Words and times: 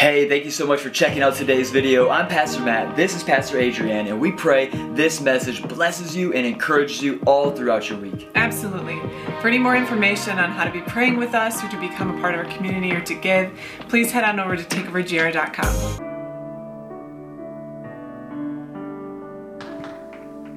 Hey, 0.00 0.26
thank 0.30 0.46
you 0.46 0.50
so 0.50 0.66
much 0.66 0.80
for 0.80 0.88
checking 0.88 1.20
out 1.20 1.34
today's 1.34 1.70
video. 1.70 2.08
I'm 2.08 2.26
Pastor 2.26 2.62
Matt, 2.62 2.96
this 2.96 3.14
is 3.14 3.22
Pastor 3.22 3.58
Adrian, 3.58 4.06
and 4.06 4.18
we 4.18 4.32
pray 4.32 4.68
this 4.94 5.20
message 5.20 5.62
blesses 5.68 6.16
you 6.16 6.32
and 6.32 6.46
encourages 6.46 7.02
you 7.02 7.20
all 7.26 7.50
throughout 7.50 7.90
your 7.90 7.98
week. 7.98 8.30
Absolutely. 8.34 8.98
For 9.42 9.48
any 9.48 9.58
more 9.58 9.76
information 9.76 10.38
on 10.38 10.52
how 10.52 10.64
to 10.64 10.70
be 10.70 10.80
praying 10.80 11.18
with 11.18 11.34
us 11.34 11.62
or 11.62 11.68
to 11.68 11.78
become 11.78 12.16
a 12.16 12.20
part 12.22 12.34
of 12.34 12.46
our 12.46 12.50
community 12.50 12.92
or 12.92 13.02
to 13.02 13.14
give, 13.14 13.52
please 13.90 14.10
head 14.10 14.24
on 14.24 14.40
over 14.40 14.56
to 14.56 14.62
takeovergr.com. 14.62 16.06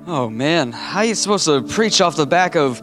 Oh 0.08 0.30
man, 0.30 0.72
how 0.72 1.00
are 1.00 1.06
you 1.06 1.16
supposed 1.16 1.48
to 1.48 1.64
preach 1.64 2.00
off 2.00 2.16
the 2.16 2.26
back 2.26 2.56
of 2.56 2.82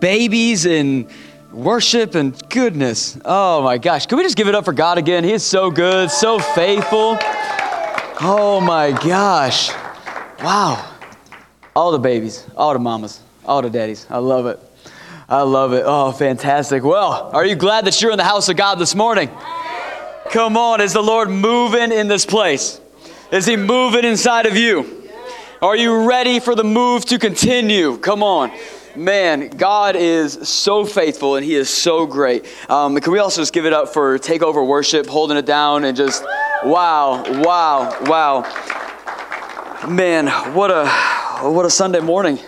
babies 0.00 0.64
and 0.64 1.10
worship 1.52 2.14
and 2.14 2.36
goodness? 2.48 3.18
Oh 3.24 3.62
my 3.62 3.78
gosh, 3.78 4.06
can 4.06 4.18
we 4.18 4.24
just 4.24 4.36
give 4.36 4.48
it 4.48 4.54
up 4.54 4.64
for 4.64 4.72
God 4.72 4.98
again? 4.98 5.24
He 5.24 5.32
is 5.32 5.42
so 5.42 5.70
good, 5.70 6.10
so 6.10 6.38
faithful. 6.38 7.18
Oh 8.20 8.60
my 8.60 8.90
gosh. 8.90 9.70
Wow. 10.42 10.94
All 11.74 11.92
the 11.92 11.98
babies, 11.98 12.46
all 12.56 12.72
the 12.72 12.78
mamas, 12.78 13.20
all 13.44 13.62
the 13.62 13.70
daddies. 13.70 14.06
I 14.10 14.18
love 14.18 14.46
it. 14.46 14.60
I 15.28 15.42
love 15.42 15.72
it. 15.72 15.84
Oh, 15.86 16.10
fantastic. 16.12 16.82
Well, 16.82 17.30
are 17.32 17.44
you 17.44 17.54
glad 17.54 17.84
that 17.84 18.00
you're 18.00 18.10
in 18.10 18.18
the 18.18 18.24
house 18.24 18.48
of 18.48 18.56
God 18.56 18.78
this 18.78 18.94
morning? 18.94 19.30
Come 20.30 20.56
on, 20.56 20.80
is 20.80 20.92
the 20.92 21.02
Lord 21.02 21.30
moving 21.30 21.92
in 21.92 22.08
this 22.08 22.26
place? 22.26 22.80
Is 23.30 23.46
He 23.46 23.56
moving 23.56 24.04
inside 24.04 24.46
of 24.46 24.56
you? 24.56 25.08
Are 25.60 25.76
you 25.76 26.08
ready 26.08 26.40
for 26.40 26.54
the 26.54 26.64
move 26.64 27.04
to 27.06 27.18
continue? 27.18 27.98
Come 27.98 28.22
on. 28.22 28.52
Man, 28.96 29.48
God 29.48 29.96
is 29.96 30.48
so 30.48 30.84
faithful 30.84 31.36
and 31.36 31.44
He 31.44 31.54
is 31.54 31.68
so 31.68 32.06
great. 32.06 32.46
Um, 32.70 32.98
can 33.00 33.12
we 33.12 33.18
also 33.18 33.42
just 33.42 33.52
give 33.52 33.66
it 33.66 33.72
up 33.72 33.92
for 33.92 34.18
takeover 34.18 34.66
worship, 34.66 35.06
holding 35.06 35.36
it 35.36 35.46
down, 35.46 35.84
and 35.84 35.96
just 35.96 36.24
wow, 36.64 37.22
wow, 37.42 37.96
wow. 38.04 39.86
Man, 39.88 40.26
what 40.54 40.70
a 40.70 40.88
what 41.48 41.66
a 41.66 41.70
Sunday 41.70 42.00
morning. 42.00 42.38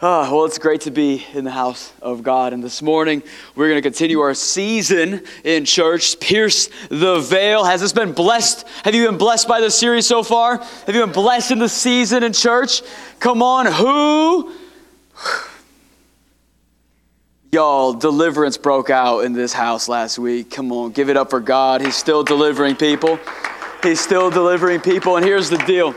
Oh, 0.00 0.30
well, 0.36 0.44
it's 0.44 0.58
great 0.58 0.82
to 0.82 0.90
be 0.90 1.26
in 1.34 1.44
the 1.44 1.50
house 1.50 1.92
of 2.02 2.22
God. 2.22 2.52
And 2.52 2.62
this 2.62 2.82
morning, 2.82 3.22
we're 3.56 3.68
going 3.68 3.82
to 3.82 3.88
continue 3.88 4.20
our 4.20 4.34
season 4.34 5.24
in 5.44 5.64
church, 5.64 6.20
Pierce 6.20 6.68
the 6.90 7.18
Veil. 7.20 7.64
Has 7.64 7.80
this 7.80 7.92
been 7.92 8.12
blessed? 8.12 8.66
Have 8.84 8.94
you 8.94 9.06
been 9.06 9.18
blessed 9.18 9.48
by 9.48 9.60
this 9.60 9.76
series 9.76 10.06
so 10.06 10.22
far? 10.22 10.58
Have 10.58 10.94
you 10.94 11.04
been 11.04 11.12
blessed 11.12 11.52
in 11.52 11.58
the 11.58 11.68
season 11.68 12.22
in 12.22 12.32
church? 12.32 12.82
Come 13.18 13.42
on, 13.42 13.66
who? 13.66 14.52
Y'all, 17.52 17.92
deliverance 17.92 18.56
broke 18.56 18.88
out 18.90 19.20
in 19.20 19.32
this 19.32 19.52
house 19.52 19.88
last 19.88 20.18
week. 20.18 20.50
Come 20.50 20.72
on, 20.72 20.92
give 20.92 21.10
it 21.10 21.16
up 21.16 21.30
for 21.30 21.40
God. 21.40 21.82
He's 21.82 21.96
still 21.96 22.24
delivering 22.24 22.76
people. 22.76 23.18
He's 23.82 24.00
still 24.00 24.30
delivering 24.30 24.80
people. 24.80 25.16
And 25.16 25.24
here's 25.24 25.50
the 25.50 25.58
deal. 25.58 25.94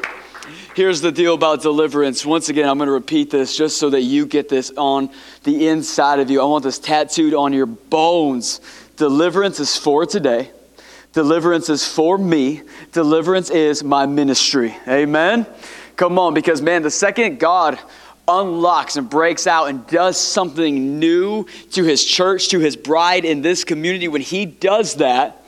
Here's 0.76 1.00
the 1.00 1.12
deal 1.12 1.34
about 1.34 1.62
deliverance. 1.62 2.26
Once 2.26 2.50
again, 2.50 2.68
I'm 2.68 2.78
going 2.78 2.88
to 2.88 2.94
repeat 2.94 3.30
this 3.30 3.56
just 3.56 3.78
so 3.78 3.90
that 3.92 4.02
you 4.02 4.26
get 4.26 4.50
this 4.50 4.74
on 4.76 5.10
the 5.44 5.70
inside 5.70 6.20
of 6.20 6.30
you. 6.30 6.42
I 6.42 6.46
want 6.46 6.66
this 6.66 6.80
tattooed 6.80 7.34
on 7.34 7.54
your 7.54 7.66
bones. 7.66 8.60
Deliverance 8.98 9.62
is 9.62 9.78
for 9.78 10.06
today. 10.06 10.52
Deliverance 11.14 11.70
is 11.70 11.88
for 11.88 12.18
me. 12.18 12.62
Deliverance 12.92 13.50
is 13.50 13.86
my 13.86 14.06
ministry. 14.06 14.76
Amen? 14.86 15.46
Come 15.96 16.20
on, 16.20 16.34
because 16.34 16.62
man, 16.62 16.82
the 16.82 16.92
second 16.92 17.40
God 17.40 17.80
unlocks 18.28 18.96
and 18.96 19.10
breaks 19.10 19.48
out 19.48 19.66
and 19.66 19.86
does 19.88 20.20
something 20.20 21.00
new 21.00 21.46
to 21.72 21.84
his 21.84 22.04
church, 22.04 22.50
to 22.50 22.60
his 22.60 22.76
bride 22.76 23.26
in 23.26 23.42
this 23.42 23.64
community, 23.64 24.08
when 24.08 24.22
he 24.22 24.46
does 24.46 24.96
that, 24.96 25.44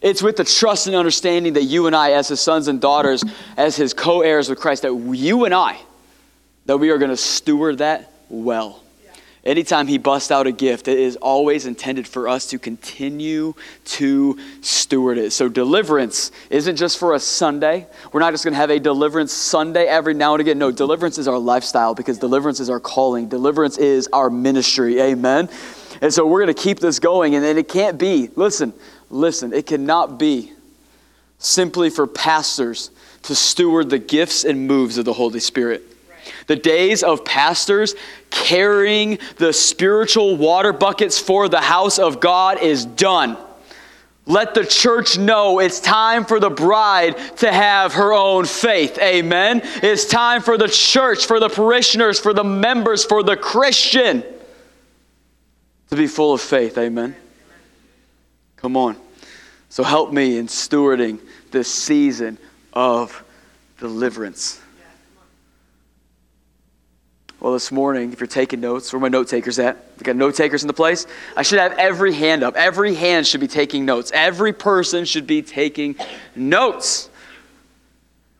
it's 0.00 0.22
with 0.22 0.36
the 0.36 0.44
trust 0.44 0.86
and 0.86 0.94
understanding 0.94 1.54
that 1.54 1.64
you 1.64 1.86
and 1.86 1.96
I, 1.96 2.12
as 2.12 2.28
his 2.28 2.40
sons 2.40 2.68
and 2.68 2.80
daughters, 2.80 3.24
as 3.56 3.76
his 3.76 3.92
co 3.94 4.22
heirs 4.22 4.48
with 4.48 4.60
Christ, 4.60 4.82
that 4.82 4.94
you 4.94 5.44
and 5.44 5.54
I, 5.54 5.78
that 6.66 6.78
we 6.78 6.90
are 6.90 6.98
going 6.98 7.10
to 7.10 7.16
steward 7.16 7.78
that 7.78 8.12
well. 8.28 8.82
Anytime 9.44 9.86
he 9.86 9.98
busts 9.98 10.30
out 10.30 10.46
a 10.46 10.52
gift, 10.52 10.88
it 10.88 10.98
is 10.98 11.16
always 11.16 11.64
intended 11.64 12.06
for 12.06 12.28
us 12.28 12.46
to 12.46 12.58
continue 12.58 13.54
to 13.84 14.38
steward 14.60 15.16
it. 15.16 15.32
So, 15.32 15.48
deliverance 15.48 16.32
isn't 16.50 16.76
just 16.76 16.98
for 16.98 17.14
a 17.14 17.20
Sunday. 17.20 17.86
We're 18.12 18.20
not 18.20 18.32
just 18.32 18.44
going 18.44 18.52
to 18.52 18.58
have 18.58 18.70
a 18.70 18.78
deliverance 18.78 19.32
Sunday 19.32 19.86
every 19.86 20.14
now 20.14 20.34
and 20.34 20.40
again. 20.40 20.58
No, 20.58 20.70
deliverance 20.70 21.18
is 21.18 21.28
our 21.28 21.38
lifestyle 21.38 21.94
because 21.94 22.18
deliverance 22.18 22.60
is 22.60 22.68
our 22.68 22.80
calling, 22.80 23.28
deliverance 23.28 23.78
is 23.78 24.08
our 24.12 24.28
ministry. 24.28 25.00
Amen. 25.00 25.48
And 26.02 26.12
so, 26.12 26.26
we're 26.26 26.42
going 26.42 26.54
to 26.54 26.62
keep 26.62 26.80
this 26.80 26.98
going, 26.98 27.34
and, 27.34 27.44
and 27.44 27.58
it 27.58 27.68
can't 27.68 27.98
be, 27.98 28.30
listen, 28.36 28.72
Listen, 29.10 29.52
it 29.52 29.66
cannot 29.66 30.18
be 30.18 30.52
simply 31.38 31.88
for 31.90 32.06
pastors 32.06 32.90
to 33.22 33.34
steward 33.34 33.90
the 33.90 33.98
gifts 33.98 34.44
and 34.44 34.66
moves 34.66 34.98
of 34.98 35.04
the 35.04 35.12
Holy 35.12 35.40
Spirit. 35.40 35.82
The 36.46 36.56
days 36.56 37.02
of 37.02 37.24
pastors 37.24 37.94
carrying 38.30 39.18
the 39.36 39.52
spiritual 39.52 40.36
water 40.36 40.72
buckets 40.72 41.18
for 41.18 41.48
the 41.48 41.60
house 41.60 41.98
of 41.98 42.20
God 42.20 42.62
is 42.62 42.84
done. 42.84 43.36
Let 44.26 44.52
the 44.52 44.66
church 44.66 45.16
know 45.16 45.58
it's 45.58 45.80
time 45.80 46.26
for 46.26 46.38
the 46.38 46.50
bride 46.50 47.16
to 47.38 47.50
have 47.50 47.94
her 47.94 48.12
own 48.12 48.44
faith. 48.44 48.98
Amen. 48.98 49.62
It's 49.82 50.04
time 50.04 50.42
for 50.42 50.58
the 50.58 50.68
church, 50.68 51.24
for 51.24 51.40
the 51.40 51.48
parishioners, 51.48 52.20
for 52.20 52.34
the 52.34 52.44
members, 52.44 53.06
for 53.06 53.22
the 53.22 53.36
Christian 53.36 54.22
to 55.88 55.96
be 55.96 56.06
full 56.06 56.34
of 56.34 56.42
faith. 56.42 56.76
Amen. 56.76 57.16
Come 58.56 58.76
on. 58.76 58.96
So 59.70 59.82
help 59.82 60.12
me 60.12 60.36
in 60.36 60.46
stewarding 60.46 61.20
this 61.50 61.72
season 61.72 62.38
of 62.72 63.24
deliverance. 63.78 64.60
Well, 67.40 67.52
this 67.52 67.70
morning, 67.70 68.12
if 68.12 68.18
you're 68.18 68.26
taking 68.26 68.60
notes, 68.60 68.92
where 68.92 68.98
my 68.98 69.08
note 69.08 69.28
takers 69.28 69.60
at? 69.60 69.76
We 69.96 70.02
got 70.02 70.16
note 70.16 70.34
takers 70.34 70.64
in 70.64 70.66
the 70.66 70.72
place? 70.72 71.06
I 71.36 71.42
should 71.42 71.60
have 71.60 71.72
every 71.78 72.12
hand 72.12 72.42
up. 72.42 72.56
Every 72.56 72.94
hand 72.94 73.28
should 73.28 73.40
be 73.40 73.46
taking 73.46 73.84
notes. 73.84 74.10
Every 74.12 74.52
person 74.52 75.04
should 75.04 75.26
be 75.26 75.42
taking 75.42 75.94
notes. 76.34 77.08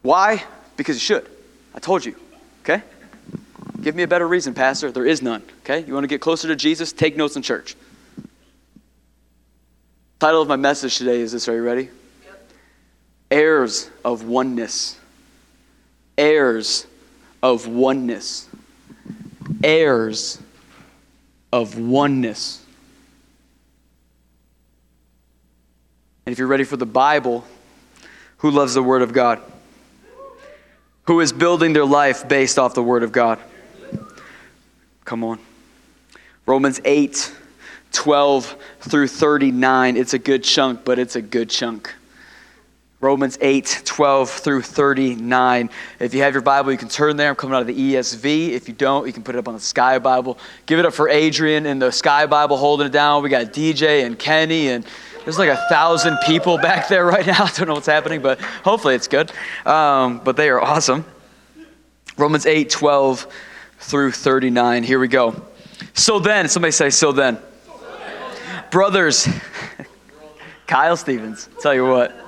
Why? 0.02 0.42
Because 0.76 0.96
you 0.96 1.00
should. 1.00 1.28
I 1.74 1.78
told 1.78 2.04
you. 2.04 2.16
Okay? 2.62 2.82
Give 3.80 3.94
me 3.94 4.02
a 4.02 4.08
better 4.08 4.26
reason, 4.26 4.52
Pastor. 4.52 4.90
There 4.90 5.06
is 5.06 5.22
none. 5.22 5.44
Okay? 5.60 5.84
You 5.86 5.94
want 5.94 6.02
to 6.02 6.08
get 6.08 6.20
closer 6.20 6.48
to 6.48 6.56
Jesus? 6.56 6.92
Take 6.92 7.16
notes 7.16 7.36
in 7.36 7.42
church. 7.42 7.76
Title 10.18 10.42
of 10.42 10.48
my 10.48 10.56
message 10.56 10.98
today 10.98 11.20
is 11.20 11.30
this. 11.30 11.48
Are 11.48 11.54
you 11.54 11.62
ready? 11.62 11.88
Yep. 12.24 12.50
Heirs 13.30 13.90
of 14.04 14.24
oneness. 14.24 14.98
Heirs 16.16 16.88
of 17.44 17.68
oneness. 17.68 18.48
Heirs 19.62 20.40
of 21.52 21.78
oneness. 21.78 22.64
And 26.26 26.32
if 26.32 26.38
you're 26.38 26.48
ready 26.48 26.64
for 26.64 26.76
the 26.76 26.86
Bible, 26.86 27.44
who 28.38 28.50
loves 28.50 28.74
the 28.74 28.82
Word 28.82 29.02
of 29.02 29.12
God? 29.12 29.40
Who 31.04 31.20
is 31.20 31.32
building 31.32 31.72
their 31.72 31.86
life 31.86 32.28
based 32.28 32.58
off 32.58 32.74
the 32.74 32.82
Word 32.82 33.02
of 33.02 33.12
God? 33.12 33.38
Come 35.04 35.24
on. 35.24 35.38
Romans 36.44 36.80
8 36.84 37.34
12 37.92 38.56
through 38.80 39.08
39. 39.08 39.96
It's 39.96 40.12
a 40.12 40.18
good 40.18 40.44
chunk, 40.44 40.84
but 40.84 40.98
it's 40.98 41.16
a 41.16 41.22
good 41.22 41.48
chunk. 41.48 41.94
Romans 43.00 43.38
8, 43.40 43.82
12 43.84 44.28
through 44.28 44.62
39. 44.62 45.70
If 46.00 46.14
you 46.14 46.22
have 46.22 46.32
your 46.32 46.42
Bible, 46.42 46.72
you 46.72 46.78
can 46.78 46.88
turn 46.88 47.16
there. 47.16 47.28
I'm 47.28 47.36
coming 47.36 47.54
out 47.54 47.60
of 47.60 47.68
the 47.68 47.94
ESV. 47.94 48.48
If 48.48 48.66
you 48.66 48.74
don't, 48.74 49.06
you 49.06 49.12
can 49.12 49.22
put 49.22 49.36
it 49.36 49.38
up 49.38 49.46
on 49.46 49.54
the 49.54 49.60
Sky 49.60 50.00
Bible. 50.00 50.36
Give 50.66 50.80
it 50.80 50.84
up 50.84 50.92
for 50.92 51.08
Adrian 51.08 51.64
in 51.64 51.78
the 51.78 51.92
Sky 51.92 52.26
Bible 52.26 52.56
holding 52.56 52.88
it 52.88 52.92
down. 52.92 53.22
We 53.22 53.28
got 53.28 53.52
DJ 53.52 54.04
and 54.04 54.18
Kenny, 54.18 54.70
and 54.70 54.84
there's 55.22 55.38
like 55.38 55.48
a 55.48 55.64
thousand 55.68 56.18
people 56.26 56.58
back 56.62 56.88
there 56.88 57.06
right 57.06 57.24
now. 57.24 57.44
I 57.44 57.50
don't 57.52 57.68
know 57.68 57.74
what's 57.74 57.86
happening, 57.86 58.20
but 58.20 58.40
hopefully 58.40 58.96
it's 58.96 59.06
good. 59.06 59.30
Um, 59.64 60.20
but 60.24 60.36
they 60.36 60.48
are 60.48 60.60
awesome. 60.60 61.04
Romans 62.16 62.46
8, 62.46 62.68
12 62.68 63.28
through 63.78 64.10
39. 64.10 64.82
Here 64.82 64.98
we 64.98 65.06
go. 65.06 65.40
So 65.94 66.18
then, 66.18 66.48
somebody 66.48 66.72
say, 66.72 66.90
so 66.90 67.12
then. 67.12 67.38
Brothers, 68.72 69.28
Kyle 70.66 70.96
Stevens, 70.96 71.48
tell 71.60 71.72
you 71.72 71.86
what. 71.86 72.27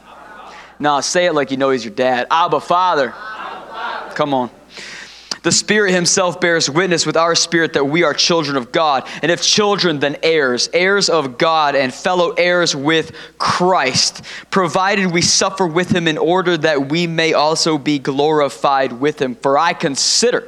No, 0.81 0.99
say 0.99 1.27
it 1.27 1.35
like 1.35 1.51
you 1.51 1.57
know 1.57 1.69
he's 1.69 1.85
your 1.85 1.93
dad. 1.93 2.25
Abba, 2.31 2.59
Father. 2.59 3.13
Abba, 3.15 3.67
Father. 3.67 4.15
Come 4.15 4.33
on. 4.33 4.49
The 5.43 5.51
Spirit 5.51 5.93
Himself 5.93 6.41
bears 6.41 6.71
witness 6.71 7.05
with 7.05 7.15
our 7.15 7.35
spirit 7.35 7.73
that 7.73 7.85
we 7.85 8.01
are 8.01 8.15
children 8.15 8.57
of 8.57 8.71
God. 8.71 9.07
And 9.21 9.31
if 9.31 9.43
children, 9.43 9.99
then 9.99 10.17
heirs, 10.23 10.69
heirs 10.73 11.07
of 11.07 11.37
God 11.37 11.75
and 11.75 11.93
fellow 11.93 12.31
heirs 12.31 12.75
with 12.75 13.11
Christ, 13.37 14.23
provided 14.49 15.11
we 15.11 15.21
suffer 15.21 15.67
with 15.67 15.91
Him 15.91 16.07
in 16.07 16.17
order 16.17 16.57
that 16.57 16.89
we 16.89 17.05
may 17.05 17.33
also 17.33 17.77
be 17.77 17.99
glorified 17.99 18.93
with 18.93 19.21
Him. 19.21 19.35
For 19.35 19.59
I 19.59 19.73
consider 19.73 20.47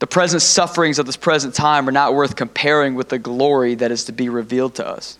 the 0.00 0.08
present 0.08 0.42
sufferings 0.42 0.98
of 0.98 1.06
this 1.06 1.16
present 1.16 1.54
time 1.54 1.88
are 1.88 1.92
not 1.92 2.14
worth 2.14 2.34
comparing 2.34 2.96
with 2.96 3.10
the 3.10 3.18
glory 3.18 3.76
that 3.76 3.92
is 3.92 4.06
to 4.06 4.12
be 4.12 4.28
revealed 4.28 4.74
to 4.76 4.86
us. 4.86 5.18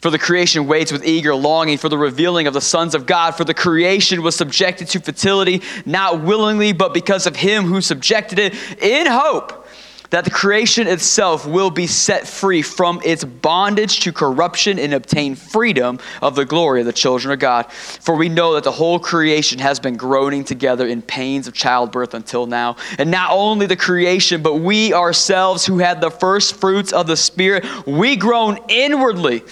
For 0.00 0.10
the 0.10 0.18
creation 0.18 0.66
waits 0.66 0.92
with 0.92 1.06
eager 1.06 1.34
longing 1.34 1.78
for 1.78 1.88
the 1.88 1.98
revealing 1.98 2.46
of 2.46 2.54
the 2.54 2.60
sons 2.60 2.94
of 2.94 3.06
God. 3.06 3.32
For 3.32 3.44
the 3.44 3.54
creation 3.54 4.22
was 4.22 4.36
subjected 4.36 4.88
to 4.88 5.00
fertility, 5.00 5.62
not 5.84 6.22
willingly, 6.22 6.72
but 6.72 6.94
because 6.94 7.26
of 7.26 7.36
him 7.36 7.64
who 7.64 7.80
subjected 7.80 8.38
it, 8.38 8.54
in 8.82 9.06
hope 9.06 9.66
that 10.10 10.24
the 10.24 10.30
creation 10.30 10.86
itself 10.86 11.46
will 11.46 11.70
be 11.70 11.86
set 11.86 12.26
free 12.26 12.62
from 12.62 13.00
its 13.04 13.24
bondage 13.24 14.00
to 14.00 14.12
corruption 14.12 14.78
and 14.78 14.94
obtain 14.94 15.34
freedom 15.34 15.98
of 16.22 16.34
the 16.34 16.44
glory 16.44 16.80
of 16.80 16.86
the 16.86 16.92
children 16.92 17.32
of 17.32 17.38
God. 17.38 17.70
For 17.72 18.14
we 18.14 18.28
know 18.28 18.54
that 18.54 18.64
the 18.64 18.72
whole 18.72 18.98
creation 18.98 19.58
has 19.58 19.80
been 19.80 19.96
groaning 19.96 20.44
together 20.44 20.86
in 20.86 21.02
pains 21.02 21.48
of 21.48 21.54
childbirth 21.54 22.14
until 22.14 22.46
now. 22.46 22.76
And 22.98 23.10
not 23.10 23.30
only 23.32 23.66
the 23.66 23.76
creation, 23.76 24.42
but 24.42 24.54
we 24.54 24.92
ourselves 24.92 25.66
who 25.66 25.78
had 25.78 26.00
the 26.00 26.10
first 26.10 26.60
fruits 26.60 26.92
of 26.92 27.06
the 27.06 27.16
Spirit, 27.16 27.64
we 27.86 28.16
groan 28.16 28.58
inwardly 28.68 29.42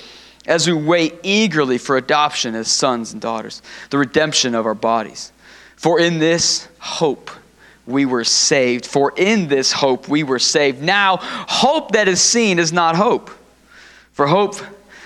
as 0.47 0.67
we 0.67 0.73
wait 0.75 1.15
eagerly 1.23 1.79
for 1.79 1.97
adoption 1.97 2.55
as 2.55 2.71
sons 2.71 3.13
and 3.13 3.23
daughters, 3.23 3.63
the 3.91 3.99
redemption 3.99 4.55
of 4.55 4.67
our 4.67 4.75
bodies. 4.75 5.33
For 5.77 5.99
in 5.99 6.19
this 6.19 6.69
hope 6.79 7.31
we 7.87 8.07
were 8.07 8.25
saved. 8.25 8.87
For 8.87 9.13
in 9.17 9.49
this 9.49 9.73
hope 9.73 10.09
we 10.09 10.23
were 10.23 10.39
saved. 10.39 10.83
Now, 10.83 11.19
hope 11.21 11.93
that 11.93 12.09
is 12.09 12.21
seen 12.21 12.59
is 12.59 12.73
not 12.73 12.97
hope. 12.97 13.31
For 14.13 14.27
hope, 14.27 14.57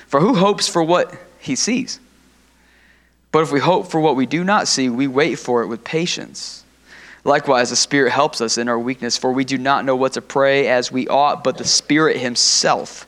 for 0.07 0.21
who 0.21 0.35
hopes 0.35 0.69
for 0.69 0.83
what 0.83 1.15
he 1.41 1.57
sees? 1.57 1.99
But 3.33 3.43
if 3.43 3.53
we 3.53 3.61
hope 3.61 3.91
for 3.91 4.01
what 4.01 4.17
we 4.17 4.27
do 4.27 4.45
not 4.45 4.69
see, 4.69 4.89
we 4.89 5.07
wait 5.07 5.37
for 5.37 5.63
it 5.63 5.67
with 5.67 5.85
patience. 5.85 6.65
Likewise, 7.25 7.71
the 7.71 7.77
Spirit 7.77 8.11
helps 8.11 8.41
us 8.41 8.59
in 8.59 8.69
our 8.69 8.79
weakness, 8.79 9.19
for 9.19 9.33
we 9.33 9.45
do 9.45 9.59
not 9.59 9.85
know 9.85 9.97
what 9.97 10.15
to 10.15 10.23
pray 10.23 10.69
as 10.69 10.91
we 10.91 11.09
ought, 11.09 11.45
but 11.45 11.59
the 11.59 11.65
Spirit 11.65 12.17
Himself 12.17 13.07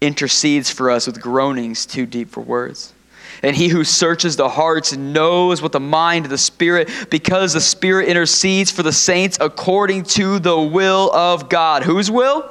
intercedes 0.00 0.70
for 0.70 0.90
us 0.90 1.06
with 1.06 1.20
groanings 1.20 1.86
too 1.86 2.06
deep 2.06 2.28
for 2.28 2.40
words. 2.40 2.92
And 3.42 3.54
he 3.54 3.68
who 3.68 3.84
searches 3.84 4.36
the 4.36 4.48
hearts 4.48 4.96
knows 4.96 5.60
what 5.60 5.72
the 5.72 5.80
mind 5.80 6.24
of 6.24 6.30
the 6.30 6.38
Spirit, 6.38 6.88
because 7.10 7.52
the 7.52 7.60
Spirit 7.60 8.08
intercedes 8.08 8.70
for 8.70 8.82
the 8.82 8.92
saints 8.92 9.36
according 9.40 10.04
to 10.04 10.38
the 10.38 10.58
will 10.58 11.12
of 11.12 11.48
God. 11.48 11.82
Whose 11.82 12.10
will? 12.10 12.50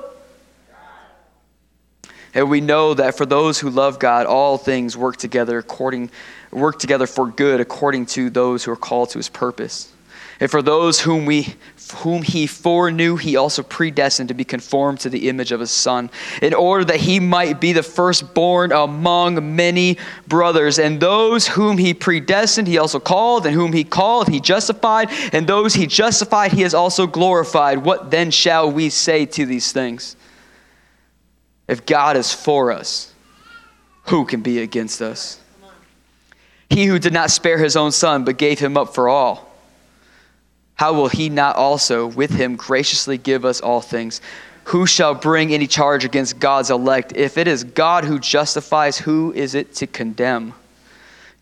And 2.33 2.49
we 2.49 2.61
know 2.61 2.93
that 2.93 3.15
for 3.15 3.25
those 3.25 3.59
who 3.59 3.69
love 3.69 3.97
God, 3.97 4.25
all 4.25 4.57
things 4.57 4.97
work 4.97 5.17
together 5.17 5.57
according 5.57 6.11
work 6.51 6.79
together 6.79 7.07
for 7.07 7.27
good 7.27 7.59
according 7.59 8.05
to 8.05 8.29
those 8.29 8.63
who 8.63 8.71
are 8.71 8.77
called 8.77 9.09
to 9.09 9.17
his 9.17 9.29
purpose. 9.29 9.91
And 10.39 10.51
for 10.51 10.61
those 10.61 10.99
whom 11.01 11.25
we 11.25 11.55
whom 11.97 12.23
he 12.23 12.47
foreknew, 12.47 13.15
he 13.15 13.35
also 13.35 13.61
predestined 13.61 14.27
to 14.29 14.33
be 14.33 14.43
conformed 14.43 14.99
to 14.99 15.09
the 15.09 15.29
image 15.29 15.51
of 15.51 15.59
his 15.59 15.71
son, 15.71 16.09
in 16.41 16.53
order 16.53 16.83
that 16.83 16.99
he 16.99 17.19
might 17.19 17.61
be 17.61 17.73
the 17.73 17.83
firstborn 17.83 18.71
among 18.71 19.55
many 19.55 19.97
brothers. 20.27 20.79
And 20.79 20.99
those 20.99 21.47
whom 21.47 21.77
he 21.77 21.93
predestined, 21.93 22.67
he 22.67 22.79
also 22.79 22.99
called, 22.99 23.45
and 23.45 23.53
whom 23.53 23.71
he 23.71 23.83
called, 23.83 24.27
he 24.27 24.39
justified, 24.39 25.09
and 25.31 25.45
those 25.45 25.75
he 25.75 25.85
justified, 25.85 26.53
he 26.53 26.63
has 26.63 26.73
also 26.73 27.05
glorified. 27.05 27.77
What 27.77 28.09
then 28.09 28.31
shall 28.31 28.71
we 28.71 28.89
say 28.89 29.25
to 29.27 29.45
these 29.45 29.71
things? 29.71 30.15
If 31.67 31.85
God 31.85 32.17
is 32.17 32.33
for 32.33 32.71
us, 32.71 33.13
who 34.05 34.25
can 34.25 34.41
be 34.41 34.59
against 34.59 35.01
us? 35.01 35.39
He 36.69 36.85
who 36.85 36.99
did 36.99 37.13
not 37.13 37.31
spare 37.31 37.59
his 37.59 37.75
own 37.75 37.91
son, 37.91 38.25
but 38.25 38.37
gave 38.37 38.59
him 38.59 38.75
up 38.75 38.95
for 38.95 39.07
all 39.07 39.44
how 40.75 40.93
will 40.93 41.07
he 41.07 41.29
not 41.29 41.55
also 41.55 42.07
with 42.07 42.31
him 42.31 42.55
graciously 42.55 43.17
give 43.17 43.45
us 43.45 43.61
all 43.61 43.81
things? 43.81 44.21
Who 44.65 44.85
shall 44.85 45.13
bring 45.13 45.53
any 45.53 45.67
charge 45.67 46.05
against 46.05 46.39
God's 46.39 46.69
elect? 46.69 47.15
If 47.15 47.37
it 47.37 47.47
is 47.47 47.63
God 47.63 48.03
who 48.03 48.19
justifies, 48.19 48.97
who 48.97 49.31
is 49.33 49.55
it 49.55 49.75
to 49.75 49.87
condemn? 49.87 50.53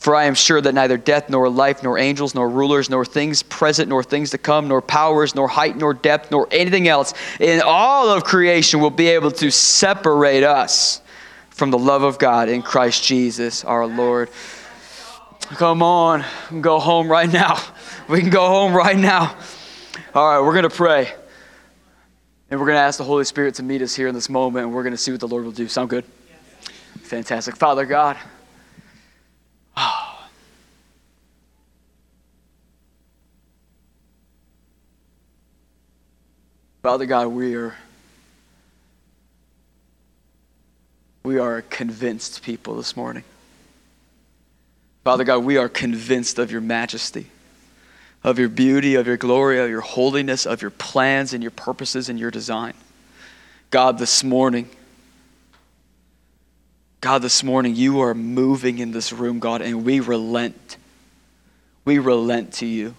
For 0.00 0.16
I 0.16 0.24
am 0.24 0.34
sure 0.34 0.62
that 0.62 0.72
neither 0.72 0.96
death, 0.96 1.28
nor 1.28 1.50
life, 1.50 1.82
nor 1.82 1.98
angels, 1.98 2.34
nor 2.34 2.48
rulers, 2.48 2.88
nor 2.88 3.04
things 3.04 3.42
present, 3.42 3.90
nor 3.90 4.02
things 4.02 4.30
to 4.30 4.38
come, 4.38 4.66
nor 4.66 4.80
powers, 4.80 5.34
nor 5.34 5.46
height, 5.46 5.76
nor 5.76 5.92
depth, 5.92 6.30
nor 6.30 6.48
anything 6.50 6.88
else 6.88 7.12
in 7.38 7.60
all 7.62 8.08
of 8.08 8.24
creation 8.24 8.80
will 8.80 8.88
be 8.88 9.08
able 9.08 9.30
to 9.30 9.50
separate 9.50 10.42
us 10.42 11.02
from 11.50 11.70
the 11.70 11.78
love 11.78 12.02
of 12.02 12.18
God 12.18 12.48
in 12.48 12.62
Christ 12.62 13.04
Jesus 13.04 13.62
our 13.62 13.86
Lord. 13.86 14.30
Come 15.40 15.82
on, 15.82 16.24
go 16.62 16.78
home 16.78 17.10
right 17.10 17.30
now. 17.30 17.62
We 18.08 18.22
can 18.22 18.30
go 18.30 18.46
home 18.48 18.72
right 18.72 18.96
now. 18.96 19.36
All 20.14 20.30
right, 20.30 20.40
we're 20.40 20.54
going 20.54 20.62
to 20.62 20.74
pray. 20.74 21.12
And 22.50 22.58
we're 22.58 22.66
going 22.66 22.76
to 22.76 22.82
ask 22.82 22.96
the 22.96 23.04
Holy 23.04 23.24
Spirit 23.24 23.56
to 23.56 23.62
meet 23.62 23.82
us 23.82 23.94
here 23.94 24.08
in 24.08 24.14
this 24.14 24.30
moment, 24.30 24.64
and 24.64 24.74
we're 24.74 24.82
going 24.82 24.94
to 24.94 24.98
see 24.98 25.10
what 25.10 25.20
the 25.20 25.28
Lord 25.28 25.44
will 25.44 25.52
do. 25.52 25.68
Sound 25.68 25.90
good? 25.90 26.06
Fantastic. 27.02 27.54
Father 27.56 27.84
God, 27.84 28.16
Oh. 29.82 30.18
Father 36.82 37.06
God, 37.06 37.28
we 37.28 37.54
are 37.54 37.74
we 41.22 41.38
are 41.38 41.58
a 41.58 41.62
convinced 41.62 42.42
people 42.42 42.76
this 42.76 42.96
morning. 42.96 43.24
Father 45.04 45.24
God, 45.24 45.44
we 45.44 45.56
are 45.56 45.68
convinced 45.68 46.38
of 46.38 46.50
your 46.50 46.60
majesty, 46.60 47.26
of 48.22 48.38
your 48.38 48.48
beauty, 48.48 48.96
of 48.96 49.06
your 49.06 49.16
glory, 49.16 49.60
of 49.60 49.70
your 49.70 49.80
holiness, 49.80 50.46
of 50.46 50.60
your 50.60 50.70
plans 50.70 51.32
and 51.32 51.42
your 51.42 51.50
purposes 51.50 52.08
and 52.08 52.18
your 52.18 52.30
design. 52.30 52.74
God, 53.70 53.98
this 53.98 54.22
morning, 54.24 54.68
God, 57.00 57.22
this 57.22 57.42
morning, 57.42 57.74
you 57.74 58.00
are 58.00 58.12
moving 58.12 58.78
in 58.78 58.92
this 58.92 59.10
room, 59.10 59.38
God, 59.38 59.62
and 59.62 59.84
we 59.86 60.00
relent. 60.00 60.76
We 61.86 61.98
relent 61.98 62.52
to 62.54 62.66
you. 62.66 62.94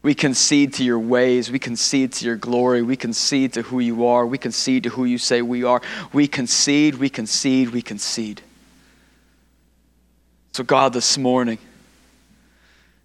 We 0.00 0.14
concede 0.14 0.72
to 0.74 0.84
your 0.84 0.98
ways. 0.98 1.50
We 1.50 1.58
concede 1.58 2.12
to 2.14 2.24
your 2.24 2.36
glory. 2.36 2.80
We 2.80 2.96
concede 2.96 3.52
to 3.54 3.62
who 3.62 3.80
you 3.80 4.06
are. 4.06 4.26
We 4.26 4.38
concede 4.38 4.84
to 4.84 4.88
who 4.88 5.04
you 5.04 5.18
say 5.18 5.42
we 5.42 5.64
are. 5.64 5.82
We 6.14 6.28
concede, 6.28 6.94
we 6.94 7.10
concede, 7.10 7.70
we 7.70 7.82
concede. 7.82 8.40
So, 10.52 10.64
God, 10.64 10.94
this 10.94 11.18
morning, 11.18 11.58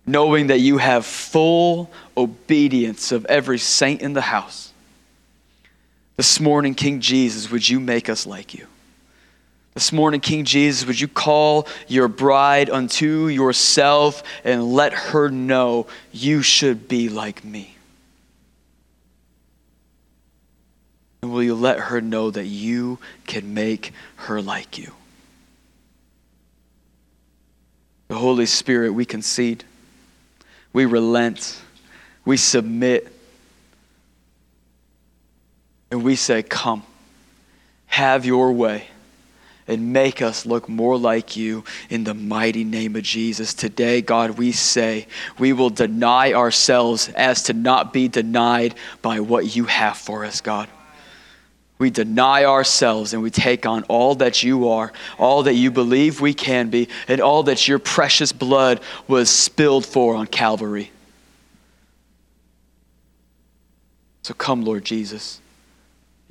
knowing 0.05 0.47
that 0.47 0.59
you 0.59 0.77
have 0.77 1.05
full 1.05 1.91
obedience 2.15 3.11
of 3.11 3.25
every 3.25 3.59
saint 3.59 4.01
in 4.01 4.13
the 4.13 4.21
house, 4.21 4.71
this 6.15 6.39
morning, 6.39 6.73
King 6.73 7.01
Jesus, 7.01 7.51
would 7.51 7.67
you 7.67 7.81
make 7.81 8.07
us 8.07 8.25
like 8.25 8.53
you? 8.53 8.67
This 9.73 9.91
morning, 9.91 10.19
King 10.19 10.45
Jesus, 10.45 10.85
would 10.85 10.99
you 10.99 11.07
call 11.07 11.67
your 11.87 12.07
bride 12.07 12.69
unto 12.69 13.27
yourself 13.27 14.21
and 14.43 14.71
let 14.73 14.93
her 14.93 15.29
know 15.29 15.87
you 16.11 16.43
should 16.43 16.87
be 16.87 17.09
like 17.09 17.43
me? 17.43 17.75
And 21.23 21.31
will 21.31 21.41
you 21.41 21.55
let 21.55 21.79
her 21.79 22.01
know 22.01 22.29
that 22.29 22.45
you 22.45 22.99
can 23.25 23.55
make 23.55 23.93
her 24.17 24.43
like 24.43 24.77
you? 24.77 24.91
The 28.09 28.15
Holy 28.15 28.45
Spirit, 28.45 28.91
we 28.91 29.05
concede, 29.05 29.63
we 30.71 30.85
relent, 30.85 31.59
we 32.25 32.37
submit, 32.37 33.11
and 35.89 36.03
we 36.03 36.15
say, 36.15 36.43
Come, 36.43 36.83
have 37.87 38.23
your 38.23 38.51
way 38.51 38.89
and 39.67 39.93
make 39.93 40.21
us 40.21 40.45
look 40.45 40.67
more 40.67 40.97
like 40.97 41.35
you 41.35 41.63
in 41.89 42.03
the 42.03 42.13
mighty 42.13 42.63
name 42.63 42.95
of 42.95 43.03
Jesus. 43.03 43.53
Today, 43.53 44.01
God, 44.01 44.31
we 44.31 44.51
say 44.51 45.07
we 45.39 45.53
will 45.53 45.69
deny 45.69 46.33
ourselves 46.33 47.09
as 47.09 47.43
to 47.43 47.53
not 47.53 47.93
be 47.93 48.07
denied 48.07 48.75
by 49.01 49.19
what 49.19 49.55
you 49.55 49.65
have 49.65 49.97
for 49.97 50.25
us, 50.25 50.41
God. 50.41 50.67
We 51.79 51.89
deny 51.89 52.45
ourselves 52.45 53.13
and 53.13 53.21
we 53.21 53.29
take 53.29 53.65
on 53.65 53.83
all 53.83 54.15
that 54.15 54.43
you 54.43 54.69
are, 54.69 54.93
all 55.17 55.43
that 55.43 55.55
you 55.55 55.71
believe 55.71 56.21
we 56.21 56.33
can 56.33 56.69
be, 56.69 56.87
and 57.07 57.19
all 57.19 57.43
that 57.43 57.67
your 57.67 57.79
precious 57.79 58.31
blood 58.31 58.79
was 59.07 59.29
spilled 59.29 59.85
for 59.85 60.15
on 60.15 60.27
Calvary. 60.27 60.91
So 64.21 64.33
come, 64.33 64.63
Lord 64.63 64.85
Jesus. 64.85 65.41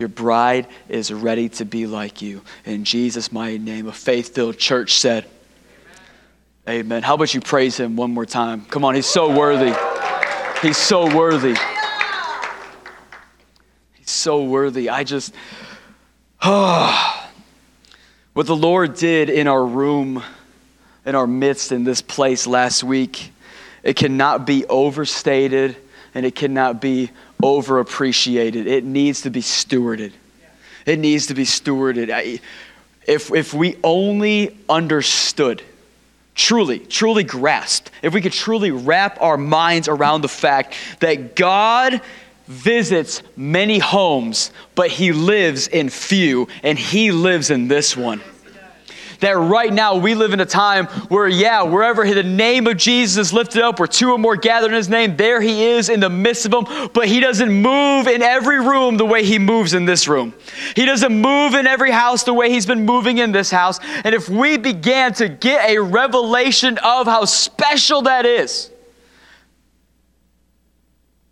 Your 0.02 0.08
bride 0.08 0.66
is 0.88 1.12
ready 1.12 1.48
to 1.50 1.64
be 1.64 1.86
like 1.86 2.22
you. 2.22 2.42
In 2.64 2.82
Jesus' 2.82 3.30
mighty 3.30 3.58
name, 3.58 3.86
a 3.86 3.92
faith 3.92 4.34
filled 4.34 4.58
church 4.58 4.94
said, 4.94 5.26
Amen. 6.66 6.80
Amen. 6.80 7.02
How 7.04 7.14
about 7.14 7.32
you 7.32 7.40
praise 7.40 7.76
him 7.76 7.94
one 7.94 8.10
more 8.10 8.26
time? 8.26 8.64
Come 8.64 8.84
on, 8.84 8.96
he's 8.96 9.06
so 9.06 9.32
worthy. 9.32 9.72
He's 10.60 10.76
so 10.76 11.14
worthy. 11.14 11.54
He's 13.92 14.10
so 14.10 14.42
worthy. 14.42 14.90
I 14.90 15.04
just, 15.04 15.36
oh, 16.42 17.30
what 18.32 18.46
the 18.46 18.56
Lord 18.56 18.96
did 18.96 19.30
in 19.30 19.46
our 19.46 19.64
room, 19.64 20.20
in 21.06 21.14
our 21.14 21.28
midst, 21.28 21.70
in 21.70 21.84
this 21.84 22.02
place 22.02 22.48
last 22.48 22.82
week, 22.82 23.30
it 23.84 23.94
cannot 23.94 24.48
be 24.48 24.66
overstated 24.66 25.76
and 26.12 26.26
it 26.26 26.34
cannot 26.34 26.80
be 26.80 27.12
overappreciated. 27.42 28.66
It 28.66 28.84
needs 28.84 29.22
to 29.22 29.30
be 29.30 29.40
stewarded. 29.40 30.12
It 30.86 30.98
needs 30.98 31.26
to 31.26 31.34
be 31.34 31.44
stewarded. 31.44 32.40
If, 33.06 33.32
if 33.32 33.52
we 33.52 33.76
only 33.84 34.56
understood, 34.68 35.62
truly, 36.34 36.78
truly 36.78 37.24
grasped, 37.24 37.90
if 38.02 38.14
we 38.14 38.20
could 38.20 38.32
truly 38.32 38.70
wrap 38.70 39.20
our 39.20 39.36
minds 39.36 39.88
around 39.88 40.22
the 40.22 40.28
fact 40.28 40.74
that 41.00 41.36
God 41.36 42.00
visits 42.46 43.22
many 43.36 43.78
homes, 43.78 44.50
but 44.74 44.90
he 44.90 45.12
lives 45.12 45.68
in 45.68 45.88
few, 45.88 46.48
and 46.62 46.78
he 46.78 47.12
lives 47.12 47.50
in 47.50 47.68
this 47.68 47.96
one 47.96 48.20
that 49.22 49.38
right 49.38 49.72
now 49.72 49.96
we 49.96 50.14
live 50.14 50.32
in 50.32 50.40
a 50.40 50.46
time 50.46 50.86
where, 51.08 51.28
yeah, 51.28 51.62
wherever 51.62 52.04
the 52.04 52.24
name 52.24 52.66
of 52.66 52.76
Jesus 52.76 53.28
is 53.28 53.32
lifted 53.32 53.62
up, 53.62 53.78
where 53.78 53.86
two 53.86 54.10
or 54.10 54.18
more 54.18 54.36
gather 54.36 54.66
in 54.66 54.74
his 54.74 54.88
name, 54.88 55.16
there 55.16 55.40
he 55.40 55.64
is 55.64 55.88
in 55.88 56.00
the 56.00 56.10
midst 56.10 56.44
of 56.44 56.50
them. 56.50 56.90
But 56.92 57.06
he 57.06 57.20
doesn't 57.20 57.50
move 57.50 58.08
in 58.08 58.20
every 58.20 58.60
room 58.60 58.96
the 58.96 59.06
way 59.06 59.24
he 59.24 59.38
moves 59.38 59.74
in 59.74 59.84
this 59.84 60.08
room. 60.08 60.34
He 60.74 60.84
doesn't 60.84 61.12
move 61.12 61.54
in 61.54 61.68
every 61.68 61.92
house 61.92 62.24
the 62.24 62.34
way 62.34 62.50
he's 62.50 62.66
been 62.66 62.84
moving 62.84 63.18
in 63.18 63.30
this 63.30 63.50
house. 63.50 63.78
And 64.04 64.12
if 64.12 64.28
we 64.28 64.58
began 64.58 65.14
to 65.14 65.28
get 65.28 65.70
a 65.70 65.78
revelation 65.78 66.78
of 66.78 67.06
how 67.06 67.24
special 67.24 68.02
that 68.02 68.26
is, 68.26 68.70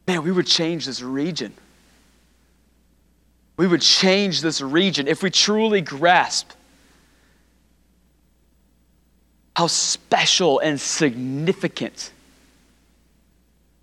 man, 0.06 0.23
we 0.23 0.30
would 0.30 0.47
change 0.47 0.87
this 0.87 1.02
region. 1.02 1.52
We 3.56 3.66
would 3.66 3.82
change 3.82 4.42
this 4.42 4.61
region 4.61 5.09
if 5.09 5.25
we 5.25 5.30
truly 5.30 5.80
grasp 5.80 6.52
how 9.54 9.66
special 9.66 10.59
and 10.61 10.80
significant 10.80 12.12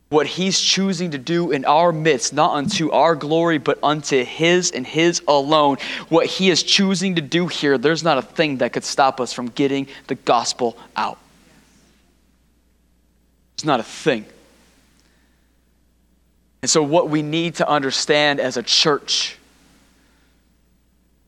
what 0.09 0.25
he's 0.25 0.59
choosing 0.59 1.11
to 1.11 1.17
do 1.17 1.51
in 1.51 1.65
our 1.65 1.91
midst, 1.91 2.33
not 2.33 2.51
unto 2.55 2.91
our 2.91 3.15
glory, 3.15 3.57
but 3.57 3.77
unto 3.83 4.23
his 4.23 4.71
and 4.71 4.87
his 4.87 5.21
alone. 5.27 5.77
What 6.07 6.27
he 6.27 6.49
is 6.49 6.63
choosing 6.63 7.15
to 7.15 7.21
do 7.21 7.47
here, 7.47 7.77
there's 7.77 8.03
not 8.03 8.17
a 8.17 8.21
thing 8.21 8.57
that 8.57 8.71
could 8.71 8.85
stop 8.85 9.19
us 9.19 9.33
from 9.33 9.49
getting 9.49 9.87
the 10.07 10.15
gospel 10.15 10.77
out. 10.95 11.17
It's 13.55 13.65
not 13.65 13.79
a 13.79 13.83
thing. 13.83 14.25
And 16.61 16.69
so, 16.69 16.81
what 16.81 17.09
we 17.09 17.21
need 17.21 17.55
to 17.55 17.67
understand 17.67 18.39
as 18.39 18.55
a 18.55 18.63
church, 18.63 19.37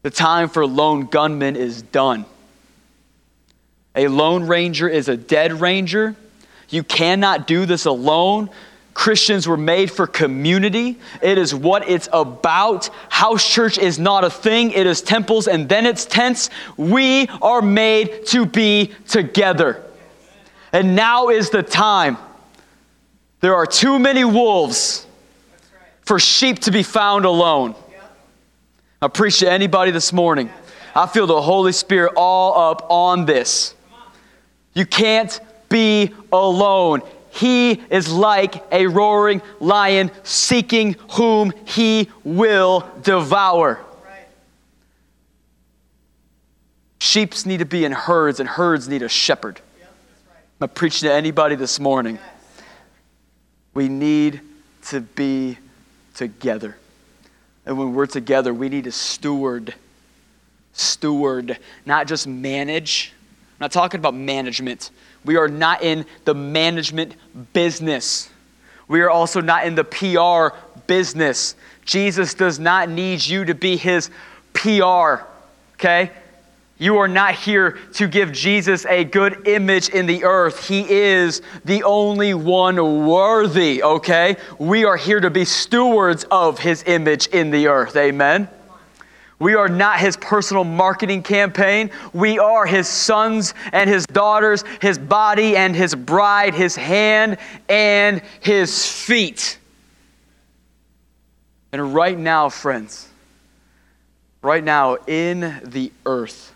the 0.03 0.09
time 0.09 0.47
for 0.47 0.65
lone 0.65 1.05
gunmen 1.07 1.55
is 1.55 1.81
done. 1.81 2.25
A 3.99 4.07
lone 4.07 4.47
ranger 4.47 4.87
is 4.87 5.09
a 5.09 5.17
dead 5.17 5.59
ranger. 5.59 6.15
You 6.69 6.83
cannot 6.83 7.47
do 7.47 7.65
this 7.65 7.83
alone. 7.83 8.49
Christians 8.93 9.45
were 9.45 9.57
made 9.57 9.91
for 9.91 10.07
community. 10.07 10.97
It 11.21 11.37
is 11.37 11.53
what 11.53 11.89
it's 11.89 12.07
about. 12.13 12.89
House 13.09 13.45
church 13.45 13.77
is 13.77 13.99
not 13.99 14.23
a 14.23 14.29
thing, 14.29 14.71
it 14.71 14.87
is 14.87 15.01
temples 15.01 15.49
and 15.49 15.67
then 15.67 15.85
it's 15.85 16.05
tents. 16.05 16.49
We 16.77 17.27
are 17.41 17.61
made 17.61 18.25
to 18.27 18.45
be 18.45 18.93
together. 19.09 19.83
And 20.71 20.95
now 20.95 21.27
is 21.27 21.49
the 21.49 21.61
time. 21.61 22.17
There 23.41 23.55
are 23.55 23.65
too 23.65 23.99
many 23.99 24.23
wolves 24.23 25.05
for 26.03 26.19
sheep 26.19 26.59
to 26.59 26.71
be 26.71 26.83
found 26.83 27.25
alone. 27.25 27.75
I 29.01 29.09
to 29.09 29.51
anybody 29.51 29.91
this 29.91 30.13
morning. 30.13 30.49
I 30.95 31.05
feel 31.05 31.27
the 31.27 31.41
Holy 31.41 31.73
Spirit 31.73 32.13
all 32.15 32.71
up 32.71 32.87
on 32.89 33.25
this. 33.25 33.75
You 34.73 34.85
can't 34.85 35.39
be 35.69 36.13
alone. 36.31 37.01
He 37.31 37.81
is 37.89 38.11
like 38.11 38.63
a 38.71 38.87
roaring 38.87 39.41
lion 39.59 40.11
seeking 40.23 40.95
whom 41.11 41.53
he 41.65 42.09
will 42.23 42.89
devour. 43.03 43.79
Sheeps 46.99 47.45
need 47.45 47.59
to 47.59 47.65
be 47.65 47.85
in 47.85 47.91
herds, 47.91 48.39
and 48.39 48.49
herds 48.49 48.89
need 48.89 49.03
a 49.03 49.09
shepherd. 49.09 49.61
I'm 50.59 50.69
preaching 50.69 51.07
to 51.07 51.13
anybody 51.13 51.55
this 51.55 51.79
morning. 51.79 52.19
We 53.73 53.87
need 53.87 54.41
to 54.87 54.99
be 54.99 55.57
together. 56.15 56.75
And 57.65 57.77
when 57.77 57.93
we're 57.93 58.07
together, 58.07 58.53
we 58.53 58.67
need 58.67 58.83
to 58.83 58.91
steward. 58.91 59.73
Steward, 60.73 61.57
not 61.85 62.07
just 62.07 62.27
manage 62.27 63.13
I'm 63.59 63.65
not 63.65 63.71
talking 63.73 63.99
about 63.99 64.15
management. 64.15 64.89
We 65.25 65.35
are 65.35 65.49
not 65.49 65.83
in 65.83 66.05
the 66.23 66.33
management 66.33 67.15
business. 67.51 68.29
We 68.87 69.01
are 69.01 69.09
also 69.09 69.41
not 69.41 69.67
in 69.67 69.75
the 69.75 69.83
PR 69.83 70.57
business. 70.87 71.55
Jesus 71.83 72.33
does 72.33 72.57
not 72.57 72.87
need 72.89 73.25
you 73.25 73.43
to 73.43 73.53
be 73.53 73.75
his 73.75 74.09
PR, 74.53 75.23
okay? 75.75 76.11
You 76.77 76.99
are 76.99 77.09
not 77.09 77.35
here 77.35 77.71
to 77.95 78.07
give 78.07 78.31
Jesus 78.31 78.85
a 78.85 79.03
good 79.03 79.45
image 79.45 79.89
in 79.89 80.05
the 80.05 80.23
earth. 80.23 80.65
He 80.65 80.89
is 80.89 81.41
the 81.65 81.83
only 81.83 82.33
one 82.33 83.05
worthy, 83.05 83.83
okay? 83.83 84.37
We 84.57 84.85
are 84.85 84.95
here 84.95 85.19
to 85.19 85.29
be 85.29 85.43
stewards 85.43 86.25
of 86.31 86.59
his 86.59 86.83
image 86.87 87.27
in 87.27 87.51
the 87.51 87.67
earth. 87.67 87.97
Amen. 87.97 88.47
We 89.39 89.55
are 89.55 89.69
not 89.69 89.99
his 89.99 90.17
personal 90.17 90.65
marketing 90.65 91.23
campaign. 91.23 91.91
We 92.13 92.39
are 92.39 92.65
his 92.65 92.89
sons 92.89 93.53
and 93.71 93.89
his 93.89 94.05
daughters, 94.05 94.65
his 94.81 94.97
body 94.97 95.55
and 95.55 95.73
his 95.73 95.95
bride, 95.95 96.53
his 96.53 96.75
hand 96.75 97.37
and 97.69 98.21
his 98.41 98.85
feet. 98.85 99.57
And 101.71 101.93
right 101.93 102.17
now, 102.17 102.49
friends, 102.49 103.07
right 104.41 104.63
now 104.63 104.95
in 105.07 105.61
the 105.63 105.91
earth, 106.05 106.53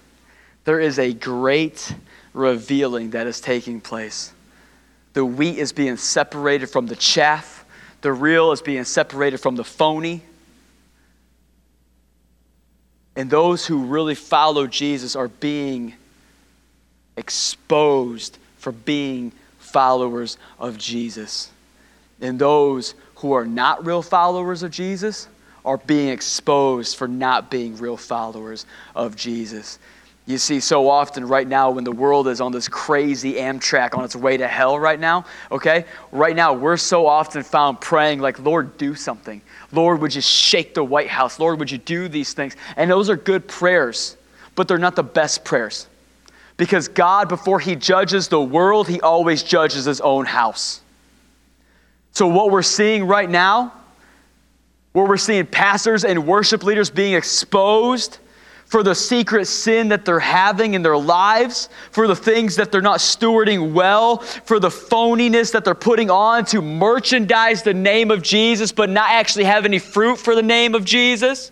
there 0.66 0.80
is 0.80 1.00
a 1.00 1.14
great 1.14 1.96
revealing 2.34 3.12
that 3.12 3.28
is 3.28 3.40
taking 3.40 3.80
place. 3.80 4.34
The 5.14 5.24
wheat 5.24 5.58
is 5.58 5.72
being 5.72 5.98
separated 5.98 6.68
from 6.68 6.88
the 6.88 6.96
chaff, 6.96 7.64
the 8.02 8.12
real 8.12 8.52
is 8.52 8.62
being 8.62 8.84
separated 8.84 9.38
from 9.38 9.56
the 9.56 9.64
phony. 9.64 10.22
And 13.16 13.30
those 13.30 13.66
who 13.66 13.86
really 13.86 14.16
follow 14.16 14.68
Jesus 14.68 15.16
are 15.16 15.28
being 15.28 15.94
exposed 17.16 18.40
for 18.58 18.72
being 18.72 19.32
followers 19.60 20.38
of 20.60 20.78
Jesus. 20.78 21.52
And 22.22 22.40
those 22.40 22.96
who 23.16 23.34
are 23.34 23.46
not 23.46 23.86
real 23.86 24.02
followers 24.02 24.64
of 24.64 24.72
Jesus 24.72 25.28
are 25.66 25.78
being 25.78 26.10
exposed 26.10 26.98
for 26.98 27.08
not 27.08 27.50
being 27.52 27.78
real 27.78 27.98
followers 27.98 28.66
of 28.96 29.16
Jesus. 29.16 29.80
You 30.26 30.38
see, 30.38 30.62
so 30.62 30.90
often 30.90 31.28
right 31.28 31.48
now, 31.48 31.72
when 31.72 31.84
the 31.84 31.92
world 31.92 32.30
is 32.30 32.40
on 32.40 32.54
this 32.54 32.70
crazy 32.70 33.34
Amtrak 33.34 33.98
on 33.98 34.06
its 34.06 34.16
way 34.16 34.38
to 34.38 34.48
hell 34.48 34.80
right 34.80 35.00
now, 35.00 35.26
okay? 35.52 35.84
Right 36.14 36.36
now, 36.36 36.54
we're 36.54 36.78
so 36.78 37.08
often 37.08 37.44
found 37.44 37.82
praying, 37.82 38.20
like, 38.20 38.40
Lord, 38.40 38.78
do 38.78 38.96
something. 38.96 39.42
Lord, 39.74 40.02
would 40.02 40.14
you 40.14 40.22
shake 40.22 40.74
the 40.74 40.84
White 40.84 41.10
House? 41.10 41.40
Lord, 41.40 41.60
would 41.60 41.72
you 41.72 41.80
do 41.80 42.08
these 42.08 42.34
things? 42.34 42.56
And 42.78 42.90
those 42.90 43.10
are 43.10 43.16
good 43.16 43.48
prayers, 43.48 44.18
but 44.56 44.68
they're 44.68 44.78
not 44.78 44.96
the 44.96 45.04
best 45.04 45.44
prayers. 45.44 45.88
Because 46.58 46.88
God, 46.88 47.28
before 47.28 47.60
He 47.60 47.76
judges 47.76 48.28
the 48.28 48.42
world, 48.42 48.88
He 48.88 49.02
always 49.02 49.42
judges 49.42 49.86
His 49.86 50.00
own 50.02 50.26
house. 50.26 50.82
So, 52.12 52.28
what 52.28 52.52
we're 52.52 52.62
seeing 52.62 53.06
right 53.06 53.30
now, 53.30 53.74
where 54.92 55.08
we're 55.08 55.18
seeing 55.18 55.48
pastors 55.48 56.06
and 56.06 56.28
worship 56.28 56.64
leaders 56.64 56.92
being 56.92 57.16
exposed, 57.16 58.20
for 58.74 58.82
the 58.82 58.96
secret 58.96 59.46
sin 59.46 59.90
that 59.90 60.04
they're 60.04 60.20
having 60.20 60.74
in 60.74 60.82
their 60.82 60.98
lives, 60.98 61.70
for 61.92 62.08
the 62.08 62.16
things 62.16 62.56
that 62.56 62.72
they're 62.72 62.82
not 62.82 62.98
stewarding 62.98 63.72
well, 63.72 64.18
for 64.18 64.60
the 64.60 64.68
phoniness 64.68 65.52
that 65.52 65.64
they're 65.64 65.76
putting 65.76 66.10
on 66.10 66.44
to 66.44 66.60
merchandise 66.60 67.62
the 67.62 67.72
name 67.72 68.10
of 68.10 68.24
Jesus 68.24 68.72
but 68.72 68.90
not 68.90 69.12
actually 69.12 69.44
have 69.44 69.66
any 69.66 69.78
fruit 69.78 70.18
for 70.18 70.34
the 70.34 70.42
name 70.42 70.74
of 70.74 70.86
Jesus. 70.86 71.52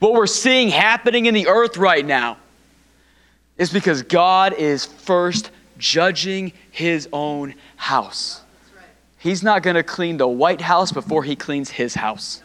What 0.00 0.14
we're 0.14 0.26
seeing 0.26 0.68
happening 0.68 1.26
in 1.26 1.34
the 1.34 1.46
earth 1.46 1.76
right 1.76 2.04
now 2.04 2.38
is 3.56 3.72
because 3.72 4.02
God 4.02 4.52
is 4.54 4.84
first 4.84 5.52
judging 5.78 6.52
his 6.72 7.08
own 7.12 7.54
house. 7.76 8.40
He's 9.16 9.44
not 9.44 9.62
going 9.62 9.76
to 9.76 9.84
clean 9.84 10.16
the 10.16 10.26
White 10.26 10.60
House 10.60 10.90
before 10.90 11.22
he 11.22 11.36
cleans 11.36 11.70
his 11.70 11.94
house. 11.94 12.42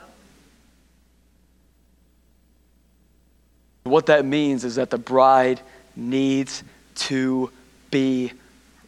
What 3.89 4.07
that 4.07 4.25
means 4.25 4.63
is 4.63 4.75
that 4.75 4.89
the 4.89 4.97
bride 4.97 5.61
needs 5.95 6.63
to 6.95 7.51
be 7.91 8.31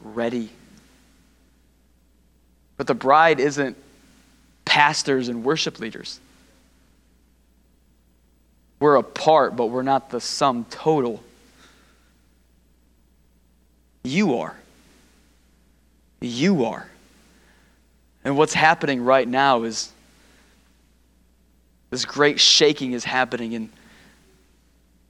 ready. 0.02 0.50
But 2.78 2.88
the 2.88 2.94
bride 2.94 3.40
isn't 3.40 3.78
pastors 4.66 5.28
and 5.28 5.44
worship 5.44 5.80
leaders. 5.80 6.20
We're 8.80 8.96
a 8.96 9.04
part, 9.04 9.56
but 9.56 9.68
we're 9.68 9.84
not 9.84 10.10
the 10.10 10.22
sum 10.22 10.66
total. 10.70 11.22
You 14.04 14.38
are. 14.38 14.56
You 16.22 16.66
are. 16.66 16.90
And 18.24 18.38
what's 18.38 18.54
happening 18.54 19.04
right 19.04 19.28
now 19.28 19.64
is 19.64 19.92
this 21.90 22.06
great 22.06 22.40
shaking 22.40 22.94
is 22.94 23.04
happening 23.04 23.54
in, 23.54 23.70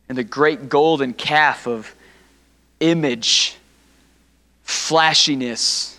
in 0.10 0.16
the 0.16 0.24
great 0.24 0.70
golden 0.70 1.14
calf 1.14 1.68
of 1.68 1.94
image, 2.80 3.56
flashiness, 4.64 5.98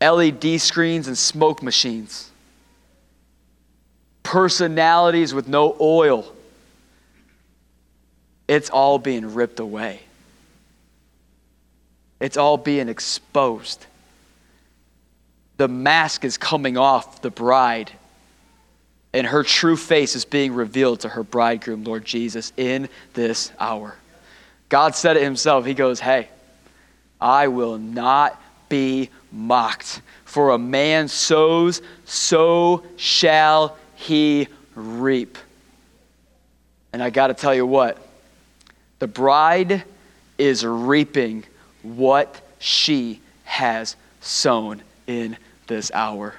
LED 0.00 0.60
screens, 0.60 1.06
and 1.06 1.16
smoke 1.16 1.62
machines, 1.62 2.30
personalities 4.22 5.32
with 5.32 5.48
no 5.48 5.76
oil. 5.80 6.32
It's 8.46 8.70
all 8.70 8.98
being 8.98 9.34
ripped 9.34 9.60
away. 9.60 10.00
It's 12.20 12.36
all 12.36 12.56
being 12.56 12.88
exposed 12.88 13.86
the 15.58 15.68
mask 15.68 16.24
is 16.24 16.38
coming 16.38 16.78
off 16.78 17.20
the 17.20 17.30
bride, 17.30 17.90
and 19.18 19.26
her 19.26 19.42
true 19.42 19.76
face 19.76 20.14
is 20.14 20.24
being 20.24 20.54
revealed 20.54 21.00
to 21.00 21.08
her 21.08 21.24
bridegroom, 21.24 21.82
Lord 21.82 22.04
Jesus, 22.04 22.52
in 22.56 22.88
this 23.14 23.50
hour. 23.58 23.96
God 24.68 24.94
said 24.94 25.16
it 25.16 25.24
himself. 25.24 25.66
He 25.66 25.74
goes, 25.74 25.98
Hey, 25.98 26.28
I 27.20 27.48
will 27.48 27.78
not 27.78 28.40
be 28.68 29.10
mocked. 29.32 30.02
For 30.24 30.50
a 30.50 30.58
man 30.58 31.08
sows, 31.08 31.82
so 32.04 32.84
shall 32.96 33.76
he 33.96 34.46
reap. 34.76 35.36
And 36.92 37.02
I 37.02 37.10
got 37.10 37.26
to 37.26 37.34
tell 37.34 37.54
you 37.54 37.66
what, 37.66 37.98
the 39.00 39.08
bride 39.08 39.82
is 40.38 40.64
reaping 40.64 41.44
what 41.82 42.40
she 42.60 43.20
has 43.42 43.96
sown 44.20 44.80
in 45.08 45.36
this 45.66 45.90
hour. 45.92 46.36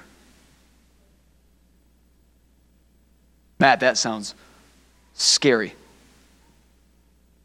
Matt, 3.60 3.80
that 3.80 3.98
sounds 3.98 4.34
scary. 5.14 5.74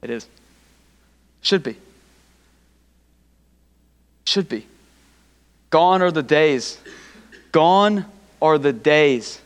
It 0.01 0.09
is. 0.09 0.27
Should 1.41 1.61
be. 1.61 1.75
Should 4.23 4.47
be. 4.47 4.65
Gone 5.69 6.01
are 6.01 6.11
the 6.11 6.23
days. 6.23 6.79
Gone 7.51 8.05
are 8.41 8.57
the 8.57 8.73
days 8.73 9.41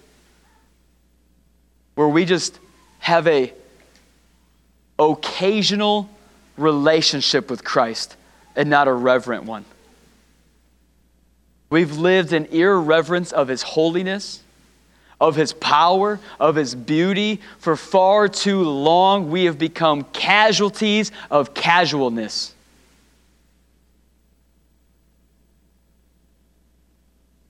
where 1.95 2.07
we 2.07 2.23
just 2.23 2.59
have 2.99 3.27
a 3.27 3.51
occasional 4.99 6.09
relationship 6.55 7.49
with 7.49 7.63
Christ 7.63 8.15
and 8.55 8.69
not 8.69 8.87
a 8.87 8.93
reverent 8.93 9.45
one. 9.45 9.65
We've 11.69 11.97
lived 11.97 12.31
in 12.31 12.45
irreverence 12.45 13.31
of 13.31 13.47
His 13.47 13.63
holiness, 13.63 14.41
of 15.19 15.35
His 15.35 15.53
power, 15.53 16.19
of 16.39 16.55
His 16.55 16.75
beauty. 16.75 17.41
For 17.59 17.75
far 17.75 18.27
too 18.27 18.63
long, 18.63 19.29
we 19.29 19.45
have 19.45 19.57
become 19.57 20.03
casualties 20.05 21.11
of 21.29 21.53
casualness. 21.53 22.53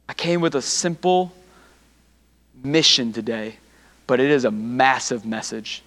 I 0.08 0.14
came 0.14 0.42
with 0.42 0.56
a 0.56 0.62
simple 0.62 1.32
mission 2.64 3.14
today, 3.14 3.56
but 4.08 4.20
it 4.20 4.32
is 4.32 4.46
a 4.46 4.52
massive 4.52 5.26
message. 5.26 5.84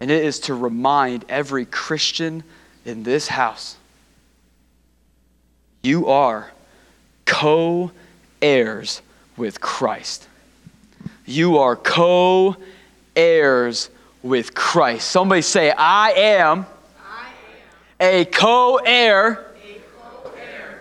And 0.00 0.10
it 0.10 0.24
is 0.24 0.38
to 0.40 0.54
remind 0.54 1.24
every 1.28 1.64
Christian 1.64 2.44
in 2.84 3.02
this 3.02 3.28
house 3.28 3.76
you 5.82 6.08
are 6.08 6.50
co 7.24 7.90
heirs 8.42 9.02
with 9.36 9.60
Christ. 9.60 10.28
You 11.26 11.58
are 11.58 11.76
co 11.76 12.56
heirs 13.14 13.90
with 14.22 14.54
Christ. 14.54 15.10
Somebody 15.10 15.42
say, 15.42 15.70
I 15.70 16.12
am, 16.12 16.66
I 17.00 17.28
am. 18.00 18.22
a 18.22 18.24
co 18.24 18.76
heir 18.76 19.44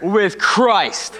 with 0.01 0.37
Christ. 0.39 1.19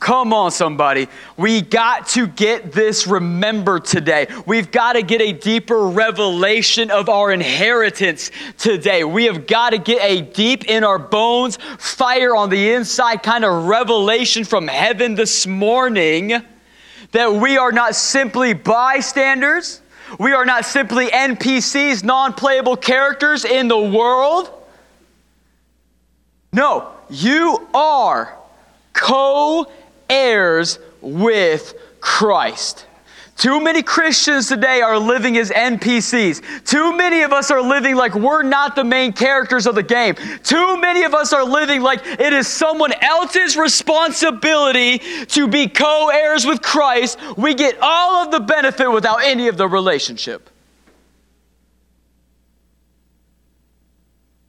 Come 0.00 0.32
on, 0.32 0.50
somebody. 0.50 1.08
We 1.36 1.60
got 1.60 2.08
to 2.08 2.26
get 2.26 2.72
this 2.72 3.06
remembered 3.06 3.84
today. 3.84 4.28
We've 4.46 4.70
got 4.70 4.94
to 4.94 5.02
get 5.02 5.20
a 5.20 5.32
deeper 5.32 5.88
revelation 5.88 6.90
of 6.90 7.10
our 7.10 7.30
inheritance 7.30 8.30
today. 8.56 9.04
We 9.04 9.26
have 9.26 9.46
got 9.46 9.70
to 9.70 9.78
get 9.78 10.02
a 10.02 10.22
deep 10.22 10.64
in 10.64 10.84
our 10.84 10.98
bones, 10.98 11.58
fire 11.78 12.34
on 12.34 12.48
the 12.48 12.72
inside 12.72 13.22
kind 13.22 13.44
of 13.44 13.66
revelation 13.66 14.44
from 14.44 14.68
heaven 14.68 15.16
this 15.16 15.46
morning 15.46 16.42
that 17.12 17.34
we 17.34 17.58
are 17.58 17.72
not 17.72 17.94
simply 17.94 18.54
bystanders. 18.54 19.82
We 20.18 20.32
are 20.32 20.46
not 20.46 20.64
simply 20.64 21.08
NPCs, 21.08 22.02
non 22.04 22.32
playable 22.32 22.76
characters 22.76 23.44
in 23.44 23.68
the 23.68 23.78
world. 23.78 24.50
No, 26.54 26.90
you 27.10 27.68
are 27.74 28.34
co 28.94 29.70
heirs 30.10 30.78
with 31.00 31.74
Christ. 32.00 32.86
Too 33.40 33.58
many 33.58 33.82
Christians 33.82 34.48
today 34.48 34.82
are 34.82 34.98
living 34.98 35.38
as 35.38 35.48
NPCs. 35.50 36.66
Too 36.66 36.94
many 36.94 37.22
of 37.22 37.32
us 37.32 37.50
are 37.50 37.62
living 37.62 37.96
like 37.96 38.14
we're 38.14 38.42
not 38.42 38.76
the 38.76 38.84
main 38.84 39.14
characters 39.14 39.66
of 39.66 39.74
the 39.74 39.82
game. 39.82 40.14
Too 40.42 40.76
many 40.78 41.04
of 41.04 41.14
us 41.14 41.32
are 41.32 41.42
living 41.42 41.80
like 41.80 42.04
it 42.04 42.34
is 42.34 42.46
someone 42.46 42.92
else's 43.00 43.56
responsibility 43.56 44.98
to 45.28 45.48
be 45.48 45.68
co 45.68 46.10
heirs 46.12 46.44
with 46.44 46.60
Christ. 46.60 47.18
We 47.38 47.54
get 47.54 47.78
all 47.80 48.22
of 48.22 48.30
the 48.30 48.40
benefit 48.40 48.92
without 48.92 49.24
any 49.24 49.48
of 49.48 49.56
the 49.56 49.66
relationship. 49.66 50.50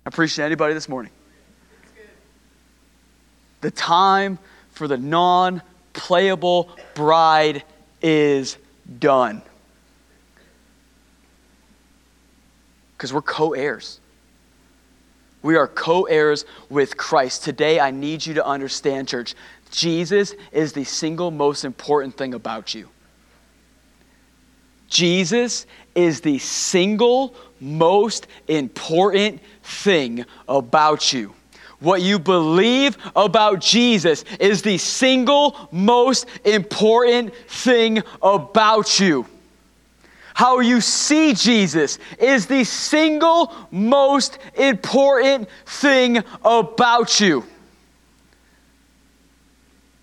I 0.05 0.09
appreciate 0.09 0.47
anybody 0.47 0.73
this 0.73 0.89
morning. 0.89 1.13
The 3.61 3.71
time 3.71 4.37
for 4.81 4.87
the 4.87 4.97
non 4.97 5.61
playable 5.93 6.67
bride 6.95 7.63
is 8.01 8.57
done. 8.97 9.43
Because 12.97 13.13
we're 13.13 13.21
co 13.21 13.53
heirs. 13.53 13.99
We 15.43 15.55
are 15.55 15.67
co 15.67 16.05
heirs 16.05 16.45
with 16.67 16.97
Christ. 16.97 17.43
Today, 17.43 17.79
I 17.79 17.91
need 17.91 18.25
you 18.25 18.33
to 18.33 18.43
understand, 18.43 19.07
church, 19.07 19.35
Jesus 19.69 20.33
is 20.51 20.73
the 20.73 20.83
single 20.83 21.29
most 21.29 21.63
important 21.63 22.17
thing 22.17 22.33
about 22.33 22.73
you. 22.73 22.89
Jesus 24.87 25.67
is 25.93 26.21
the 26.21 26.39
single 26.39 27.35
most 27.59 28.25
important 28.47 29.41
thing 29.61 30.25
about 30.47 31.13
you 31.13 31.35
what 31.81 32.01
you 32.01 32.19
believe 32.19 32.97
about 33.15 33.59
Jesus 33.59 34.23
is 34.39 34.61
the 34.61 34.77
single 34.77 35.67
most 35.71 36.27
important 36.45 37.35
thing 37.47 38.01
about 38.21 38.99
you. 38.99 39.25
How 40.33 40.59
you 40.59 40.79
see 40.79 41.33
Jesus 41.33 41.99
is 42.17 42.45
the 42.45 42.63
single 42.63 43.53
most 43.69 44.39
important 44.55 45.49
thing 45.65 46.23
about 46.43 47.19
you. 47.19 47.43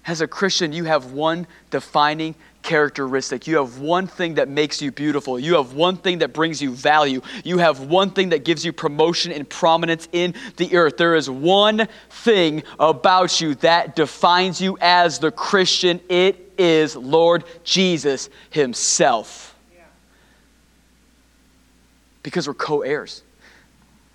As 0.05 0.21
a 0.21 0.29
Christian, 0.29 0.73
you 0.73 0.85
have 0.85 1.13
one 1.13 1.47
defining 1.71 2.35
characteristic. 2.63 3.47
You 3.47 3.57
have 3.57 3.79
one 3.79 4.07
thing 4.07 4.35
that 4.35 4.49
makes 4.49 4.83
you 4.83 4.91
beautiful. 4.91 5.39
You 5.39 5.55
have 5.57 5.75
one 5.75 5.97
thing 5.97 6.19
that 6.19 6.33
brings 6.33 6.61
you 6.61 6.73
value. 6.73 7.21
You 7.45 7.59
have 7.59 7.81
one 7.81 8.11
thing 8.11 8.31
that 8.31 8.45
gives 8.45 8.65
you 8.65 8.73
promotion 8.73 9.33
and 9.33 9.49
prominence 9.49 10.09
in 10.13 10.35
the 10.57 10.77
earth. 10.77 10.97
There 10.97 11.15
is 11.15 11.31
one 11.31 11.89
thing 12.11 12.63
about 12.79 13.41
you 13.41 13.55
that 13.57 13.97
defines 13.97 14.61
you 14.61 14.77
as 14.81 15.19
the 15.19 15.31
Christian. 15.31 16.01
It 16.09 16.53
is 16.59 16.97
Lord 16.97 17.45
Jesus 17.65 18.29
Himself. 18.51 19.55
Because 22.23 22.47
we're 22.47 22.55
co 22.55 22.83
heirs 22.83 23.23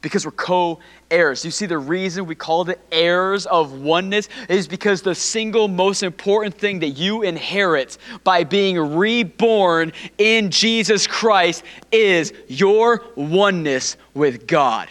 because 0.03 0.25
we're 0.25 0.31
co 0.31 0.79
heirs. 1.13 1.45
You 1.45 1.51
see, 1.51 1.65
the 1.65 1.77
reason 1.77 2.25
we 2.25 2.35
call 2.35 2.67
it 2.69 2.79
heirs 2.91 3.45
of 3.45 3.73
oneness 3.73 4.27
is 4.49 4.67
because 4.67 5.01
the 5.01 5.15
single 5.15 5.67
most 5.67 6.03
important 6.03 6.55
thing 6.55 6.79
that 6.79 6.89
you 6.89 7.21
inherit 7.21 7.97
by 8.23 8.43
being 8.43 8.77
reborn 8.97 9.93
in 10.17 10.49
Jesus 10.49 11.07
Christ 11.07 11.63
is 11.91 12.33
your 12.47 13.03
oneness 13.15 13.95
with 14.13 14.47
God. 14.47 14.89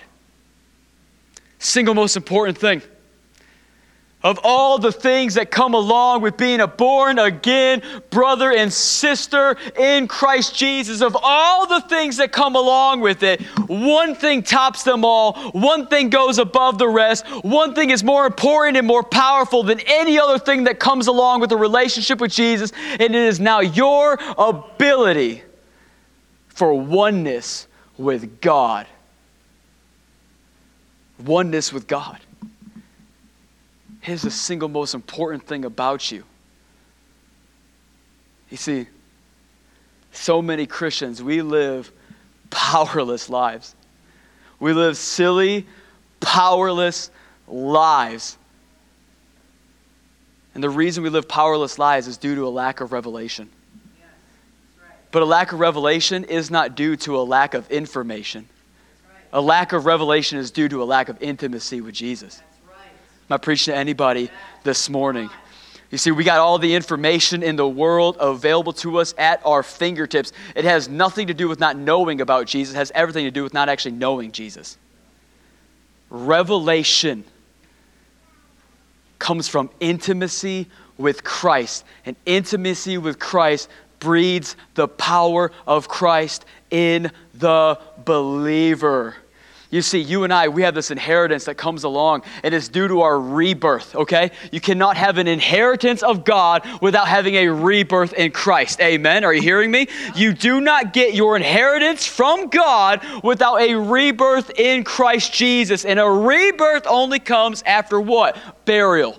Single 1.58 1.94
most 1.94 2.16
important 2.16 2.56
thing 2.56 2.82
of 4.22 4.38
all 4.44 4.78
the 4.78 4.92
things 4.92 5.35
that 5.35 5.50
come 5.50 5.74
along 5.74 6.22
with 6.22 6.37
being 6.37 6.61
a 6.61 6.66
born 6.66 7.18
again 7.18 7.82
brother 8.11 8.52
and 8.52 8.72
sister 8.72 9.56
in 9.78 10.06
Christ 10.06 10.54
Jesus, 10.54 11.00
of 11.00 11.16
all 11.20 11.66
the 11.66 11.80
things 11.82 12.18
that 12.18 12.32
come 12.32 12.54
along 12.54 13.00
with 13.00 13.22
it, 13.22 13.42
one 13.68 14.14
thing 14.14 14.42
tops 14.42 14.82
them 14.85 15.04
all, 15.04 15.50
one 15.50 15.87
thing 15.87 16.11
goes 16.11 16.38
above 16.38 16.78
the 16.78 16.88
rest, 16.88 17.26
one 17.44 17.74
thing 17.74 17.90
is 17.90 18.04
more 18.04 18.26
important 18.26 18.76
and 18.76 18.87
more 18.87 19.02
powerful 19.02 19.62
than 19.62 19.80
any 19.80 20.18
other 20.18 20.38
thing 20.38 20.64
that 20.64 20.78
comes 20.78 21.06
along 21.06 21.40
with 21.40 21.52
a 21.52 21.56
relationship 21.56 22.20
with 22.20 22.32
Jesus, 22.32 22.72
and 22.92 23.00
it 23.00 23.14
is 23.14 23.40
now 23.40 23.61
your 23.61 24.18
ability 24.38 25.42
for 26.48 26.74
oneness 26.74 27.66
with 27.98 28.40
God. 28.40 28.87
Oneness 31.18 31.72
with 31.72 31.87
God. 31.87 32.18
Here's 34.03 34.23
the 34.23 34.33
single 34.33 34.69
most 34.69 34.95
important 34.95 35.47
thing 35.47 35.65
about 35.65 36.11
you. 36.11 36.25
You 38.51 38.57
see, 38.57 38.88
so 40.11 40.43
many 40.43 40.67
Christians, 40.67 41.23
we 41.23 41.41
live 41.41 41.91
powerless 42.51 43.31
lives. 43.31 43.77
We 44.59 44.73
live 44.73 44.97
silly, 44.97 45.67
powerless 46.21 47.11
lives. 47.47 48.37
And 50.55 50.62
the 50.62 50.69
reason 50.69 51.05
we 51.05 51.09
live 51.09 51.29
powerless 51.29 51.79
lives 51.79 52.09
is 52.09 52.19
due 52.19 52.35
to 52.35 52.47
a 52.47 52.51
lack 52.51 52.81
of 52.81 52.91
revelation. 52.91 53.49
But 55.12 55.23
a 55.23 55.27
lack 55.27 55.53
of 55.53 55.61
revelation 55.61 56.25
is 56.25 56.51
not 56.51 56.75
due 56.75 56.97
to 56.97 57.21
a 57.21 57.23
lack 57.23 57.55
of 57.55 57.71
information. 57.71 58.49
A 59.33 59.41
lack 59.41 59.73
of 59.73 59.87
revelation 59.87 60.38
is 60.38 60.51
due 60.51 60.69
to 60.69 60.83
a 60.83 60.85
lack 60.85 61.09
of 61.09 61.23
intimacy 61.23 61.81
with 61.81 61.95
Jesus. 61.95 62.43
I 63.33 63.38
preaching 63.38 63.73
to 63.73 63.79
anybody 63.79 64.31
this 64.62 64.88
morning? 64.88 65.31
You 65.90 65.99
see, 65.99 66.11
we 66.11 66.25
got 66.25 66.38
all 66.38 66.59
the 66.59 66.75
information 66.75 67.42
in 67.42 67.57
the 67.57 67.68
world 67.68 68.16
available 68.18 68.73
to 68.75 68.99
us 68.99 69.14
at 69.18 69.45
our 69.45 69.62
fingertips. 69.62 70.33
It 70.57 70.64
has 70.64 70.88
nothing 70.88 71.27
to 71.27 71.35
do 71.35 71.49
with 71.49 71.61
not 71.61 71.77
knowing 71.77 72.21
about 72.21 72.47
Jesus, 72.47 72.75
it 72.75 72.79
has 72.79 72.92
everything 72.95 73.25
to 73.25 73.31
do 73.31 73.42
with 73.42 73.53
not 73.53 73.68
actually 73.68 73.92
knowing 73.92 74.33
Jesus. 74.33 74.79
Revelation 76.09 77.25
comes 79.18 79.49
from 79.49 79.71
intimacy 79.81 80.66
with 80.99 81.25
Christ, 81.25 81.85
and 82.07 82.16
intimacy 82.27 82.99
with 82.99 83.18
Christ 83.18 83.68
breeds 83.99 84.57
the 84.75 84.88
power 84.88 85.53
of 85.66 85.88
Christ 85.88 86.45
in 86.71 87.11
the 87.35 87.79
believer. 88.05 89.14
You 89.72 89.80
see, 89.80 90.00
you 90.00 90.24
and 90.24 90.35
I, 90.35 90.48
we 90.48 90.61
have 90.64 90.74
this 90.74 90.90
inheritance 90.90 91.46
that 91.46 91.54
comes 91.54 91.85
along, 91.85 92.24
and 92.42 92.52
it's 92.52 92.68
due 92.68 92.88
to 92.88 93.00
our 93.00 93.18
rebirth, 93.18 93.94
okay? 93.94 94.30
You 94.50 94.61
cannot 94.61 94.98
have 94.98 95.16
an 95.16 95.26
inheritance 95.26 96.02
of 96.02 96.26
God 96.26 96.68
without 96.82 97.08
having 97.08 97.37
a 97.37 97.48
rebirth 97.48 98.12
in 98.12 98.32
Christ. 98.32 98.82
Amen? 98.82 99.24
Are 99.24 99.32
you 99.32 99.40
hearing 99.40 99.70
me? 99.70 99.88
You 100.14 100.35
do 100.35 100.61
not 100.61 100.92
get 100.92 101.14
your 101.14 101.37
inheritance 101.37 102.06
from 102.06 102.48
God 102.48 103.00
without 103.24 103.62
a 103.62 103.74
rebirth 103.74 104.50
in 104.58 104.85
Christ 104.85 105.32
Jesus. 105.32 105.87
And 105.87 105.98
a 105.98 106.06
rebirth 106.06 106.87
only 106.87 107.18
comes 107.18 107.62
after 107.62 107.98
what? 107.98 108.37
Burial. 108.66 109.18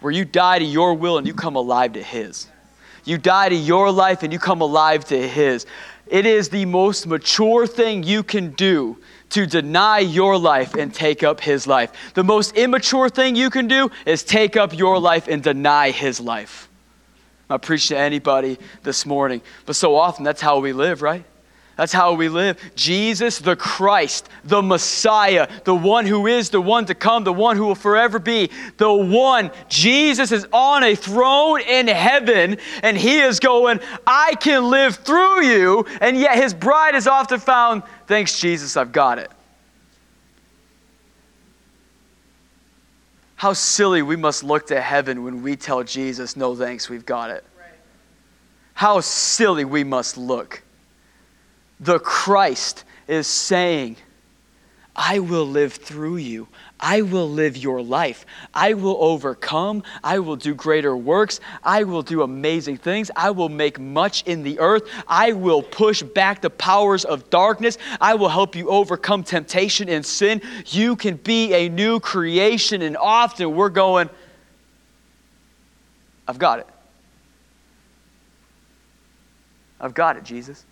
Where 0.00 0.10
you 0.10 0.24
die 0.24 0.60
to 0.60 0.64
your 0.64 0.94
will 0.94 1.18
and 1.18 1.26
you 1.26 1.34
come 1.34 1.56
alive 1.56 1.92
to 1.92 2.02
His. 2.02 2.46
You 3.04 3.18
die 3.18 3.50
to 3.50 3.54
your 3.54 3.90
life 3.90 4.22
and 4.22 4.32
you 4.32 4.38
come 4.38 4.62
alive 4.62 5.04
to 5.06 5.28
His. 5.28 5.66
It 6.06 6.26
is 6.26 6.50
the 6.50 6.64
most 6.66 7.06
mature 7.06 7.66
thing 7.66 8.02
you 8.02 8.22
can 8.22 8.50
do 8.50 8.98
to 9.30 9.46
deny 9.46 9.98
your 9.98 10.38
life 10.38 10.74
and 10.74 10.92
take 10.92 11.22
up 11.22 11.40
his 11.40 11.66
life. 11.66 11.92
The 12.14 12.22
most 12.22 12.56
immature 12.56 13.08
thing 13.08 13.36
you 13.36 13.50
can 13.50 13.68
do 13.68 13.90
is 14.06 14.22
take 14.22 14.56
up 14.56 14.76
your 14.76 14.98
life 14.98 15.28
and 15.28 15.42
deny 15.42 15.90
his 15.90 16.20
life. 16.20 16.68
I 17.48 17.56
preach 17.56 17.88
to 17.88 17.98
anybody 17.98 18.58
this 18.82 19.04
morning, 19.04 19.42
but 19.66 19.76
so 19.76 19.96
often 19.96 20.24
that's 20.24 20.40
how 20.40 20.60
we 20.60 20.72
live, 20.72 21.02
right? 21.02 21.24
That's 21.76 21.92
how 21.92 22.14
we 22.14 22.28
live. 22.28 22.58
Jesus, 22.76 23.38
the 23.38 23.56
Christ, 23.56 24.28
the 24.44 24.62
Messiah, 24.62 25.48
the 25.64 25.74
one 25.74 26.06
who 26.06 26.28
is, 26.28 26.50
the 26.50 26.60
one 26.60 26.86
to 26.86 26.94
come, 26.94 27.24
the 27.24 27.32
one 27.32 27.56
who 27.56 27.66
will 27.66 27.74
forever 27.74 28.20
be, 28.20 28.50
the 28.76 28.92
one. 28.92 29.50
Jesus 29.68 30.30
is 30.30 30.46
on 30.52 30.84
a 30.84 30.94
throne 30.94 31.60
in 31.62 31.88
heaven, 31.88 32.58
and 32.82 32.96
he 32.96 33.18
is 33.18 33.40
going, 33.40 33.80
I 34.06 34.36
can 34.36 34.70
live 34.70 34.96
through 34.96 35.44
you. 35.44 35.84
And 36.00 36.16
yet 36.16 36.36
his 36.36 36.54
bride 36.54 36.94
is 36.94 37.08
often 37.08 37.40
found, 37.40 37.82
thanks, 38.06 38.38
Jesus, 38.38 38.76
I've 38.76 38.92
got 38.92 39.18
it. 39.18 39.30
How 43.34 43.52
silly 43.52 44.02
we 44.02 44.14
must 44.14 44.44
look 44.44 44.68
to 44.68 44.80
heaven 44.80 45.24
when 45.24 45.42
we 45.42 45.56
tell 45.56 45.82
Jesus, 45.82 46.36
no 46.36 46.54
thanks, 46.54 46.88
we've 46.88 47.04
got 47.04 47.30
it. 47.30 47.44
How 48.74 49.00
silly 49.00 49.64
we 49.64 49.82
must 49.82 50.16
look 50.16 50.63
the 51.80 51.98
Christ 51.98 52.84
is 53.06 53.26
saying, 53.26 53.96
I 54.96 55.18
will 55.18 55.46
live 55.46 55.72
through 55.72 56.18
you. 56.18 56.46
I 56.78 57.02
will 57.02 57.28
live 57.28 57.56
your 57.56 57.82
life. 57.82 58.26
I 58.52 58.74
will 58.74 58.96
overcome. 59.00 59.82
I 60.04 60.20
will 60.20 60.36
do 60.36 60.54
greater 60.54 60.96
works. 60.96 61.40
I 61.64 61.82
will 61.82 62.02
do 62.02 62.22
amazing 62.22 62.76
things. 62.76 63.10
I 63.16 63.30
will 63.30 63.48
make 63.48 63.80
much 63.80 64.22
in 64.24 64.44
the 64.44 64.60
earth. 64.60 64.88
I 65.08 65.32
will 65.32 65.62
push 65.62 66.02
back 66.02 66.42
the 66.42 66.50
powers 66.50 67.04
of 67.04 67.28
darkness. 67.28 67.76
I 68.00 68.14
will 68.14 68.28
help 68.28 68.54
you 68.54 68.68
overcome 68.68 69.24
temptation 69.24 69.88
and 69.88 70.06
sin. 70.06 70.42
You 70.66 70.94
can 70.94 71.16
be 71.16 71.52
a 71.54 71.68
new 71.68 71.98
creation. 71.98 72.82
And 72.82 72.96
often 72.96 73.56
we're 73.56 73.70
going, 73.70 74.08
I've 76.28 76.38
got 76.38 76.60
it. 76.60 76.68
I've 79.80 79.94
got 79.94 80.16
it, 80.16 80.24
Jesus. 80.24 80.64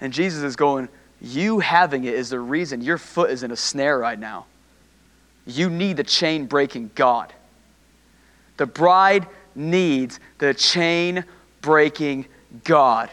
And 0.00 0.12
Jesus 0.12 0.42
is 0.42 0.56
going, 0.56 0.88
You 1.20 1.58
having 1.60 2.04
it 2.04 2.14
is 2.14 2.30
the 2.30 2.40
reason 2.40 2.80
your 2.80 2.98
foot 2.98 3.30
is 3.30 3.42
in 3.42 3.50
a 3.50 3.56
snare 3.56 3.98
right 3.98 4.18
now. 4.18 4.46
You 5.46 5.70
need 5.70 5.96
the 5.96 6.04
chain 6.04 6.46
breaking 6.46 6.90
God. 6.94 7.32
The 8.58 8.66
bride 8.66 9.26
needs 9.54 10.20
the 10.38 10.52
chain 10.54 11.24
breaking 11.62 12.26
God. 12.64 13.10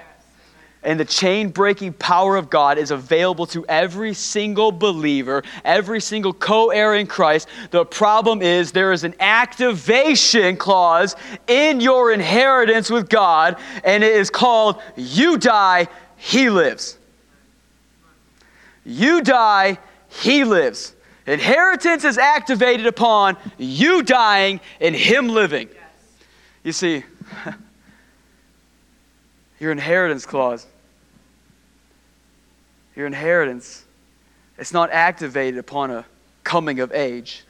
And 0.86 1.00
the 1.00 1.06
chain 1.06 1.50
breaking 1.50 1.94
power 1.94 2.36
of 2.36 2.52
God 2.52 2.78
is 2.78 2.92
available 2.92 3.48
to 3.48 3.66
every 3.66 4.14
single 4.14 4.72
believer, 4.72 5.42
every 5.64 6.00
single 6.00 6.32
co 6.32 6.70
heir 6.70 6.94
in 6.94 7.08
Christ. 7.08 7.48
The 7.72 7.84
problem 7.84 8.44
is 8.44 8.72
there 8.72 8.92
is 8.92 9.04
an 9.04 9.16
activation 9.20 10.58
clause 10.58 11.16
in 11.48 11.82
your 11.82 12.12
inheritance 12.12 12.92
with 12.92 13.10
God, 13.10 13.58
and 13.84 14.04
it 14.04 14.16
is 14.16 14.30
called 14.30 14.80
You 14.96 15.40
Die, 15.40 15.88
he 16.18 16.50
lives. 16.50 16.98
You 18.86 19.22
die, 19.22 19.78
he 20.10 20.44
lives. 20.44 20.94
Inheritance 21.26 22.04
is 22.04 22.18
activated 22.18 22.86
upon 22.86 23.38
you 23.58 24.04
dying 24.04 24.60
and 24.80 24.96
him 24.96 25.28
living. 25.28 25.70
You 26.64 26.72
see, 26.72 27.04
your 29.60 29.72
inheritance 29.72 30.26
clause, 30.26 30.68
your 32.96 33.08
inheritance, 33.08 33.86
it's 34.58 34.72
not 34.72 34.92
activated 34.92 35.60
upon 35.60 35.90
a 35.90 36.06
coming 36.44 36.80
of 36.80 36.92
age. 36.92 37.44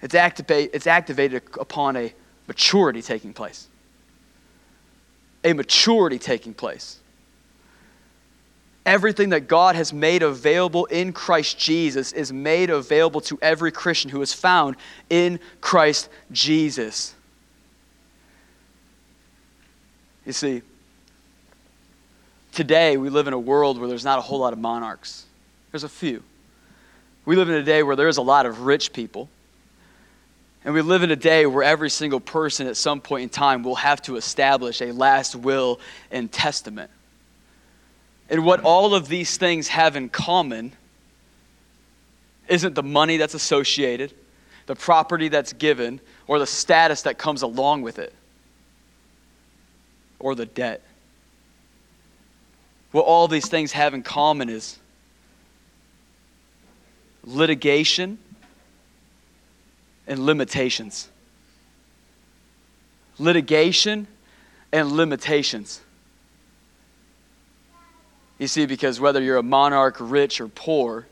It's, 0.00 0.16
activate, 0.16 0.70
it's 0.74 0.88
activated 0.88 1.42
upon 1.60 1.96
a 1.96 2.12
maturity 2.48 3.02
taking 3.02 3.32
place 3.32 3.68
a 5.44 5.52
maturity 5.52 6.18
taking 6.18 6.54
place. 6.54 6.98
Everything 8.84 9.28
that 9.28 9.46
God 9.46 9.76
has 9.76 9.92
made 9.92 10.22
available 10.22 10.86
in 10.86 11.12
Christ 11.12 11.58
Jesus 11.58 12.12
is 12.12 12.32
made 12.32 12.68
available 12.68 13.20
to 13.22 13.38
every 13.40 13.70
Christian 13.70 14.10
who 14.10 14.22
is 14.22 14.32
found 14.34 14.76
in 15.08 15.38
Christ 15.60 16.08
Jesus. 16.32 17.14
You 20.26 20.32
see, 20.32 20.62
today 22.52 22.96
we 22.96 23.08
live 23.08 23.28
in 23.28 23.32
a 23.32 23.38
world 23.38 23.78
where 23.78 23.88
there's 23.88 24.04
not 24.04 24.18
a 24.18 24.22
whole 24.22 24.40
lot 24.40 24.52
of 24.52 24.58
monarchs, 24.58 25.26
there's 25.70 25.84
a 25.84 25.88
few. 25.88 26.22
We 27.24 27.36
live 27.36 27.48
in 27.48 27.54
a 27.54 27.62
day 27.62 27.84
where 27.84 27.94
there's 27.94 28.16
a 28.16 28.22
lot 28.22 28.46
of 28.46 28.62
rich 28.62 28.92
people. 28.92 29.28
And 30.64 30.74
we 30.74 30.80
live 30.80 31.02
in 31.02 31.10
a 31.10 31.16
day 31.16 31.44
where 31.44 31.64
every 31.64 31.90
single 31.90 32.20
person 32.20 32.66
at 32.68 32.76
some 32.76 33.00
point 33.00 33.24
in 33.24 33.28
time 33.28 33.62
will 33.62 33.74
have 33.74 34.00
to 34.02 34.16
establish 34.16 34.80
a 34.80 34.92
last 34.92 35.34
will 35.34 35.80
and 36.10 36.30
testament. 36.30 36.90
And 38.30 38.44
what 38.44 38.60
all 38.60 38.94
of 38.94 39.08
these 39.08 39.36
things 39.36 39.68
have 39.68 39.96
in 39.96 40.08
common 40.08 40.72
isn't 42.48 42.74
the 42.74 42.82
money 42.82 43.16
that's 43.16 43.34
associated, 43.34 44.14
the 44.66 44.76
property 44.76 45.28
that's 45.28 45.52
given, 45.52 46.00
or 46.26 46.38
the 46.38 46.46
status 46.46 47.02
that 47.02 47.18
comes 47.18 47.42
along 47.42 47.82
with 47.82 47.98
it, 47.98 48.14
or 50.20 50.34
the 50.34 50.46
debt. 50.46 50.82
What 52.92 53.04
all 53.04 53.26
these 53.26 53.48
things 53.48 53.72
have 53.72 53.94
in 53.94 54.02
common 54.02 54.48
is 54.48 54.78
litigation 57.24 58.18
and 60.06 60.20
limitations. 60.20 61.08
Litigation 63.18 64.06
and 64.72 64.92
limitations. 64.92 65.80
You 68.38 68.48
see, 68.48 68.66
because 68.66 68.98
whether 68.98 69.22
you're 69.22 69.36
a 69.36 69.42
monarch, 69.42 69.96
rich, 70.00 70.40
or 70.40 70.48
poor, 70.48 71.06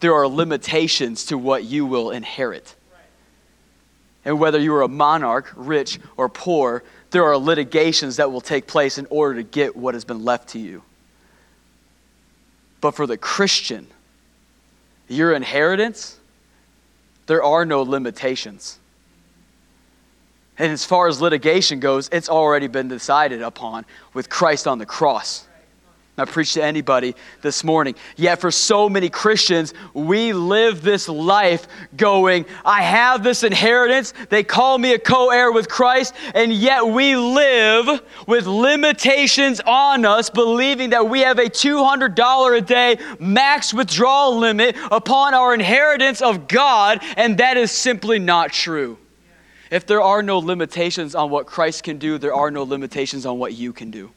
there 0.00 0.14
are 0.14 0.26
limitations 0.26 1.26
to 1.26 1.38
what 1.38 1.64
you 1.64 1.86
will 1.86 2.10
inherit. 2.10 2.74
And 4.24 4.38
whether 4.38 4.58
you 4.58 4.74
are 4.74 4.82
a 4.82 4.88
monarch, 4.88 5.52
rich, 5.54 5.98
or 6.16 6.28
poor, 6.28 6.82
there 7.10 7.24
are 7.24 7.36
litigations 7.36 8.16
that 8.16 8.30
will 8.30 8.40
take 8.40 8.66
place 8.66 8.98
in 8.98 9.06
order 9.10 9.36
to 9.36 9.42
get 9.42 9.76
what 9.76 9.94
has 9.94 10.04
been 10.04 10.24
left 10.24 10.50
to 10.50 10.58
you. 10.58 10.82
But 12.80 12.92
for 12.92 13.06
the 13.06 13.16
Christian, 13.16 13.86
your 15.08 15.32
inheritance, 15.32 16.19
there 17.30 17.44
are 17.44 17.64
no 17.64 17.82
limitations. 17.82 18.80
And 20.58 20.72
as 20.72 20.84
far 20.84 21.06
as 21.06 21.20
litigation 21.20 21.78
goes, 21.78 22.08
it's 22.10 22.28
already 22.28 22.66
been 22.66 22.88
decided 22.88 23.40
upon 23.40 23.86
with 24.14 24.28
Christ 24.28 24.66
on 24.66 24.78
the 24.78 24.84
cross. 24.84 25.46
I 26.18 26.24
preach 26.26 26.54
to 26.54 26.62
anybody 26.62 27.14
this 27.40 27.64
morning. 27.64 27.94
Yet, 28.16 28.40
for 28.40 28.50
so 28.50 28.88
many 28.88 29.08
Christians, 29.08 29.72
we 29.94 30.32
live 30.32 30.82
this 30.82 31.08
life 31.08 31.66
going, 31.96 32.44
I 32.64 32.82
have 32.82 33.22
this 33.22 33.42
inheritance. 33.42 34.12
They 34.28 34.44
call 34.44 34.76
me 34.76 34.92
a 34.92 34.98
co 34.98 35.30
heir 35.30 35.50
with 35.50 35.68
Christ, 35.68 36.14
and 36.34 36.52
yet 36.52 36.86
we 36.86 37.16
live 37.16 38.02
with 38.26 38.46
limitations 38.46 39.60
on 39.60 40.04
us, 40.04 40.28
believing 40.28 40.90
that 40.90 41.08
we 41.08 41.20
have 41.20 41.38
a 41.38 41.48
$200 41.48 42.56
a 42.56 42.60
day 42.60 42.98
max 43.18 43.72
withdrawal 43.72 44.36
limit 44.36 44.76
upon 44.90 45.32
our 45.32 45.54
inheritance 45.54 46.20
of 46.20 46.48
God, 46.48 47.00
and 47.16 47.38
that 47.38 47.56
is 47.56 47.70
simply 47.70 48.18
not 48.18 48.52
true. 48.52 48.98
If 49.70 49.86
there 49.86 50.02
are 50.02 50.22
no 50.22 50.38
limitations 50.38 51.14
on 51.14 51.30
what 51.30 51.46
Christ 51.46 51.84
can 51.84 51.98
do, 51.98 52.18
there 52.18 52.34
are 52.34 52.50
no 52.50 52.64
limitations 52.64 53.24
on 53.24 53.38
what 53.38 53.54
you 53.54 53.72
can 53.72 53.90
do. 53.90 54.10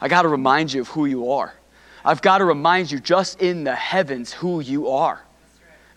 I 0.00 0.08
got 0.08 0.22
to 0.22 0.28
remind 0.28 0.72
you 0.72 0.82
of 0.82 0.88
who 0.88 1.06
you 1.06 1.32
are. 1.32 1.54
I've 2.04 2.22
got 2.22 2.38
to 2.38 2.44
remind 2.44 2.90
you 2.90 3.00
just 3.00 3.42
in 3.42 3.64
the 3.64 3.74
heavens 3.74 4.32
who 4.32 4.60
you 4.60 4.88
are. 4.88 5.20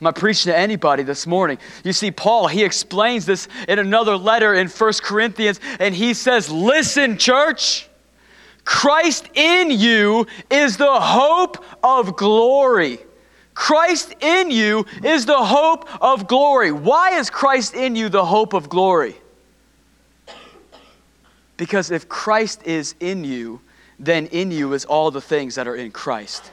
Am 0.02 0.08
I 0.08 0.12
preaching 0.12 0.52
to 0.52 0.58
anybody 0.58 1.04
this 1.04 1.28
morning? 1.28 1.60
You 1.84 1.94
see, 1.94 2.10
Paul, 2.10 2.48
he 2.48 2.64
explains 2.64 3.28
this 3.28 3.48
in 3.68 3.78
another 3.78 4.18
letter 4.18 4.56
in 4.56 4.68
First 4.68 5.04
Corinthians, 5.04 5.60
and 5.80 5.94
he 5.94 6.16
says, 6.16 6.50
Listen, 6.50 7.20
church, 7.20 7.88
Christ 8.66 9.30
in 9.36 9.70
you 9.70 10.26
is 10.50 10.78
the 10.78 11.00
hope 11.00 11.64
of 11.84 12.18
glory. 12.18 12.98
Christ 13.54 14.16
in 14.22 14.50
you 14.50 14.88
is 15.04 15.28
the 15.28 15.38
hope 15.38 15.88
of 16.02 16.28
glory. 16.28 16.72
Why 16.72 17.20
is 17.20 17.30
Christ 17.30 17.76
in 17.76 17.96
you 17.96 18.10
the 18.10 18.26
hope 18.26 18.54
of 18.54 18.70
glory? 18.70 19.16
Because 21.58 21.92
if 21.92 22.10
Christ 22.10 22.64
is 22.66 22.96
in 23.00 23.24
you, 23.24 23.62
then 24.02 24.26
in 24.28 24.52
you 24.52 24.74
is 24.74 24.84
all 24.84 25.12
the 25.12 25.22
things 25.22 25.56
that 25.56 25.68
are 25.68 25.76
in 25.76 25.92
Christ. 25.92 26.52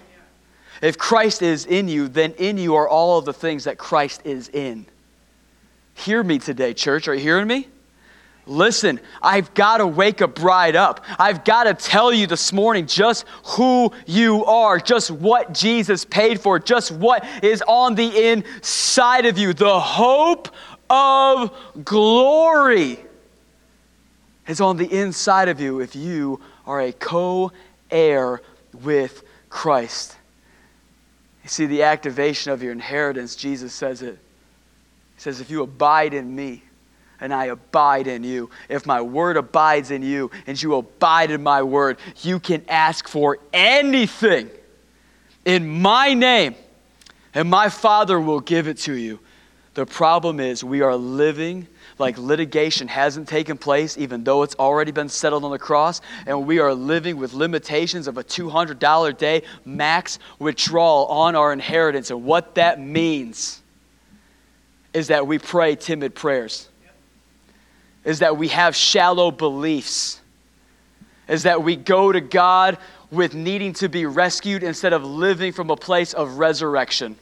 If 0.82 0.98
Christ 0.98 1.42
is 1.42 1.64
in 1.64 1.88
you, 1.88 2.06
then 2.06 2.32
in 2.34 2.58
you 2.58 2.76
are 2.76 2.88
all 2.88 3.18
of 3.18 3.24
the 3.24 3.32
things 3.32 3.64
that 3.64 3.78
Christ 3.78 4.20
is 4.24 4.48
in. 4.50 4.86
Hear 5.94 6.22
me 6.22 6.38
today, 6.38 6.74
church. 6.74 7.08
Are 7.08 7.14
you 7.14 7.20
hearing 7.20 7.48
me? 7.48 7.66
Listen, 8.46 9.00
I've 9.20 9.52
got 9.54 9.78
to 9.78 9.86
wake 9.86 10.20
a 10.20 10.28
bride 10.28 10.76
up. 10.76 11.04
I've 11.18 11.44
got 11.44 11.64
to 11.64 11.74
tell 11.74 12.12
you 12.12 12.26
this 12.26 12.52
morning 12.52 12.86
just 12.86 13.26
who 13.44 13.92
you 14.06 14.44
are, 14.44 14.78
just 14.78 15.10
what 15.10 15.52
Jesus 15.52 16.04
paid 16.04 16.40
for, 16.40 16.58
just 16.58 16.92
what 16.92 17.26
is 17.42 17.62
on 17.66 17.94
the 17.94 18.30
inside 18.30 19.26
of 19.26 19.36
you. 19.36 19.52
The 19.52 19.80
hope 19.80 20.48
of 20.88 21.50
glory 21.84 22.98
is 24.46 24.60
on 24.60 24.76
the 24.76 24.86
inside 24.86 25.48
of 25.48 25.60
you 25.60 25.80
if 25.80 25.94
you 25.94 26.40
are 26.68 26.80
a 26.80 26.92
co 26.92 27.50
heir 27.90 28.40
with 28.84 29.24
Christ. 29.48 30.14
You 31.42 31.48
see, 31.48 31.66
the 31.66 31.82
activation 31.82 32.52
of 32.52 32.62
your 32.62 32.72
inheritance, 32.72 33.34
Jesus 33.34 33.72
says 33.72 34.02
it. 34.02 34.18
He 35.14 35.20
says, 35.20 35.40
If 35.40 35.50
you 35.50 35.62
abide 35.62 36.14
in 36.14 36.36
me, 36.36 36.62
and 37.20 37.34
I 37.34 37.46
abide 37.46 38.06
in 38.06 38.22
you. 38.22 38.48
If 38.68 38.86
my 38.86 39.00
word 39.00 39.36
abides 39.36 39.90
in 39.90 40.02
you 40.02 40.30
and 40.46 40.62
you 40.62 40.76
abide 40.76 41.32
in 41.32 41.42
my 41.42 41.64
word, 41.64 41.98
you 42.22 42.38
can 42.38 42.64
ask 42.68 43.08
for 43.08 43.38
anything 43.52 44.50
in 45.44 45.80
my 45.80 46.14
name, 46.14 46.54
and 47.34 47.48
my 47.48 47.70
Father 47.70 48.20
will 48.20 48.40
give 48.40 48.68
it 48.68 48.78
to 48.78 48.92
you. 48.92 49.18
The 49.74 49.86
problem 49.86 50.40
is, 50.40 50.62
we 50.62 50.82
are 50.82 50.94
living 50.94 51.66
like 51.98 52.18
litigation 52.18 52.88
hasn't 52.88 53.28
taken 53.28 53.58
place, 53.58 53.98
even 53.98 54.24
though 54.24 54.42
it's 54.42 54.54
already 54.56 54.92
been 54.92 55.08
settled 55.08 55.44
on 55.44 55.50
the 55.50 55.58
cross, 55.58 56.00
and 56.26 56.46
we 56.46 56.58
are 56.58 56.74
living 56.74 57.16
with 57.16 57.32
limitations 57.32 58.06
of 58.06 58.18
a 58.18 58.24
$200 58.24 59.16
day 59.16 59.42
max 59.64 60.18
withdrawal 60.38 61.06
on 61.06 61.34
our 61.34 61.52
inheritance. 61.52 62.10
And 62.10 62.24
what 62.24 62.54
that 62.54 62.80
means 62.80 63.60
is 64.94 65.08
that 65.08 65.26
we 65.26 65.38
pray 65.38 65.76
timid 65.76 66.14
prayers, 66.14 66.68
is 68.04 68.20
that 68.20 68.36
we 68.36 68.48
have 68.48 68.74
shallow 68.74 69.30
beliefs, 69.30 70.20
is 71.28 71.42
that 71.42 71.62
we 71.62 71.76
go 71.76 72.10
to 72.10 72.20
God 72.20 72.78
with 73.10 73.34
needing 73.34 73.72
to 73.74 73.88
be 73.88 74.06
rescued 74.06 74.62
instead 74.62 74.92
of 74.92 75.04
living 75.04 75.52
from 75.52 75.70
a 75.70 75.76
place 75.76 76.12
of 76.12 76.38
resurrection. 76.38 77.16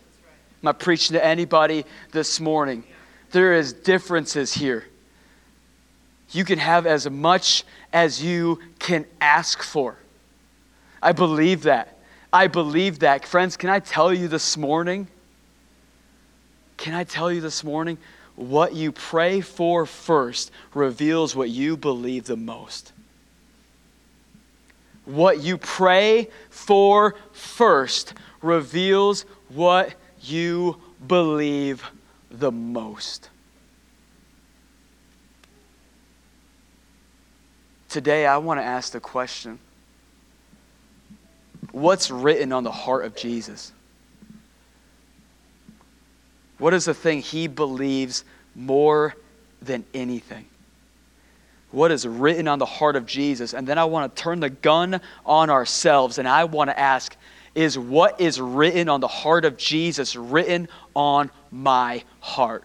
Am 0.62 0.68
I 0.68 0.72
preaching 0.72 1.14
to 1.14 1.24
anybody 1.24 1.84
this 2.12 2.40
morning? 2.40 2.84
There 3.30 3.54
is 3.54 3.72
differences 3.72 4.54
here. 4.54 4.84
You 6.30 6.44
can 6.44 6.58
have 6.58 6.86
as 6.86 7.08
much 7.08 7.64
as 7.92 8.22
you 8.22 8.60
can 8.78 9.06
ask 9.20 9.62
for. 9.62 9.96
I 11.02 11.12
believe 11.12 11.62
that. 11.62 11.98
I 12.32 12.48
believe 12.48 13.00
that. 13.00 13.24
Friends, 13.24 13.56
can 13.56 13.70
I 13.70 13.78
tell 13.78 14.12
you 14.12 14.28
this 14.28 14.56
morning? 14.56 15.08
Can 16.76 16.94
I 16.94 17.04
tell 17.04 17.30
you 17.32 17.40
this 17.40 17.64
morning? 17.64 17.98
What 18.34 18.74
you 18.74 18.92
pray 18.92 19.40
for 19.40 19.86
first 19.86 20.50
reveals 20.74 21.34
what 21.34 21.48
you 21.48 21.76
believe 21.76 22.24
the 22.24 22.36
most. 22.36 22.92
What 25.06 25.40
you 25.40 25.56
pray 25.56 26.28
for 26.50 27.14
first 27.32 28.12
reveals 28.42 29.22
what 29.48 29.94
you 30.20 30.76
believe 31.06 31.82
the 32.38 32.52
most. 32.52 33.30
Today, 37.88 38.26
I 38.26 38.36
want 38.38 38.60
to 38.60 38.64
ask 38.64 38.92
the 38.92 39.00
question 39.00 39.58
What's 41.72 42.10
written 42.10 42.52
on 42.52 42.64
the 42.64 42.72
heart 42.72 43.04
of 43.04 43.16
Jesus? 43.16 43.72
What 46.58 46.72
is 46.72 46.86
the 46.86 46.94
thing 46.94 47.20
he 47.20 47.48
believes 47.48 48.24
more 48.54 49.14
than 49.60 49.84
anything? 49.92 50.46
What 51.70 51.90
is 51.90 52.06
written 52.06 52.48
on 52.48 52.58
the 52.58 52.66
heart 52.66 52.96
of 52.96 53.04
Jesus? 53.04 53.52
And 53.52 53.66
then 53.66 53.76
I 53.76 53.84
want 53.84 54.14
to 54.14 54.22
turn 54.22 54.40
the 54.40 54.48
gun 54.48 55.00
on 55.26 55.50
ourselves 55.50 56.18
and 56.18 56.26
I 56.26 56.44
want 56.44 56.70
to 56.70 56.78
ask 56.78 57.14
is 57.56 57.78
what 57.78 58.20
is 58.20 58.38
written 58.38 58.90
on 58.90 59.00
the 59.00 59.08
heart 59.08 59.46
of 59.46 59.56
Jesus 59.56 60.14
written 60.14 60.68
on 60.94 61.30
my 61.50 62.04
heart? 62.20 62.62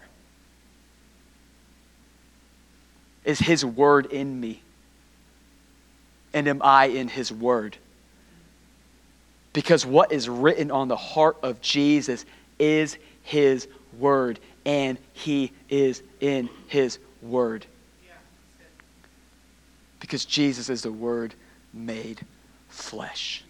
Is 3.24 3.38
his 3.38 3.64
word 3.64 4.06
in 4.06 4.38
me? 4.38 4.60
And 6.34 6.46
am 6.46 6.60
I 6.62 6.86
in 6.86 7.08
his 7.08 7.32
word? 7.32 7.78
Because 9.54 9.86
what 9.86 10.12
is 10.12 10.28
written 10.28 10.70
on 10.70 10.88
the 10.88 10.96
heart 10.96 11.38
of 11.42 11.62
Jesus 11.62 12.26
is 12.58 12.98
his 13.22 13.68
word, 13.98 14.40
and 14.66 14.98
he 15.14 15.52
is 15.70 16.02
in 16.20 16.50
his 16.68 16.98
word. 17.22 17.64
Because 20.00 20.26
Jesus 20.26 20.68
is 20.68 20.82
the 20.82 20.92
word 20.92 21.34
made 21.72 22.20
flesh. 22.68 23.44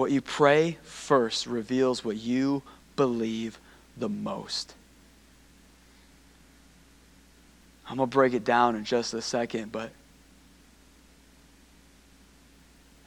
What 0.00 0.12
you 0.12 0.22
pray 0.22 0.78
first 0.82 1.46
reveals 1.46 2.02
what 2.02 2.16
you 2.16 2.62
believe 2.96 3.60
the 3.98 4.08
most. 4.08 4.72
I'm 7.86 7.98
going 7.98 8.08
to 8.08 8.14
break 8.14 8.32
it 8.32 8.42
down 8.42 8.76
in 8.76 8.84
just 8.86 9.12
a 9.12 9.20
second, 9.20 9.72
but 9.72 9.90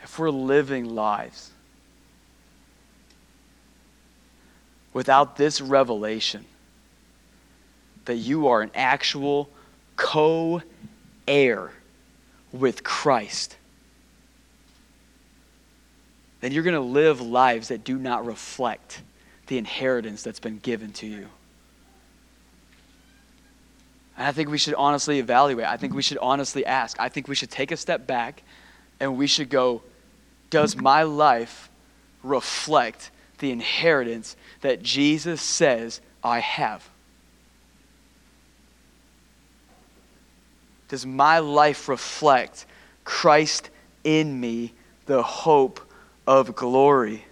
if 0.04 0.20
we're 0.20 0.30
living 0.30 0.94
lives 0.94 1.50
without 4.94 5.36
this 5.36 5.62
revelation 5.62 6.46
that 8.06 8.18
you 8.18 8.50
are 8.50 8.62
an 8.62 8.70
actual 8.76 9.50
co 9.96 10.62
heir 11.28 11.72
with 12.52 12.84
Christ, 12.84 13.58
then 16.44 16.52
you're 16.52 16.64
going 16.64 16.74
to 16.74 16.82
live 16.82 17.22
lives 17.22 17.70
that 17.70 17.86
do 17.86 17.98
not 17.98 18.26
reflect 18.26 19.02
the 19.48 19.58
inheritance 19.58 20.24
that's 20.24 20.42
been 20.42 20.60
given 20.60 20.92
to 20.92 21.08
you. 21.08 21.30
And 24.18 24.28
I 24.28 24.34
think 24.34 24.50
we 24.50 24.58
should 24.58 24.74
honestly 24.74 25.20
evaluate. 25.20 25.66
I 25.66 25.78
think 25.78 25.94
we 25.94 26.02
should 26.02 26.18
honestly 26.18 26.66
ask. 26.66 27.00
I 27.00 27.08
think 27.08 27.30
we 27.30 27.36
should 27.36 27.50
take 27.50 27.72
a 27.72 27.78
step 27.78 28.06
back 28.06 28.44
and 29.00 29.18
we 29.18 29.26
should 29.26 29.50
go, 29.50 29.84
does 30.50 30.76
my 30.76 31.04
life 31.04 31.70
reflect 32.24 33.10
the 33.40 33.50
inheritance 33.50 34.36
that 34.60 34.84
Jesus 34.84 35.42
says 35.42 36.02
I 36.22 36.40
have? 36.40 36.86
Does 40.90 41.06
my 41.06 41.40
life 41.40 41.88
reflect 41.88 42.66
Christ 43.06 43.70
in 44.04 44.42
me, 44.42 44.74
the 45.06 45.24
hope 45.24 45.80
of 46.26 46.56
glory? 46.56 47.26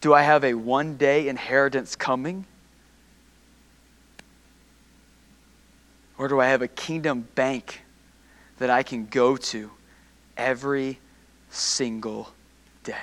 Do 0.00 0.14
I 0.14 0.22
have 0.22 0.44
a 0.44 0.54
one 0.54 0.96
day 0.96 1.28
inheritance 1.28 1.96
coming? 1.96 2.44
Or 6.18 6.28
do 6.28 6.40
I 6.40 6.46
have 6.46 6.62
a 6.62 6.68
kingdom 6.68 7.28
bank 7.34 7.82
that 8.58 8.70
I 8.70 8.82
can 8.82 9.06
go 9.06 9.36
to 9.36 9.70
every 10.36 10.98
single 11.50 12.32
day? 12.84 12.94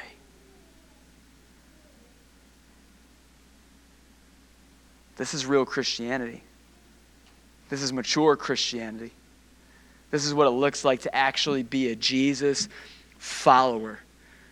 This 5.16 5.34
is 5.34 5.46
real 5.46 5.66
Christianity. 5.66 6.42
This 7.70 7.82
is 7.82 7.94
mature 7.94 8.36
Christianity. 8.36 9.12
This 10.14 10.26
is 10.26 10.34
what 10.36 10.46
it 10.46 10.52
looks 10.52 10.86
like 10.86 11.02
to 11.02 11.16
actually 11.16 11.64
be 11.64 11.90
a 11.90 11.96
Jesus 11.96 12.70
follower. 13.18 13.98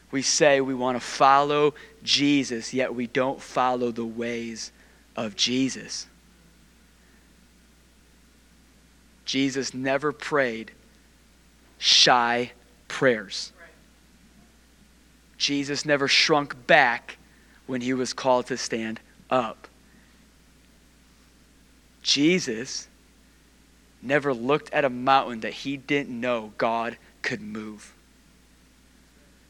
We 0.09 0.23
say 0.23 0.59
we 0.59 0.73
want 0.73 0.95
to 0.95 0.99
follow 0.99 1.75
Jesus, 2.01 2.73
yet 2.73 2.95
we 2.95 3.05
don't 3.05 3.39
follow 3.39 3.91
the 3.91 4.03
ways 4.03 4.71
of 5.15 5.35
Jesus. 5.35 6.07
Jesus 9.23 9.71
never 9.75 10.11
prayed 10.11 10.71
shy 11.77 12.53
prayers. 12.87 13.53
Jesus 15.37 15.85
never 15.85 16.07
shrunk 16.07 16.65
back 16.65 17.19
when 17.67 17.81
he 17.81 17.93
was 17.93 18.13
called 18.13 18.47
to 18.47 18.57
stand 18.57 18.99
up. 19.29 19.67
Jesus 22.01 22.87
never 24.01 24.33
looked 24.33 24.71
at 24.73 24.85
a 24.85 24.89
mountain 24.89 25.41
that 25.41 25.53
he 25.53 25.77
didn't 25.77 26.19
know 26.19 26.53
God 26.57 26.97
could 27.21 27.41
move. 27.41 27.93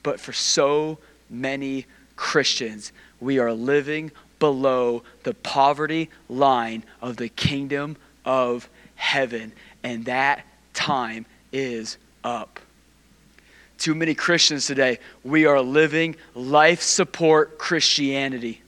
But 0.04 0.20
for 0.20 0.34
so 0.34 0.98
many 1.30 1.86
Christians, 2.16 2.92
we 3.20 3.40
are 3.40 3.54
living 3.54 4.12
below 4.40 5.04
the 5.24 5.34
poverty 5.34 6.10
line 6.28 6.84
of 7.02 7.18
the 7.18 7.30
kingdom 7.30 7.96
of 8.26 8.68
heaven, 8.96 9.54
and 9.84 10.06
that 10.06 10.46
time 10.74 11.26
is 11.52 11.98
up. 12.24 12.60
Too 13.78 13.96
many 13.96 14.14
Christians 14.14 14.68
today, 14.68 15.00
we 15.24 15.46
are 15.46 15.62
living 15.62 16.16
life 16.36 16.82
support 16.82 17.58
Christianity. 17.58 18.62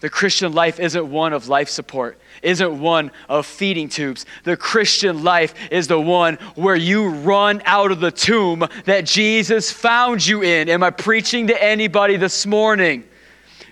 The 0.00 0.08
Christian 0.08 0.52
life 0.52 0.78
isn't 0.78 1.10
one 1.10 1.32
of 1.32 1.48
life 1.48 1.68
support, 1.68 2.18
isn't 2.42 2.80
one 2.80 3.10
of 3.28 3.46
feeding 3.46 3.88
tubes. 3.88 4.26
The 4.44 4.56
Christian 4.56 5.24
life 5.24 5.54
is 5.72 5.88
the 5.88 6.00
one 6.00 6.36
where 6.54 6.76
you 6.76 7.08
run 7.08 7.62
out 7.64 7.90
of 7.90 7.98
the 7.98 8.12
tomb 8.12 8.64
that 8.84 9.06
Jesus 9.06 9.72
found 9.72 10.24
you 10.24 10.42
in. 10.42 10.68
Am 10.68 10.84
I 10.84 10.90
preaching 10.90 11.48
to 11.48 11.62
anybody 11.62 12.16
this 12.16 12.46
morning? 12.46 13.02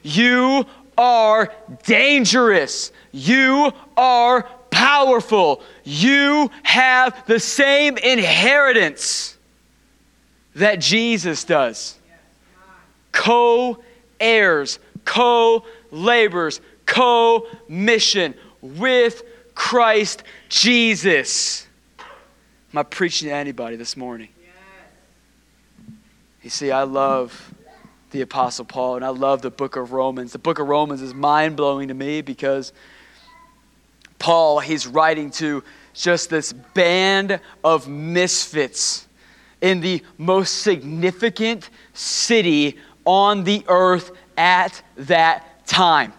You 0.02 0.66
are 0.98 1.52
dangerous. 1.84 2.90
You 3.12 3.72
are 3.96 4.42
powerful. 4.70 5.62
You 5.84 6.50
have 6.64 7.24
the 7.26 7.38
same 7.38 7.96
inheritance 7.98 9.36
that 10.56 10.80
Jesus 10.80 11.44
does. 11.44 11.96
Co 13.12 13.78
heirs, 14.18 14.78
co 15.04 15.64
laborers, 15.90 16.60
co 16.84 17.46
mission 17.68 18.34
with 18.60 19.22
Christ 19.54 20.22
Jesus. 20.48 21.66
Am 22.72 22.78
I 22.78 22.82
preaching 22.82 23.28
to 23.28 23.34
anybody 23.34 23.76
this 23.76 23.96
morning? 23.96 24.28
You 26.42 26.50
see, 26.50 26.70
I 26.70 26.84
love 26.84 27.54
the 28.12 28.20
Apostle 28.20 28.64
Paul 28.64 28.96
and 28.96 29.04
I 29.04 29.08
love 29.08 29.42
the 29.42 29.50
book 29.50 29.76
of 29.76 29.92
Romans. 29.92 30.32
The 30.32 30.38
book 30.38 30.58
of 30.58 30.68
Romans 30.68 31.02
is 31.02 31.12
mind 31.12 31.56
blowing 31.56 31.88
to 31.88 31.94
me 31.94 32.20
because 32.20 32.72
Paul, 34.18 34.60
he's 34.60 34.86
writing 34.86 35.30
to 35.32 35.64
just 35.92 36.30
this 36.30 36.52
band 36.52 37.40
of 37.64 37.88
misfits 37.88 39.08
in 39.60 39.80
the 39.80 40.02
most 40.18 40.62
significant 40.62 41.70
city 41.94 42.78
on 43.04 43.44
the 43.44 43.64
earth 43.68 44.12
at 44.36 44.82
that 44.96 45.55
time 45.66 46.12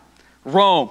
Rome. 0.47 0.89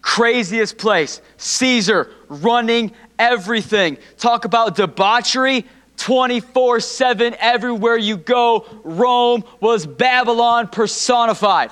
Craziest 0.00 0.78
place. 0.78 1.20
Caesar 1.36 2.10
running 2.28 2.92
everything. 3.18 3.98
Talk 4.18 4.44
about 4.44 4.76
debauchery 4.76 5.66
24 5.96 6.80
7 6.80 7.34
everywhere 7.38 7.96
you 7.96 8.16
go. 8.16 8.66
Rome 8.84 9.44
was 9.60 9.86
Babylon 9.86 10.68
personified. 10.68 11.70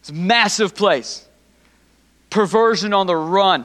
It's 0.00 0.10
a 0.10 0.14
massive 0.14 0.74
place 0.74 1.26
perversion 2.30 2.92
on 2.92 3.06
the 3.06 3.16
run. 3.16 3.64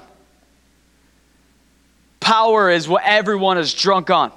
Power 2.20 2.70
is 2.70 2.88
what 2.88 3.04
everyone 3.04 3.58
is 3.58 3.74
drunk 3.74 4.10
on. 4.10 4.32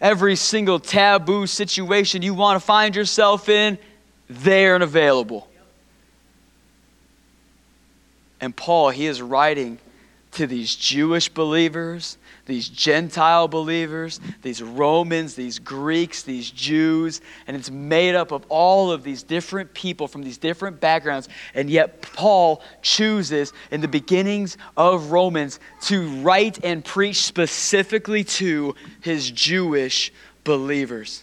Every 0.00 0.36
single 0.36 0.78
taboo 0.78 1.46
situation 1.46 2.22
you 2.22 2.34
want 2.34 2.60
to 2.60 2.64
find 2.64 2.94
yourself 2.94 3.48
in, 3.48 3.78
there 4.28 4.74
and 4.74 4.84
available. 4.84 5.48
And 8.40 8.54
Paul, 8.54 8.90
he 8.90 9.06
is 9.06 9.22
writing 9.22 9.78
to 10.32 10.46
these 10.46 10.74
Jewish 10.74 11.28
believers, 11.28 12.18
these 12.46 12.68
Gentile 12.68 13.48
believers, 13.48 14.20
these 14.42 14.62
Romans, 14.62 15.34
these 15.34 15.58
Greeks, 15.58 16.22
these 16.22 16.50
Jews, 16.50 17.20
and 17.46 17.56
it's 17.56 17.70
made 17.70 18.14
up 18.14 18.30
of 18.30 18.46
all 18.48 18.92
of 18.92 19.02
these 19.02 19.24
different 19.24 19.74
people 19.74 20.06
from 20.08 20.22
these 20.22 20.38
different 20.38 20.80
backgrounds. 20.80 21.28
And 21.54 21.68
yet, 21.68 22.00
Paul 22.00 22.62
chooses 22.82 23.52
in 23.72 23.80
the 23.80 23.88
beginnings 23.88 24.56
of 24.76 25.10
Romans 25.10 25.58
to 25.82 26.08
write 26.20 26.64
and 26.64 26.84
preach 26.84 27.22
specifically 27.22 28.22
to 28.24 28.76
his 29.00 29.30
Jewish 29.30 30.12
believers. 30.44 31.22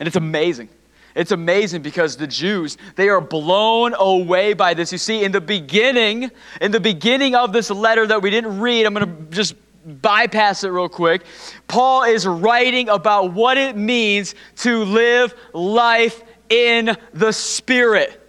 And 0.00 0.08
it's 0.08 0.16
amazing. 0.16 0.68
It's 1.14 1.30
amazing 1.30 1.82
because 1.82 2.16
the 2.16 2.26
Jews, 2.26 2.76
they 2.96 3.08
are 3.08 3.20
blown 3.20 3.94
away 3.94 4.52
by 4.54 4.74
this. 4.74 4.90
You 4.90 4.98
see, 4.98 5.22
in 5.22 5.30
the 5.30 5.40
beginning, 5.40 6.32
in 6.60 6.72
the 6.72 6.80
beginning 6.80 7.36
of 7.36 7.52
this 7.52 7.70
letter 7.70 8.04
that 8.08 8.20
we 8.20 8.30
didn't 8.30 8.58
read, 8.58 8.84
I'm 8.84 8.94
going 8.94 9.06
to 9.06 9.22
just 9.30 9.54
bypass 9.84 10.64
it 10.64 10.68
real 10.68 10.88
quick. 10.88 11.24
Paul 11.68 12.04
is 12.04 12.26
writing 12.26 12.88
about 12.88 13.32
what 13.32 13.56
it 13.56 13.76
means 13.76 14.34
to 14.56 14.84
live 14.84 15.34
life 15.52 16.22
in 16.48 16.96
the 17.12 17.32
Spirit 17.32 18.20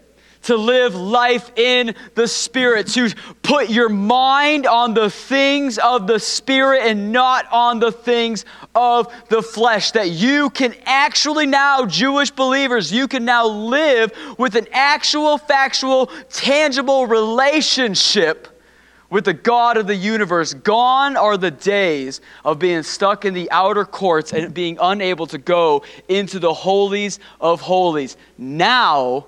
to 0.45 0.55
live 0.55 0.93
life 0.93 1.51
in 1.55 1.95
the 2.13 2.27
Spirit, 2.27 2.87
to 2.87 3.09
put 3.41 3.69
your 3.69 3.89
mind 3.89 4.67
on 4.67 4.93
the 4.93 5.09
things 5.09 5.79
of 5.79 6.05
the 6.05 6.19
Spirit 6.19 6.83
and 6.83 7.11
not 7.11 7.51
on 7.51 7.79
the 7.79 7.91
things 7.91 8.45
of 8.75 9.11
the 9.29 9.41
flesh. 9.41 9.91
That 9.91 10.11
you 10.11 10.51
can 10.51 10.75
actually 10.85 11.47
now, 11.47 11.85
Jewish 11.85 12.29
believers, 12.29 12.91
you 12.91 13.07
can 13.07 13.25
now 13.25 13.47
live 13.47 14.11
with 14.37 14.55
an 14.55 14.67
actual, 14.71 15.39
factual, 15.39 16.11
tangible 16.29 17.07
relationship 17.07 18.54
with 19.09 19.25
the 19.25 19.33
God 19.33 19.77
of 19.77 19.87
the 19.87 19.95
universe. 19.95 20.53
Gone 20.53 21.17
are 21.17 21.37
the 21.37 21.51
days 21.51 22.21
of 22.43 22.59
being 22.59 22.83
stuck 22.83 23.25
in 23.25 23.33
the 23.33 23.49
outer 23.51 23.85
courts 23.85 24.33
and 24.33 24.53
being 24.53 24.77
unable 24.81 25.27
to 25.27 25.37
go 25.37 25.83
into 26.07 26.39
the 26.39 26.53
holies 26.53 27.19
of 27.39 27.61
holies. 27.61 28.17
Now, 28.37 29.25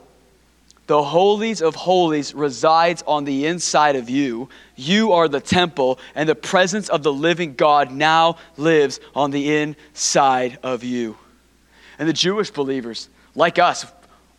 the 0.88 1.04
holies 1.04 1.62
of 1.62 1.76
holies 1.76 2.34
resides 2.34 3.04
on 3.06 3.26
the 3.26 3.46
inside 3.46 3.98
of 3.98 4.10
you. 4.10 4.48
You 4.78 5.12
are 5.12 5.28
the 5.28 5.42
temple, 5.42 6.00
and 6.16 6.30
the 6.30 6.36
presence 6.36 6.88
of 6.88 7.04
the 7.04 7.12
living 7.12 7.56
God 7.56 7.92
now 7.92 8.38
lives 8.56 9.02
on 9.14 9.32
the 9.32 9.54
inside 9.58 10.60
of 10.64 10.86
you. 10.86 11.18
And 12.00 12.08
the 12.08 12.14
Jewish 12.14 12.52
believers, 12.52 13.10
like 13.36 13.60
us, 13.60 13.86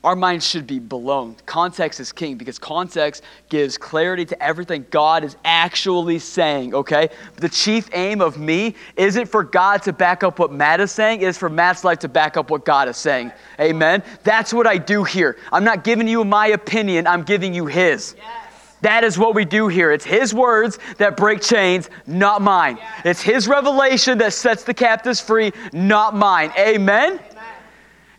our 0.04 0.14
minds 0.14 0.46
should 0.46 0.66
be 0.66 0.78
blown. 0.78 1.34
Context 1.44 1.98
is 1.98 2.12
king 2.12 2.36
because 2.36 2.56
context 2.56 3.24
gives 3.48 3.76
clarity 3.76 4.24
to 4.24 4.40
everything 4.40 4.86
God 4.90 5.24
is 5.24 5.36
actually 5.44 6.20
saying, 6.20 6.72
okay? 6.72 7.08
The 7.36 7.48
chief 7.48 7.88
aim 7.92 8.20
of 8.20 8.38
me 8.38 8.76
isn't 8.96 9.26
for 9.26 9.42
God 9.42 9.82
to 9.82 9.92
back 9.92 10.22
up 10.22 10.38
what 10.38 10.52
Matt 10.52 10.80
is 10.80 10.92
saying, 10.92 11.22
it's 11.22 11.36
for 11.36 11.48
Matt's 11.48 11.82
life 11.82 11.98
to 12.00 12.08
back 12.08 12.36
up 12.36 12.48
what 12.48 12.64
God 12.64 12.88
is 12.88 12.96
saying. 12.96 13.32
Amen? 13.60 14.04
That's 14.22 14.54
what 14.54 14.68
I 14.68 14.78
do 14.78 15.02
here. 15.02 15.36
I'm 15.50 15.64
not 15.64 15.82
giving 15.82 16.06
you 16.06 16.24
my 16.24 16.48
opinion, 16.48 17.08
I'm 17.08 17.24
giving 17.24 17.52
you 17.52 17.66
His. 17.66 18.14
Yes. 18.16 18.44
That 18.82 19.02
is 19.02 19.18
what 19.18 19.34
we 19.34 19.44
do 19.44 19.66
here. 19.66 19.90
It's 19.90 20.04
His 20.04 20.32
words 20.32 20.78
that 20.98 21.16
break 21.16 21.42
chains, 21.42 21.90
not 22.06 22.40
mine. 22.40 22.76
Yes. 22.76 23.02
It's 23.04 23.22
His 23.22 23.48
revelation 23.48 24.18
that 24.18 24.32
sets 24.32 24.62
the 24.62 24.74
captives 24.74 25.20
free, 25.20 25.52
not 25.72 26.14
mine. 26.14 26.52
Amen? 26.56 27.14
Amen. 27.14 27.20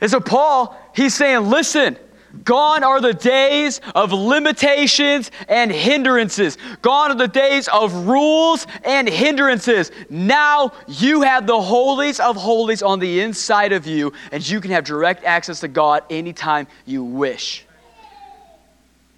And 0.02 0.12
so, 0.12 0.20
Paul, 0.20 0.78
he's 0.94 1.16
saying, 1.16 1.50
listen, 1.50 1.98
Gone 2.44 2.84
are 2.84 3.02
the 3.02 3.14
days 3.14 3.82
of 3.96 4.12
limitations 4.14 5.32
and 5.48 5.72
hindrances. 5.72 6.58
Gone 6.82 7.12
are 7.12 7.16
the 7.16 7.28
days 7.28 7.68
of 7.70 8.08
rules 8.08 8.68
and 8.84 9.10
hindrances. 9.10 9.92
Now 10.10 10.74
you 10.88 11.22
have 11.22 11.48
the 11.48 11.60
holies 11.60 12.20
of 12.20 12.36
holies 12.36 12.84
on 12.84 13.00
the 13.00 13.22
inside 13.22 13.74
of 13.74 13.88
you, 13.88 14.14
and 14.32 14.48
you 14.48 14.62
can 14.62 14.72
have 14.72 14.84
direct 14.84 15.24
access 15.24 15.60
to 15.62 15.68
God 15.68 16.04
anytime 16.10 16.68
you 16.86 17.04
wish. 17.04 17.66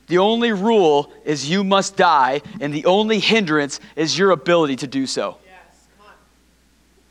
The 0.07 0.17
only 0.17 0.51
rule 0.51 1.11
is 1.25 1.49
you 1.49 1.63
must 1.63 1.95
die, 1.97 2.41
and 2.59 2.73
the 2.73 2.85
only 2.85 3.19
hindrance 3.19 3.79
is 3.95 4.17
your 4.17 4.31
ability 4.31 4.77
to 4.77 4.87
do 4.87 5.05
so. 5.05 5.37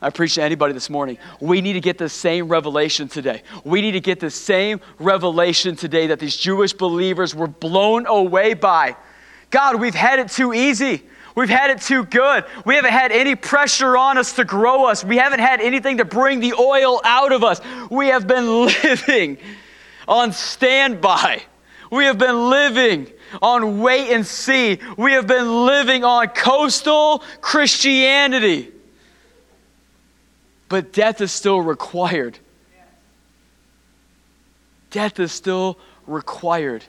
I 0.01 0.09
preach 0.09 0.35
to 0.35 0.41
anybody 0.41 0.73
this 0.73 0.89
morning. 0.89 1.19
We 1.39 1.61
need 1.61 1.73
to 1.73 1.79
get 1.79 1.99
the 1.99 2.09
same 2.09 2.47
revelation 2.47 3.07
today. 3.07 3.43
We 3.63 3.81
need 3.81 3.91
to 3.91 3.99
get 3.99 4.19
the 4.19 4.31
same 4.31 4.81
revelation 4.97 5.75
today 5.75 6.07
that 6.07 6.19
these 6.19 6.35
Jewish 6.35 6.73
believers 6.73 7.35
were 7.35 7.47
blown 7.47 8.07
away 8.07 8.55
by. 8.55 8.95
God, 9.51 9.79
we've 9.79 9.93
had 9.93 10.17
it 10.17 10.29
too 10.29 10.53
easy. 10.53 11.03
We've 11.35 11.49
had 11.49 11.69
it 11.69 11.81
too 11.81 12.03
good. 12.05 12.45
We 12.65 12.75
haven't 12.75 12.91
had 12.93 13.11
any 13.11 13.35
pressure 13.35 13.95
on 13.95 14.17
us 14.17 14.33
to 14.33 14.43
grow 14.43 14.85
us. 14.85 15.03
We 15.03 15.17
haven't 15.17 15.39
had 15.39 15.61
anything 15.61 15.97
to 15.97 16.05
bring 16.05 16.39
the 16.39 16.53
oil 16.53 16.99
out 17.05 17.31
of 17.31 17.43
us. 17.43 17.61
We 17.91 18.07
have 18.07 18.27
been 18.27 18.65
living 18.65 19.37
on 20.07 20.31
standby. 20.33 21.43
We 21.91 22.05
have 22.05 22.17
been 22.17 22.49
living 22.49 23.07
on 23.39 23.81
wait 23.81 24.11
and 24.11 24.25
see. 24.25 24.79
We 24.97 25.13
have 25.13 25.27
been 25.27 25.65
living 25.65 26.03
on 26.03 26.29
coastal 26.29 27.23
Christianity 27.39 28.71
but 30.71 30.93
death 30.93 31.19
is 31.19 31.33
still 31.33 31.59
required. 31.59 32.39
Death 34.89 35.19
is 35.19 35.33
still 35.33 35.77
required. 36.07 36.85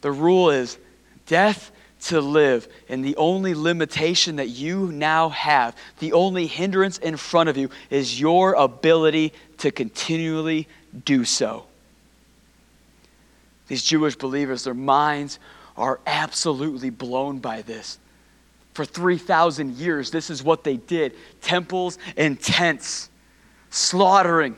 The 0.00 0.10
rule 0.10 0.50
is 0.50 0.78
death 1.28 1.70
to 2.06 2.20
live. 2.20 2.66
And 2.88 3.04
the 3.04 3.14
only 3.14 3.54
limitation 3.54 4.34
that 4.36 4.48
you 4.48 4.90
now 4.90 5.28
have, 5.28 5.76
the 6.00 6.12
only 6.12 6.48
hindrance 6.48 6.98
in 6.98 7.16
front 7.16 7.50
of 7.50 7.56
you, 7.56 7.70
is 7.88 8.20
your 8.20 8.54
ability 8.54 9.32
to 9.58 9.70
continually 9.70 10.66
do 11.04 11.24
so. 11.24 11.66
These 13.68 13.84
Jewish 13.84 14.16
believers, 14.16 14.64
their 14.64 14.74
minds 14.74 15.38
are 15.76 16.00
absolutely 16.04 16.90
blown 16.90 17.38
by 17.38 17.62
this 17.62 18.00
for 18.78 18.84
3,000 18.84 19.74
years, 19.74 20.12
this 20.12 20.30
is 20.30 20.44
what 20.44 20.62
they 20.62 20.76
did 20.76 21.16
temples 21.40 21.98
and 22.16 22.40
tents, 22.40 23.10
slaughtering, 23.70 24.56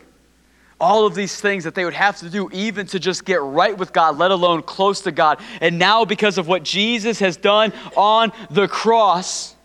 all 0.79 1.07
of 1.07 1.14
these 1.14 1.41
things 1.41 1.64
that 1.64 1.75
they 1.75 1.87
would 1.87 1.95
have 1.95 2.18
to 2.18 2.29
do 2.29 2.51
even 2.53 2.87
to 2.89 3.01
just 3.01 3.25
get 3.25 3.41
right 3.41 3.79
with 3.79 3.95
God, 3.95 4.18
let 4.18 4.31
alone 4.31 4.62
close 4.62 5.01
to 5.03 5.11
God. 5.11 5.41
And 5.62 5.79
now, 5.79 6.05
because 6.05 6.37
of 6.37 6.47
what 6.49 6.62
Jesus 6.64 7.18
has 7.21 7.39
done 7.39 7.73
on 7.97 8.31
the 8.51 8.68
cross, 8.68 9.57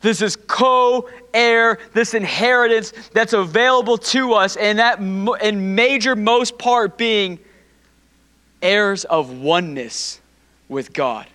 this 0.00 0.22
is 0.22 0.34
co 0.34 1.10
heir, 1.34 1.78
this 1.92 2.14
inheritance 2.14 2.94
that's 3.12 3.34
available 3.34 3.98
to 3.98 4.32
us, 4.32 4.56
and 4.56 4.78
that 4.78 5.00
in 5.42 5.74
major 5.74 6.16
most 6.16 6.56
part 6.56 6.96
being 6.96 7.40
heirs 8.62 9.04
of 9.04 9.30
oneness 9.32 10.18
with 10.66 10.94
God. 10.94 11.26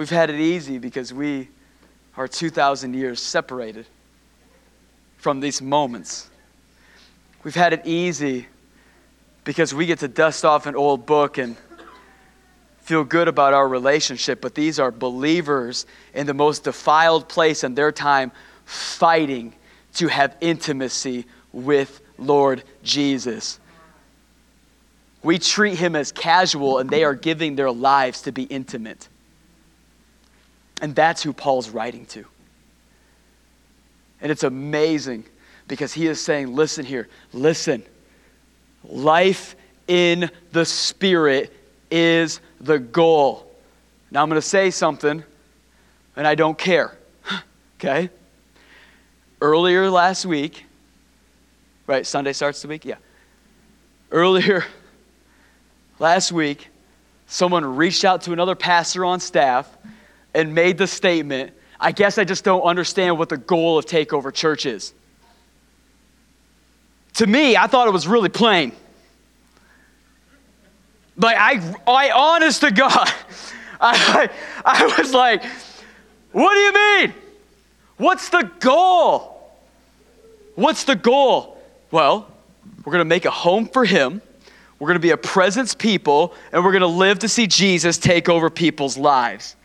We've 0.00 0.08
had 0.08 0.30
it 0.30 0.40
easy 0.40 0.78
because 0.78 1.12
we 1.12 1.50
are 2.16 2.26
2,000 2.26 2.94
years 2.94 3.20
separated 3.20 3.84
from 5.18 5.40
these 5.40 5.60
moments. 5.60 6.30
We've 7.44 7.54
had 7.54 7.74
it 7.74 7.82
easy 7.84 8.46
because 9.44 9.74
we 9.74 9.84
get 9.84 9.98
to 9.98 10.08
dust 10.08 10.42
off 10.42 10.64
an 10.64 10.74
old 10.74 11.04
book 11.04 11.36
and 11.36 11.54
feel 12.80 13.04
good 13.04 13.28
about 13.28 13.52
our 13.52 13.68
relationship, 13.68 14.40
but 14.40 14.54
these 14.54 14.80
are 14.80 14.90
believers 14.90 15.84
in 16.14 16.26
the 16.26 16.32
most 16.32 16.64
defiled 16.64 17.28
place 17.28 17.62
in 17.62 17.74
their 17.74 17.92
time 17.92 18.32
fighting 18.64 19.52
to 19.96 20.08
have 20.08 20.34
intimacy 20.40 21.26
with 21.52 22.00
Lord 22.16 22.64
Jesus. 22.82 23.60
We 25.22 25.38
treat 25.38 25.74
him 25.74 25.94
as 25.94 26.10
casual, 26.10 26.78
and 26.78 26.88
they 26.88 27.04
are 27.04 27.14
giving 27.14 27.54
their 27.56 27.70
lives 27.70 28.22
to 28.22 28.32
be 28.32 28.44
intimate. 28.44 29.09
And 30.80 30.94
that's 30.94 31.22
who 31.22 31.32
Paul's 31.32 31.70
writing 31.70 32.06
to. 32.06 32.24
And 34.20 34.30
it's 34.30 34.44
amazing 34.44 35.24
because 35.68 35.92
he 35.92 36.06
is 36.06 36.20
saying, 36.20 36.54
listen 36.54 36.84
here, 36.84 37.08
listen. 37.32 37.82
Life 38.84 39.56
in 39.88 40.30
the 40.52 40.64
Spirit 40.64 41.52
is 41.90 42.40
the 42.60 42.78
goal. 42.78 43.50
Now 44.10 44.22
I'm 44.22 44.28
going 44.28 44.40
to 44.40 44.46
say 44.46 44.70
something, 44.70 45.22
and 46.16 46.26
I 46.26 46.34
don't 46.34 46.58
care. 46.58 46.96
okay? 47.78 48.10
Earlier 49.40 49.90
last 49.90 50.26
week, 50.26 50.64
right, 51.86 52.06
Sunday 52.06 52.32
starts 52.32 52.62
the 52.62 52.68
week? 52.68 52.84
Yeah. 52.84 52.96
Earlier 54.10 54.64
last 55.98 56.32
week, 56.32 56.68
someone 57.26 57.64
reached 57.76 58.04
out 58.04 58.22
to 58.22 58.32
another 58.32 58.54
pastor 58.54 59.04
on 59.04 59.20
staff 59.20 59.68
and 60.34 60.54
made 60.54 60.78
the 60.78 60.86
statement, 60.86 61.52
I 61.78 61.92
guess 61.92 62.18
I 62.18 62.24
just 62.24 62.44
don't 62.44 62.62
understand 62.62 63.18
what 63.18 63.28
the 63.28 63.36
goal 63.36 63.78
of 63.78 63.86
Takeover 63.86 64.32
Church 64.32 64.66
is. 64.66 64.92
To 67.14 67.26
me, 67.26 67.56
I 67.56 67.66
thought 67.66 67.88
it 67.88 67.92
was 67.92 68.06
really 68.06 68.28
plain. 68.28 68.72
Like, 71.16 71.36
I, 71.38 71.74
I 71.86 72.10
honest 72.10 72.60
to 72.62 72.70
God, 72.70 73.10
I, 73.80 74.30
I 74.64 74.94
was 74.98 75.12
like, 75.12 75.44
what 76.32 76.54
do 76.54 76.60
you 76.60 76.72
mean? 76.72 77.14
What's 77.96 78.28
the 78.28 78.50
goal? 78.60 79.52
What's 80.54 80.84
the 80.84 80.96
goal? 80.96 81.58
Well, 81.90 82.30
we're 82.84 82.92
going 82.92 83.00
to 83.00 83.04
make 83.04 83.24
a 83.24 83.30
home 83.30 83.66
for 83.66 83.84
Him. 83.84 84.22
We're 84.78 84.86
going 84.86 84.96
to 84.96 85.00
be 85.00 85.10
a 85.10 85.16
presence 85.16 85.74
people, 85.74 86.34
and 86.52 86.64
we're 86.64 86.72
going 86.72 86.80
to 86.80 86.86
live 86.86 87.18
to 87.20 87.28
see 87.28 87.46
Jesus 87.46 87.98
take 87.98 88.30
over 88.30 88.48
people's 88.48 88.96
lives. 88.96 89.56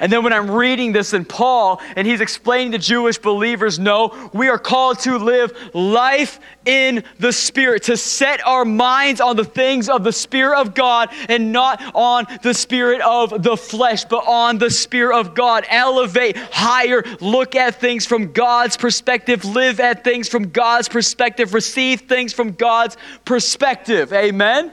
And 0.00 0.12
then 0.12 0.22
when 0.22 0.32
I'm 0.32 0.48
reading 0.48 0.92
this 0.92 1.12
in 1.12 1.24
Paul, 1.24 1.82
and 1.96 2.06
he's 2.06 2.20
explaining 2.20 2.70
to 2.72 2.78
Jewish 2.78 3.18
believers, 3.18 3.80
no, 3.80 4.30
we 4.32 4.48
are 4.48 4.58
called 4.58 5.00
to 5.00 5.18
live 5.18 5.52
life 5.74 6.38
in 6.64 7.02
the 7.18 7.32
Spirit, 7.32 7.82
to 7.84 7.96
set 7.96 8.46
our 8.46 8.64
minds 8.64 9.20
on 9.20 9.34
the 9.34 9.44
things 9.44 9.88
of 9.88 10.04
the 10.04 10.12
Spirit 10.12 10.60
of 10.60 10.74
God 10.74 11.10
and 11.28 11.50
not 11.50 11.82
on 11.96 12.26
the 12.42 12.54
Spirit 12.54 13.00
of 13.00 13.42
the 13.42 13.56
flesh, 13.56 14.04
but 14.04 14.24
on 14.28 14.58
the 14.58 14.70
Spirit 14.70 15.18
of 15.18 15.34
God. 15.34 15.64
Elevate 15.68 16.36
higher, 16.36 17.02
look 17.20 17.56
at 17.56 17.80
things 17.80 18.06
from 18.06 18.32
God's 18.32 18.76
perspective, 18.76 19.44
live 19.44 19.80
at 19.80 20.04
things 20.04 20.28
from 20.28 20.50
God's 20.50 20.88
perspective, 20.88 21.54
receive 21.54 22.02
things 22.02 22.32
from 22.32 22.52
God's 22.52 22.96
perspective. 23.24 24.12
Amen? 24.12 24.72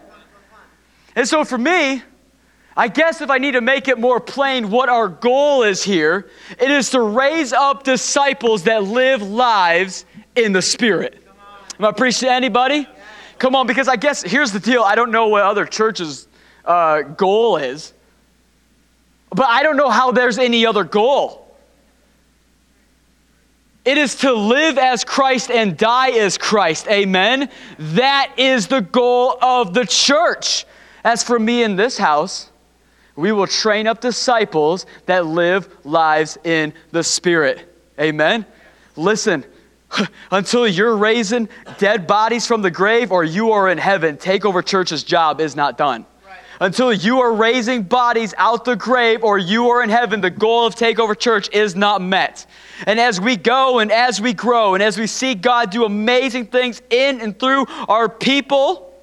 And 1.16 1.28
so 1.28 1.44
for 1.44 1.58
me, 1.58 2.04
I 2.78 2.90
guess 2.90 3.22
if 3.22 3.30
I 3.30 3.38
need 3.38 3.54
to 3.54 3.62
make 3.62 3.88
it 3.88 3.98
more 3.98 4.20
plain 4.20 4.70
what 4.70 4.90
our 4.90 5.08
goal 5.08 5.64
is 5.64 5.82
here, 5.82 6.30
it 6.60 6.70
is 6.70 6.90
to 6.90 7.02
raise 7.02 7.54
up 7.54 7.84
disciples 7.84 8.64
that 8.64 8.84
live 8.84 9.22
lives 9.22 10.06
in 10.36 10.52
the 10.52 10.62
Spirit. 10.62 11.24
Am 11.80 11.86
I 11.86 11.92
preaching 11.94 12.28
to 12.28 12.34
anybody? 12.34 12.88
Come 13.40 13.56
on, 13.56 13.66
because 13.66 13.88
I 13.88 13.96
guess 13.96 14.22
here's 14.22 14.52
the 14.52 14.60
deal. 14.60 14.82
I 14.82 14.96
don't 14.96 15.12
know 15.12 15.28
what 15.28 15.44
other 15.44 15.66
churches' 15.66 16.28
uh, 16.66 17.02
goal 17.02 17.58
is, 17.58 17.94
but 19.30 19.48
I 19.48 19.64
don't 19.64 19.78
know 19.78 19.90
how 19.90 20.12
there's 20.12 20.38
any 20.38 20.66
other 20.66 20.84
goal. 20.84 21.46
It 23.86 23.98
is 23.98 24.16
to 24.16 24.34
live 24.34 24.78
as 24.78 25.04
Christ 25.04 25.52
and 25.52 25.78
die 25.78 26.12
as 26.12 26.38
Christ. 26.38 26.88
Amen. 26.88 27.52
That 27.78 28.34
is 28.36 28.68
the 28.68 28.82
goal 28.82 29.38
of 29.42 29.74
the 29.74 29.86
church. 29.86 30.66
As 31.04 31.22
for 31.22 31.38
me 31.38 31.62
in 31.62 31.76
this 31.76 32.00
house, 32.00 32.50
we 33.16 33.32
will 33.32 33.48
train 33.48 33.88
up 33.88 34.02
disciples 34.02 34.86
that 35.06 35.26
live 35.26 35.70
lives 35.86 36.38
in 36.44 36.74
the 36.92 37.04
Spirit. 37.04 37.72
Amen? 38.00 38.46
Listen, 38.96 39.46
until 40.32 40.68
you're 40.68 40.98
raising 40.98 41.50
dead 41.78 42.08
bodies 42.08 42.46
from 42.46 42.62
the 42.62 42.72
grave 42.72 43.12
or 43.12 43.24
you 43.24 43.52
are 43.52 43.70
in 43.70 43.78
heaven, 43.78 44.18
Takeover 44.18 44.66
Church's 44.66 45.04
job 45.04 45.40
is 45.40 45.56
not 45.56 45.78
done. 45.78 46.06
Until 46.62 46.94
you 46.94 47.20
are 47.20 47.34
raising 47.34 47.84
bodies 47.84 48.34
out 48.38 48.64
the 48.64 48.78
grave 48.78 49.26
or 49.26 49.38
you 49.38 49.70
are 49.72 49.84
in 49.84 49.90
heaven, 49.90 50.22
the 50.22 50.30
goal 50.30 50.66
of 50.66 50.76
Takeover 50.76 51.18
Church 51.18 51.50
is 51.54 51.76
not 51.76 52.02
met. 52.02 52.46
And 52.88 52.98
as 52.98 53.20
we 53.20 53.36
go 53.36 53.80
and 53.80 53.92
as 53.92 54.22
we 54.22 54.34
grow 54.34 54.74
and 54.74 54.82
as 54.82 54.98
we 54.98 55.06
see 55.06 55.36
God 55.36 55.70
do 55.70 55.84
amazing 55.84 56.48
things 56.48 56.82
in 56.90 57.20
and 57.20 57.38
through 57.38 57.66
our 57.90 58.08
people, 58.08 58.95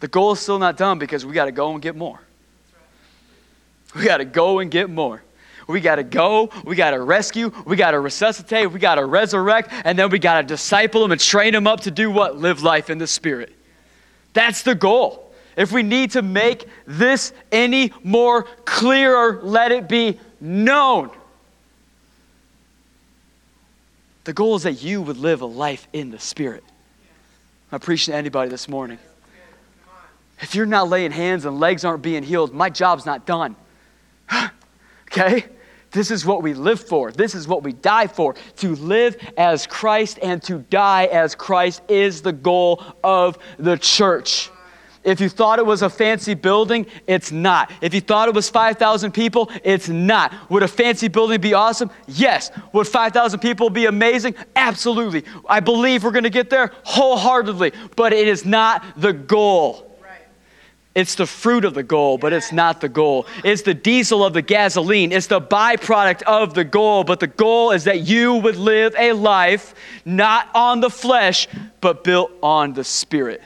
the 0.00 0.08
goal 0.08 0.32
is 0.32 0.40
still 0.40 0.58
not 0.58 0.76
done 0.76 0.98
because 0.98 1.24
we 1.24 1.32
got 1.32 1.46
to 1.46 1.52
go 1.52 1.72
and 1.72 1.82
get 1.82 1.96
more. 1.96 2.20
We 3.94 4.04
got 4.04 4.18
to 4.18 4.24
go 4.24 4.58
and 4.58 4.70
get 4.70 4.90
more. 4.90 5.22
We 5.68 5.80
got 5.80 5.96
to 5.96 6.04
go, 6.04 6.50
we 6.64 6.76
got 6.76 6.92
to 6.92 7.00
rescue, 7.00 7.50
we 7.64 7.74
got 7.76 7.90
to 7.90 7.98
resuscitate, 7.98 8.70
we 8.70 8.78
got 8.78 8.96
to 8.96 9.04
resurrect, 9.04 9.70
and 9.84 9.98
then 9.98 10.10
we 10.10 10.20
got 10.20 10.40
to 10.40 10.46
disciple 10.46 11.00
them 11.00 11.10
and 11.10 11.20
train 11.20 11.52
them 11.52 11.66
up 11.66 11.80
to 11.80 11.90
do 11.90 12.10
what? 12.10 12.36
Live 12.36 12.62
life 12.62 12.88
in 12.88 12.98
the 12.98 13.06
Spirit. 13.06 13.52
That's 14.32 14.62
the 14.62 14.76
goal. 14.76 15.32
If 15.56 15.72
we 15.72 15.82
need 15.82 16.12
to 16.12 16.22
make 16.22 16.68
this 16.86 17.32
any 17.50 17.92
more 18.04 18.44
clearer, 18.64 19.40
let 19.42 19.72
it 19.72 19.88
be 19.88 20.20
known. 20.40 21.10
The 24.24 24.32
goal 24.32 24.56
is 24.56 24.64
that 24.64 24.82
you 24.82 25.02
would 25.02 25.16
live 25.16 25.40
a 25.40 25.46
life 25.46 25.88
in 25.92 26.10
the 26.10 26.18
Spirit. 26.18 26.62
I'm 27.72 27.80
preaching 27.80 28.12
to 28.12 28.18
anybody 28.18 28.50
this 28.50 28.68
morning. 28.68 28.98
If 30.40 30.54
you're 30.54 30.66
not 30.66 30.88
laying 30.88 31.12
hands 31.12 31.44
and 31.44 31.58
legs 31.58 31.84
aren't 31.84 32.02
being 32.02 32.22
healed, 32.22 32.54
my 32.54 32.70
job's 32.70 33.06
not 33.06 33.26
done. 33.26 33.56
okay? 35.10 35.46
This 35.92 36.10
is 36.10 36.26
what 36.26 36.42
we 36.42 36.52
live 36.52 36.80
for. 36.80 37.10
This 37.10 37.34
is 37.34 37.48
what 37.48 37.62
we 37.62 37.72
die 37.72 38.06
for. 38.06 38.34
To 38.56 38.74
live 38.76 39.16
as 39.38 39.66
Christ 39.66 40.18
and 40.22 40.42
to 40.42 40.58
die 40.58 41.06
as 41.06 41.34
Christ 41.34 41.82
is 41.88 42.20
the 42.20 42.32
goal 42.32 42.82
of 43.02 43.38
the 43.58 43.78
church. 43.78 44.50
If 45.04 45.20
you 45.20 45.28
thought 45.28 45.60
it 45.60 45.64
was 45.64 45.82
a 45.82 45.88
fancy 45.88 46.34
building, 46.34 46.84
it's 47.06 47.30
not. 47.30 47.70
If 47.80 47.94
you 47.94 48.00
thought 48.00 48.28
it 48.28 48.34
was 48.34 48.50
5,000 48.50 49.12
people, 49.12 49.50
it's 49.62 49.88
not. 49.88 50.34
Would 50.50 50.64
a 50.64 50.68
fancy 50.68 51.06
building 51.06 51.40
be 51.40 51.54
awesome? 51.54 51.90
Yes. 52.08 52.50
Would 52.72 52.88
5,000 52.88 53.38
people 53.38 53.70
be 53.70 53.86
amazing? 53.86 54.34
Absolutely. 54.56 55.22
I 55.48 55.60
believe 55.60 56.02
we're 56.02 56.10
going 56.10 56.24
to 56.24 56.30
get 56.30 56.50
there 56.50 56.72
wholeheartedly, 56.82 57.72
but 57.94 58.12
it 58.12 58.26
is 58.26 58.44
not 58.44 58.84
the 58.96 59.12
goal. 59.12 59.85
It's 60.96 61.14
the 61.14 61.26
fruit 61.26 61.66
of 61.66 61.74
the 61.74 61.82
goal, 61.82 62.16
but 62.16 62.32
it's 62.32 62.52
not 62.52 62.80
the 62.80 62.88
goal. 62.88 63.26
It's 63.44 63.60
the 63.60 63.74
diesel 63.74 64.24
of 64.24 64.32
the 64.32 64.40
gasoline. 64.40 65.12
It's 65.12 65.26
the 65.26 65.42
byproduct 65.42 66.22
of 66.22 66.54
the 66.54 66.64
goal, 66.64 67.04
but 67.04 67.20
the 67.20 67.26
goal 67.26 67.72
is 67.72 67.84
that 67.84 68.00
you 68.00 68.36
would 68.36 68.56
live 68.56 68.94
a 68.98 69.12
life 69.12 69.74
not 70.06 70.48
on 70.54 70.80
the 70.80 70.88
flesh, 70.88 71.48
but 71.82 72.02
built 72.02 72.30
on 72.42 72.72
the 72.72 72.82
spirit. 72.82 73.42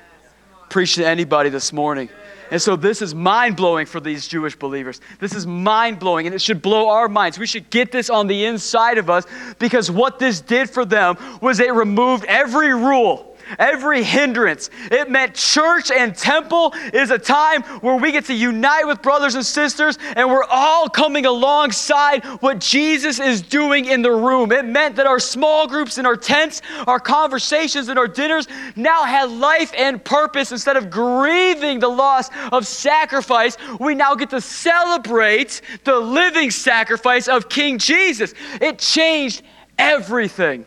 Preach 0.69 0.95
to 0.95 1.05
anybody 1.05 1.51
this 1.51 1.73
morning. 1.73 2.09
And 2.53 2.63
so 2.63 2.77
this 2.77 3.03
is 3.03 3.17
mind 3.17 3.57
blowing 3.57 3.87
for 3.87 3.99
these 3.99 4.29
Jewish 4.29 4.55
believers. 4.55 5.01
This 5.19 5.35
is 5.35 5.45
mind 5.45 5.99
blowing, 5.99 6.27
and 6.27 6.35
it 6.35 6.41
should 6.41 6.63
blow 6.63 6.91
our 6.91 7.09
minds. 7.09 7.37
We 7.37 7.47
should 7.47 7.69
get 7.69 7.91
this 7.91 8.11
on 8.11 8.29
the 8.29 8.45
inside 8.45 8.97
of 8.97 9.11
us 9.11 9.27
because 9.59 9.91
what 9.91 10.21
this 10.21 10.41
did 10.41 10.71
for 10.71 10.85
them 10.85 11.17
was 11.41 11.59
it 11.59 11.75
removed 11.75 12.25
every 12.27 12.73
rule 12.73 13.30
every 13.59 14.03
hindrance. 14.03 14.71
It 14.91 15.11
meant 15.11 15.35
church 15.35 15.91
and 15.91 16.15
temple 16.15 16.75
is 16.93 17.11
a 17.11 17.19
time 17.19 17.63
where 17.81 17.97
we 17.97 18.13
get 18.13 18.27
to 18.27 18.35
unite 18.35 18.87
with 18.87 19.03
brothers 19.03 19.35
and 19.35 19.45
sisters 19.45 19.99
and 20.17 20.29
we're 20.29 20.45
all 20.45 20.89
coming 20.89 21.27
alongside 21.27 22.25
what 22.41 22.59
Jesus 22.59 23.19
is 23.21 23.43
doing 23.43 23.87
in 23.87 24.03
the 24.03 24.11
room. 24.11 24.53
It 24.53 24.65
meant 24.65 24.97
that 24.97 25.07
our 25.07 25.19
small 25.19 25.67
groups 25.67 25.99
and 25.99 26.07
our 26.07 26.17
tents, 26.17 26.63
our 26.87 27.01
conversations 27.01 27.89
and 27.89 27.99
our 27.99 28.09
dinners 28.09 28.47
now 28.77 29.05
had 29.05 29.31
life 29.31 29.73
and 29.77 30.03
purpose. 30.05 30.53
Instead 30.53 30.77
of 30.77 30.91
grieving 30.91 31.79
the 31.79 31.89
loss 31.89 32.31
of 32.53 32.67
sacrifice, 32.67 33.57
we 33.79 33.95
now 33.95 34.15
get 34.15 34.31
to 34.31 34.41
celebrate 34.41 35.61
the 35.85 35.99
living 35.99 36.51
sacrifice 36.51 37.29
of 37.29 37.49
King 37.49 37.79
Jesus. 37.79 38.35
It 38.61 38.79
changed 38.79 39.43
everything. 39.79 40.67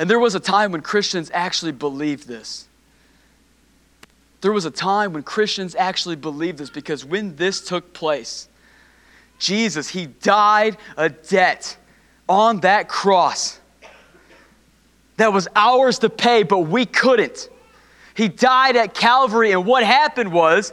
And 0.00 0.08
there 0.08 0.18
was 0.18 0.34
a 0.34 0.40
time 0.40 0.72
when 0.72 0.80
Christians 0.80 1.30
actually 1.34 1.72
believed 1.72 2.26
this. 2.26 2.66
There 4.40 4.50
was 4.50 4.64
a 4.64 4.70
time 4.70 5.12
when 5.12 5.22
Christians 5.22 5.74
actually 5.74 6.16
believed 6.16 6.56
this 6.56 6.70
because 6.70 7.04
when 7.04 7.36
this 7.36 7.60
took 7.60 7.92
place, 7.92 8.48
Jesus, 9.38 9.90
He 9.90 10.06
died 10.06 10.78
a 10.96 11.10
debt 11.10 11.76
on 12.30 12.60
that 12.60 12.88
cross 12.88 13.60
that 15.18 15.34
was 15.34 15.48
ours 15.54 15.98
to 15.98 16.08
pay, 16.08 16.44
but 16.44 16.60
we 16.60 16.86
couldn't. 16.86 17.50
He 18.14 18.28
died 18.28 18.76
at 18.76 18.94
Calvary, 18.94 19.52
and 19.52 19.66
what 19.66 19.84
happened 19.84 20.32
was 20.32 20.72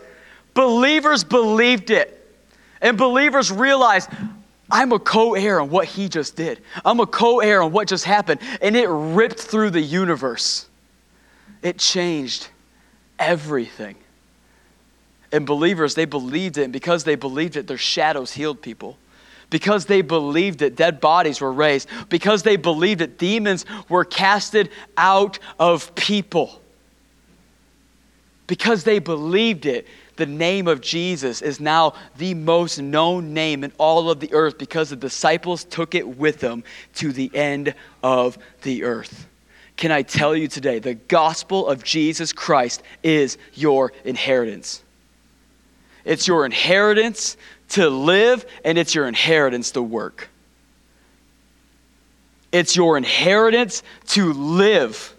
believers 0.53 1.25
believed 1.25 1.89
it. 1.89 2.13
And 2.82 2.97
believers 2.97 3.51
realized, 3.51 4.09
I'm 4.70 4.91
a 4.91 4.99
co 4.99 5.34
heir 5.36 5.59
on 5.59 5.70
what 5.70 5.88
he 5.88 6.09
just 6.09 6.36
did. 6.36 6.61
I'm 6.84 6.99
a 6.99 7.07
co 7.07 7.39
heir 7.39 7.61
on 7.61 7.72
what 7.72 7.88
just 7.88 8.03
happened. 8.03 8.41
And 8.61 8.76
it 8.76 8.88
ripped 8.89 9.39
through 9.39 9.70
the 9.72 9.82
universe. 9.82 10.68
It 11.61 11.80
changed 11.80 12.49
everything. 13.18 13.95
And 15.32 15.45
believers, 15.45 15.95
they 15.95 16.05
believed 16.05 16.57
it. 16.57 16.63
And 16.63 16.74
because 16.74 17.03
they 17.03 17.15
believed 17.15 17.55
it, 17.55 17.68
their 17.68 17.78
shadows 17.78 18.34
healed 18.34 18.61
people. 18.61 18.97
Because 19.49 19.86
they 19.86 20.01
believed 20.01 20.61
it, 20.61 20.76
dead 20.76 20.99
bodies 20.99 21.39
were 21.39 21.51
raised. 21.53 21.88
Because 22.09 22.43
they 22.43 22.57
believed 22.57 23.01
it, 23.01 23.18
demons 23.18 23.65
were 23.88 24.03
casted 24.03 24.70
out 24.97 25.39
of 25.59 25.95
people. 25.95 26.61
Because 28.45 28.84
they 28.84 28.99
believed 28.99 29.65
it, 29.65 29.88
the 30.18 30.26
name 30.26 30.68
of 30.68 30.82
Jesus 30.82 31.41
is 31.41 31.59
now 31.59 31.93
the 32.18 32.34
most 32.34 32.80
known 32.80 33.34
name 33.34 33.63
in 33.63 33.72
all 33.78 34.09
of 34.09 34.20
the 34.20 34.34
earth 34.34 34.57
because 34.57 34.89
the 34.89 34.95
disciples 34.95 35.63
took 35.63 35.95
it 35.95 36.07
with 36.07 36.39
them 36.39 36.63
to 36.95 37.11
the 37.11 37.32
end 37.34 37.74
of 38.03 38.38
the 38.63 38.84
earth. 38.84 39.28
Can 39.78 39.91
I 39.91 40.01
tell 40.01 40.36
you 40.36 40.47
today, 40.47 40.80
the 40.80 40.95
gospel 40.95 41.68
of 41.68 41.84
Jesus 41.84 42.34
Christ 42.34 42.82
is 43.03 43.38
your 43.53 43.93
inheritance. 44.03 44.82
It's 46.03 46.28
your 46.28 46.45
inheritance 46.45 47.38
to 47.70 47.89
live, 47.89 48.45
and 48.65 48.78
it's 48.78 48.95
your 48.95 49.07
inheritance 49.07 49.72
to 49.72 49.82
work. 49.82 50.30
It's 52.51 52.76
your 52.76 52.97
inheritance 52.97 53.84
to 54.07 54.34
live 54.34 55.13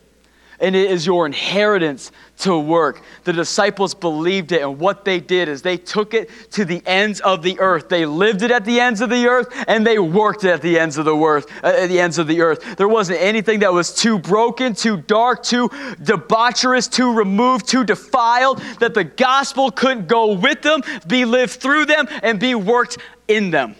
and 0.60 0.74
it 0.74 0.90
is 0.90 1.06
your 1.06 1.26
inheritance 1.26 2.10
to 2.38 2.58
work. 2.58 3.02
The 3.24 3.32
disciples 3.32 3.94
believed 3.94 4.52
it, 4.52 4.62
and 4.62 4.78
what 4.78 5.04
they 5.04 5.18
did 5.18 5.48
is 5.48 5.60
they 5.60 5.76
took 5.76 6.14
it 6.14 6.30
to 6.52 6.64
the 6.64 6.82
ends 6.86 7.20
of 7.20 7.42
the 7.42 7.58
earth. 7.58 7.88
They 7.88 8.06
lived 8.06 8.42
it 8.42 8.50
at 8.50 8.64
the 8.64 8.80
ends 8.80 9.00
of 9.00 9.10
the 9.10 9.26
earth, 9.26 9.48
and 9.66 9.86
they 9.86 9.98
worked 9.98 10.44
it 10.44 10.50
at 10.50 10.62
the 10.62 10.78
ends 10.78 10.98
of 10.98 11.04
the 11.04 11.16
earth. 11.16 11.46
Uh, 11.64 11.68
at 11.68 11.88
the 11.88 12.00
ends 12.00 12.18
of 12.18 12.28
the 12.28 12.40
earth, 12.40 12.76
there 12.76 12.86
wasn't 12.86 13.20
anything 13.20 13.60
that 13.60 13.72
was 13.72 13.92
too 13.92 14.18
broken, 14.18 14.72
too 14.72 14.96
dark, 14.96 15.42
too 15.42 15.68
debaucherous, 15.68 16.90
too 16.90 17.12
removed, 17.12 17.66
too 17.66 17.84
defiled 17.84 18.60
that 18.78 18.94
the 18.94 19.04
gospel 19.04 19.70
couldn't 19.70 20.06
go 20.06 20.34
with 20.34 20.62
them, 20.62 20.82
be 21.08 21.24
lived 21.24 21.54
through 21.54 21.86
them, 21.86 22.06
and 22.22 22.38
be 22.38 22.54
worked 22.54 22.98
in 23.26 23.50
them. 23.50 23.74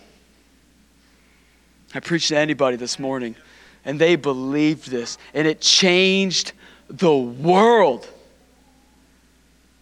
I 1.95 2.01
preached 2.01 2.29
to 2.29 2.37
anybody 2.37 2.77
this 2.77 2.99
morning, 2.99 3.37
and 3.85 4.01
they 4.01 4.17
believed 4.17 4.91
this, 4.91 5.17
and 5.33 5.47
it 5.47 5.61
changed 5.61 6.53
the 6.91 7.17
world 7.17 8.09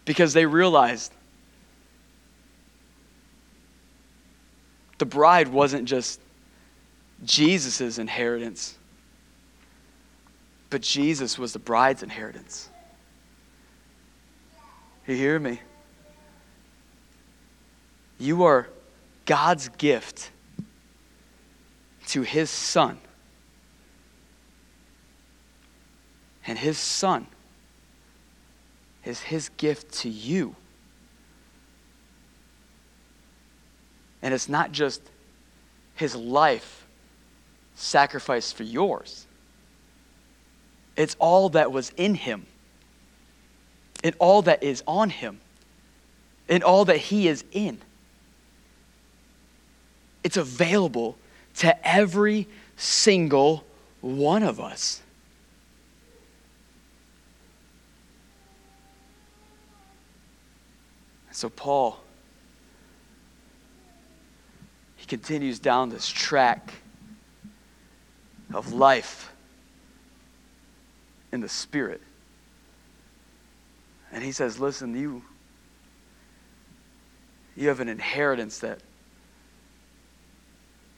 because 0.07 0.31
they 0.31 0.45
realized 0.45 1.11
the 4.99 5.05
bride 5.05 5.49
wasn't 5.49 5.83
just 5.83 6.21
Jesus' 7.25 7.99
inheritance, 7.99 8.77
but 10.69 10.81
Jesus 10.81 11.37
was 11.37 11.51
the 11.51 11.59
bride's 11.59 12.03
inheritance. 12.03 12.69
You 15.05 15.15
hear 15.15 15.39
me? 15.39 15.59
You 18.17 18.45
are 18.45 18.69
God's 19.25 19.67
gift 19.67 20.31
to 22.07 22.21
his 22.21 22.49
son. 22.49 22.97
And 26.47 26.57
his 26.57 26.77
son 26.77 27.27
is 29.07 29.21
his 29.21 29.49
gift 29.57 29.91
to 29.93 30.09
you. 30.09 30.55
And 34.21 34.33
it's 34.33 34.49
not 34.49 34.71
just 34.71 35.01
his 35.95 36.15
life 36.15 36.85
sacrificed 37.75 38.55
for 38.55 38.63
yours, 38.63 39.25
it's 40.95 41.15
all 41.19 41.49
that 41.49 41.71
was 41.71 41.91
in 41.95 42.15
him, 42.15 42.45
and 44.03 44.15
all 44.19 44.41
that 44.43 44.63
is 44.63 44.83
on 44.87 45.09
him, 45.11 45.39
and 46.49 46.63
all 46.63 46.85
that 46.85 46.97
he 46.97 47.27
is 47.27 47.43
in. 47.51 47.77
It's 50.23 50.37
available 50.37 51.17
to 51.57 51.87
every 51.87 52.47
single 52.75 53.63
one 54.01 54.43
of 54.43 54.59
us. 54.59 55.01
So, 61.37 61.49
Paul, 61.49 61.99
he 64.95 65.05
continues 65.05 65.59
down 65.59 65.91
this 65.91 66.09
track 66.09 66.73
of 68.51 68.73
life 68.73 69.31
in 71.31 71.41
the 71.41 71.47
Spirit. 71.47 72.01
And 74.11 74.23
he 74.23 74.31
says, 74.31 74.59
Listen, 74.59 74.99
you, 74.99 75.21
you 77.55 77.67
have 77.67 77.81
an 77.81 77.89
inheritance 77.89 78.57
that 78.61 78.79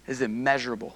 is 0.08 0.22
immeasurable. 0.22 0.96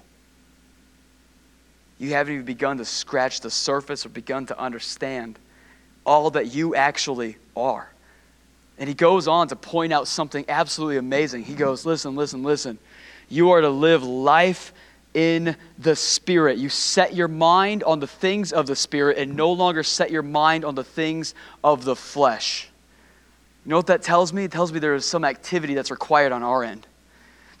You 1.98 2.14
haven't 2.14 2.32
even 2.32 2.46
begun 2.46 2.78
to 2.78 2.86
scratch 2.86 3.42
the 3.42 3.50
surface 3.50 4.06
or 4.06 4.08
begun 4.08 4.46
to 4.46 4.58
understand 4.58 5.38
all 6.06 6.30
that 6.30 6.54
you 6.54 6.74
actually 6.74 7.36
are. 7.54 7.90
And 8.78 8.88
he 8.88 8.94
goes 8.94 9.28
on 9.28 9.48
to 9.48 9.56
point 9.56 9.92
out 9.92 10.08
something 10.08 10.44
absolutely 10.48 10.96
amazing. 10.96 11.44
He 11.44 11.54
goes, 11.54 11.86
Listen, 11.86 12.16
listen, 12.16 12.42
listen. 12.42 12.78
You 13.28 13.50
are 13.50 13.60
to 13.60 13.70
live 13.70 14.02
life 14.02 14.72
in 15.14 15.56
the 15.78 15.94
Spirit. 15.94 16.58
You 16.58 16.68
set 16.68 17.14
your 17.14 17.28
mind 17.28 17.84
on 17.84 18.00
the 18.00 18.06
things 18.06 18.52
of 18.52 18.66
the 18.66 18.76
Spirit 18.76 19.16
and 19.16 19.36
no 19.36 19.52
longer 19.52 19.82
set 19.82 20.10
your 20.10 20.22
mind 20.22 20.64
on 20.64 20.74
the 20.74 20.84
things 20.84 21.34
of 21.62 21.84
the 21.84 21.96
flesh. 21.96 22.68
You 23.64 23.70
know 23.70 23.76
what 23.76 23.86
that 23.86 24.02
tells 24.02 24.32
me? 24.32 24.44
It 24.44 24.52
tells 24.52 24.72
me 24.72 24.78
there 24.78 24.94
is 24.94 25.06
some 25.06 25.24
activity 25.24 25.74
that's 25.74 25.90
required 25.90 26.32
on 26.32 26.42
our 26.42 26.64
end. 26.64 26.86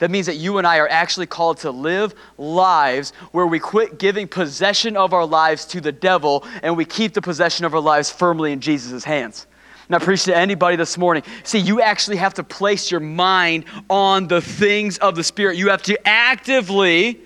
That 0.00 0.10
means 0.10 0.26
that 0.26 0.36
you 0.36 0.58
and 0.58 0.66
I 0.66 0.78
are 0.78 0.88
actually 0.88 1.26
called 1.26 1.58
to 1.58 1.70
live 1.70 2.14
lives 2.36 3.12
where 3.30 3.46
we 3.46 3.60
quit 3.60 3.98
giving 3.98 4.26
possession 4.26 4.96
of 4.96 5.14
our 5.14 5.24
lives 5.24 5.64
to 5.66 5.80
the 5.80 5.92
devil 5.92 6.44
and 6.62 6.76
we 6.76 6.84
keep 6.84 7.14
the 7.14 7.22
possession 7.22 7.64
of 7.64 7.74
our 7.74 7.80
lives 7.80 8.10
firmly 8.10 8.52
in 8.52 8.60
Jesus' 8.60 9.04
hands. 9.04 9.46
I 9.90 9.98
preach 9.98 10.24
to 10.24 10.36
anybody 10.36 10.76
this 10.76 10.96
morning. 10.96 11.22
See, 11.42 11.58
you 11.58 11.80
actually 11.80 12.16
have 12.16 12.34
to 12.34 12.44
place 12.44 12.90
your 12.90 13.00
mind 13.00 13.66
on 13.90 14.28
the 14.28 14.40
things 14.40 14.98
of 14.98 15.14
the 15.14 15.24
Spirit. 15.24 15.56
You 15.56 15.68
have 15.70 15.82
to 15.84 16.08
actively 16.08 17.20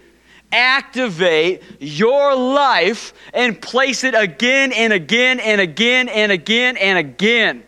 activate 0.51 1.63
your 1.79 2.35
life 2.35 3.13
and 3.33 3.61
place 3.61 4.03
it 4.05 4.15
again 4.15 4.73
and 4.73 4.93
again 4.93 5.41
and 5.41 5.61
again 5.61 6.09
and 6.09 6.33
again 6.33 6.77
and 6.77 6.99
again 6.99 7.63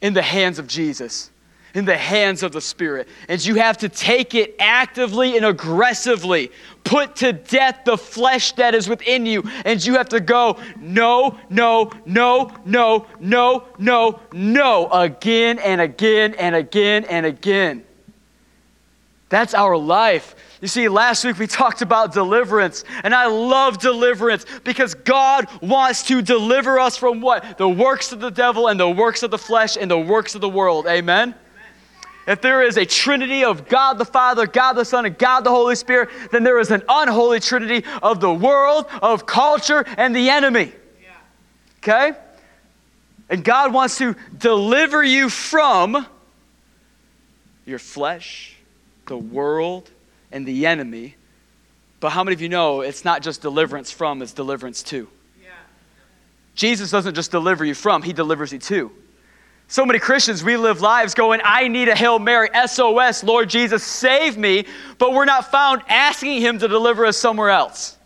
in 0.00 0.12
the 0.12 0.22
hands 0.22 0.58
of 0.58 0.66
Jesus 0.66 1.31
in 1.74 1.84
the 1.84 1.96
hands 1.96 2.42
of 2.42 2.52
the 2.52 2.60
Spirit. 2.60 3.08
And 3.28 3.44
you 3.44 3.54
have 3.56 3.78
to 3.78 3.88
take 3.88 4.34
it 4.34 4.56
actively 4.58 5.36
and 5.36 5.46
aggressively. 5.46 6.50
Put 6.84 7.16
to 7.16 7.32
death 7.32 7.80
the 7.84 7.96
flesh 7.96 8.52
that 8.52 8.74
is 8.74 8.88
within 8.88 9.24
you. 9.26 9.44
And 9.64 9.84
you 9.84 9.94
have 9.94 10.08
to 10.10 10.20
go, 10.20 10.58
no, 10.78 11.38
no, 11.48 11.90
no, 12.04 12.52
no, 12.64 13.06
no, 13.20 13.64
no, 13.78 14.20
no, 14.32 14.88
again 14.90 15.58
and 15.60 15.80
again 15.80 16.34
and 16.34 16.54
again 16.54 17.04
and 17.04 17.26
again. 17.26 17.84
That's 19.28 19.54
our 19.54 19.78
life. 19.78 20.34
You 20.60 20.68
see, 20.68 20.88
last 20.88 21.24
week 21.24 21.38
we 21.38 21.46
talked 21.46 21.80
about 21.80 22.12
deliverance, 22.12 22.84
and 23.02 23.14
I 23.14 23.26
love 23.26 23.78
deliverance 23.78 24.44
because 24.62 24.92
God 24.92 25.48
wants 25.62 26.02
to 26.08 26.20
deliver 26.20 26.78
us 26.78 26.98
from 26.98 27.22
what? 27.22 27.56
The 27.56 27.68
works 27.68 28.12
of 28.12 28.20
the 28.20 28.30
devil 28.30 28.68
and 28.68 28.78
the 28.78 28.90
works 28.90 29.22
of 29.22 29.30
the 29.30 29.38
flesh 29.38 29.78
and 29.78 29.90
the 29.90 29.98
works 29.98 30.34
of 30.34 30.42
the 30.42 30.50
world. 30.50 30.86
Amen? 30.86 31.34
If 32.26 32.40
there 32.40 32.62
is 32.62 32.76
a 32.76 32.86
trinity 32.86 33.44
of 33.44 33.68
God 33.68 33.98
the 33.98 34.04
Father, 34.04 34.46
God 34.46 34.74
the 34.74 34.84
Son, 34.84 35.06
and 35.06 35.18
God 35.18 35.40
the 35.40 35.50
Holy 35.50 35.74
Spirit, 35.74 36.08
then 36.30 36.44
there 36.44 36.58
is 36.60 36.70
an 36.70 36.82
unholy 36.88 37.40
trinity 37.40 37.84
of 38.02 38.20
the 38.20 38.32
world, 38.32 38.86
of 39.02 39.26
culture, 39.26 39.84
and 39.96 40.14
the 40.14 40.30
enemy. 40.30 40.72
Okay? 41.78 42.12
And 43.28 43.42
God 43.42 43.72
wants 43.72 43.98
to 43.98 44.14
deliver 44.38 45.02
you 45.02 45.28
from 45.28 46.06
your 47.64 47.78
flesh, 47.78 48.54
the 49.06 49.16
world, 49.16 49.90
and 50.30 50.46
the 50.46 50.66
enemy. 50.66 51.16
But 51.98 52.10
how 52.10 52.24
many 52.24 52.34
of 52.34 52.40
you 52.40 52.48
know 52.48 52.82
it's 52.82 53.04
not 53.04 53.22
just 53.22 53.42
deliverance 53.42 53.90
from, 53.90 54.22
it's 54.22 54.32
deliverance 54.32 54.82
to? 54.84 55.08
Yeah. 55.42 55.50
Jesus 56.54 56.90
doesn't 56.90 57.14
just 57.14 57.30
deliver 57.30 57.64
you 57.64 57.74
from, 57.74 58.02
he 58.02 58.12
delivers 58.12 58.52
you 58.52 58.58
to. 58.60 58.92
So 59.72 59.86
many 59.86 59.98
Christians, 59.98 60.44
we 60.44 60.58
live 60.58 60.82
lives 60.82 61.14
going, 61.14 61.40
I 61.42 61.66
need 61.66 61.88
a 61.88 61.94
Hail 61.94 62.18
Mary, 62.18 62.50
SOS, 62.66 63.24
Lord 63.24 63.48
Jesus, 63.48 63.82
save 63.82 64.36
me, 64.36 64.66
but 64.98 65.14
we're 65.14 65.24
not 65.24 65.50
found 65.50 65.80
asking 65.88 66.42
Him 66.42 66.58
to 66.58 66.68
deliver 66.68 67.06
us 67.06 67.16
somewhere 67.16 67.48
else. 67.48 67.96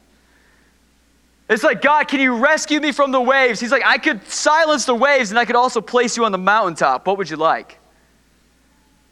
It's 1.51 1.64
like, 1.64 1.83
God, 1.83 2.07
can 2.07 2.21
you 2.21 2.37
rescue 2.37 2.79
me 2.79 2.93
from 2.93 3.11
the 3.11 3.21
waves? 3.21 3.59
He's 3.59 3.73
like, 3.73 3.83
I 3.85 3.99
could 3.99 4.25
silence 4.29 4.85
the 4.85 4.95
waves 4.95 5.31
and 5.31 5.41
I 5.41 5.45
could 5.45 5.57
also 5.57 5.81
place 5.81 6.17
you 6.17 6.25
on 6.25 6.31
the 6.31 6.39
mountaintop. 6.39 7.05
What 7.05 7.19
would 7.19 7.29
you 7.29 7.37
like? 7.37 7.81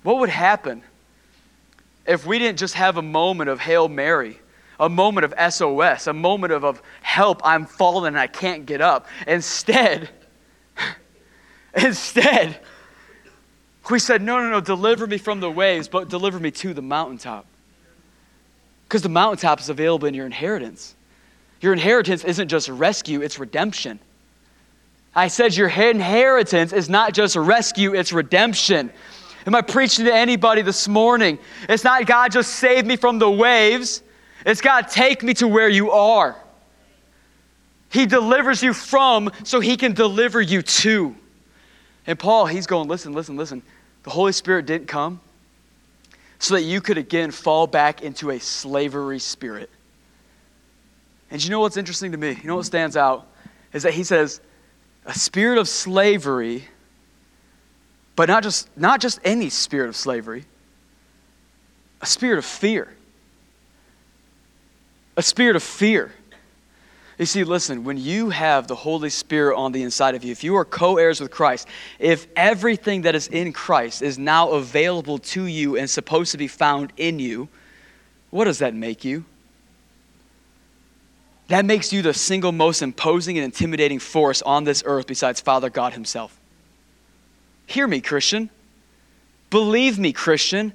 What 0.04 0.18
would 0.18 0.28
happen 0.28 0.84
if 2.06 2.24
we 2.24 2.38
didn't 2.38 2.60
just 2.60 2.74
have 2.74 2.98
a 2.98 3.02
moment 3.02 3.50
of 3.50 3.58
Hail 3.58 3.88
Mary, 3.88 4.38
a 4.78 4.88
moment 4.88 5.24
of 5.24 5.52
SOS, 5.52 6.06
a 6.06 6.12
moment 6.12 6.52
of, 6.52 6.64
of 6.64 6.80
help, 7.02 7.40
I'm 7.42 7.66
falling 7.66 8.06
and 8.06 8.16
I 8.16 8.28
can't 8.28 8.64
get 8.64 8.80
up? 8.80 9.08
Instead, 9.26 10.08
Instead, 11.82 12.58
we 13.90 13.98
said, 13.98 14.22
No, 14.22 14.40
no, 14.40 14.50
no, 14.50 14.60
deliver 14.60 15.06
me 15.06 15.18
from 15.18 15.40
the 15.40 15.50
waves, 15.50 15.88
but 15.88 16.08
deliver 16.08 16.38
me 16.38 16.50
to 16.52 16.74
the 16.74 16.82
mountaintop. 16.82 17.46
Because 18.88 19.02
the 19.02 19.08
mountaintop 19.08 19.60
is 19.60 19.68
available 19.68 20.06
in 20.06 20.14
your 20.14 20.26
inheritance. 20.26 20.94
Your 21.60 21.72
inheritance 21.72 22.24
isn't 22.24 22.48
just 22.48 22.68
rescue, 22.68 23.22
it's 23.22 23.38
redemption. 23.38 23.98
I 25.14 25.28
said 25.28 25.56
your 25.56 25.68
inheritance 25.68 26.72
is 26.72 26.88
not 26.88 27.14
just 27.14 27.36
rescue, 27.36 27.94
it's 27.94 28.12
redemption. 28.12 28.90
Am 29.46 29.54
I 29.54 29.62
preaching 29.62 30.06
to 30.06 30.14
anybody 30.14 30.62
this 30.62 30.88
morning? 30.88 31.38
It's 31.68 31.84
not 31.84 32.06
God 32.06 32.32
just 32.32 32.54
save 32.54 32.86
me 32.86 32.96
from 32.96 33.18
the 33.18 33.30
waves, 33.30 34.02
it's 34.44 34.60
God 34.60 34.88
take 34.88 35.22
me 35.22 35.34
to 35.34 35.48
where 35.48 35.68
you 35.68 35.90
are. 35.90 36.36
He 37.90 38.06
delivers 38.06 38.62
you 38.62 38.72
from 38.72 39.30
so 39.44 39.60
he 39.60 39.76
can 39.76 39.92
deliver 39.92 40.40
you 40.40 40.62
to. 40.62 41.14
And 42.06 42.18
Paul, 42.18 42.46
he's 42.46 42.66
going, 42.66 42.88
listen, 42.88 43.12
listen, 43.12 43.36
listen. 43.36 43.62
The 44.02 44.10
Holy 44.10 44.32
Spirit 44.32 44.66
didn't 44.66 44.88
come 44.88 45.20
so 46.38 46.54
that 46.54 46.62
you 46.62 46.80
could 46.80 46.98
again 46.98 47.30
fall 47.30 47.66
back 47.66 48.02
into 48.02 48.30
a 48.30 48.38
slavery 48.38 49.18
spirit. 49.18 49.70
And 51.30 51.42
you 51.42 51.50
know 51.50 51.60
what's 51.60 51.76
interesting 51.76 52.12
to 52.12 52.18
me? 52.18 52.30
You 52.30 52.46
know 52.46 52.56
what 52.56 52.66
stands 52.66 52.96
out? 52.96 53.26
is 53.74 53.82
that 53.82 53.92
he 53.92 54.04
says, 54.04 54.40
a 55.04 55.12
spirit 55.12 55.58
of 55.58 55.68
slavery, 55.68 56.64
but 58.16 58.28
not 58.28 58.42
just, 58.42 58.74
not 58.78 59.00
just 59.00 59.18
any 59.24 59.50
spirit 59.50 59.88
of 59.88 59.96
slavery, 59.96 60.44
a 62.00 62.06
spirit 62.06 62.38
of 62.38 62.44
fear. 62.44 62.94
A 65.16 65.22
spirit 65.22 65.56
of 65.56 65.62
fear. 65.62 66.12
You 67.18 67.26
see, 67.26 67.44
listen, 67.44 67.84
when 67.84 67.96
you 67.96 68.30
have 68.30 68.66
the 68.66 68.74
Holy 68.74 69.10
Spirit 69.10 69.56
on 69.56 69.70
the 69.70 69.82
inside 69.82 70.16
of 70.16 70.24
you, 70.24 70.32
if 70.32 70.42
you 70.42 70.56
are 70.56 70.64
co 70.64 70.96
heirs 70.96 71.20
with 71.20 71.30
Christ, 71.30 71.68
if 71.98 72.26
everything 72.34 73.02
that 73.02 73.14
is 73.14 73.28
in 73.28 73.52
Christ 73.52 74.02
is 74.02 74.18
now 74.18 74.50
available 74.50 75.18
to 75.18 75.46
you 75.46 75.76
and 75.76 75.88
supposed 75.88 76.32
to 76.32 76.38
be 76.38 76.48
found 76.48 76.92
in 76.96 77.20
you, 77.20 77.48
what 78.30 78.46
does 78.46 78.58
that 78.58 78.74
make 78.74 79.04
you? 79.04 79.24
That 81.48 81.64
makes 81.64 81.92
you 81.92 82.02
the 82.02 82.14
single 82.14 82.52
most 82.52 82.82
imposing 82.82 83.38
and 83.38 83.44
intimidating 83.44 84.00
force 84.00 84.42
on 84.42 84.64
this 84.64 84.82
earth 84.84 85.06
besides 85.06 85.40
Father 85.40 85.70
God 85.70 85.92
Himself. 85.92 86.36
Hear 87.66 87.86
me, 87.86 88.00
Christian. 88.00 88.50
Believe 89.50 89.98
me, 89.98 90.12
Christian. 90.12 90.72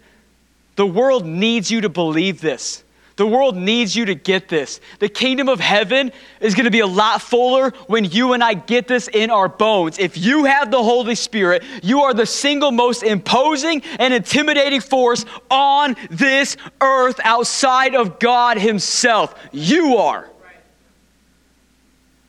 The 0.78 0.86
world 0.86 1.26
needs 1.26 1.70
you 1.70 1.82
to 1.82 1.90
believe 1.90 2.40
this. 2.40 2.84
The 3.20 3.28
world 3.28 3.58
needs 3.58 3.98
you 3.98 4.06
to 4.06 4.16
get 4.16 4.48
this. 4.48 4.80
The 5.00 5.10
kingdom 5.10 5.50
of 5.50 5.60
heaven 5.60 6.14
is 6.40 6.56
going 6.56 6.64
to 6.64 6.72
be 6.72 6.80
a 6.80 6.88
lot 6.88 7.22
fuller 7.22 7.72
when 7.88 8.06
you 8.06 8.32
and 8.32 8.42
I 8.42 8.54
get 8.54 8.88
this 8.88 9.10
in 9.10 9.30
our 9.30 9.50
bones. 9.50 10.00
If 10.00 10.18
you 10.18 10.46
have 10.46 10.72
the 10.72 10.82
Holy 10.82 11.16
Spirit, 11.16 11.66
you 11.84 12.04
are 12.04 12.14
the 12.14 12.26
single 12.26 12.72
most 12.72 13.04
imposing 13.04 13.82
and 14.00 14.14
intimidating 14.14 14.80
force 14.80 15.26
on 15.52 15.98
this 16.10 16.56
earth 16.80 17.20
outside 17.26 17.94
of 17.94 18.20
God 18.20 18.58
Himself. 18.58 19.36
You 19.52 19.98
are. 19.98 20.30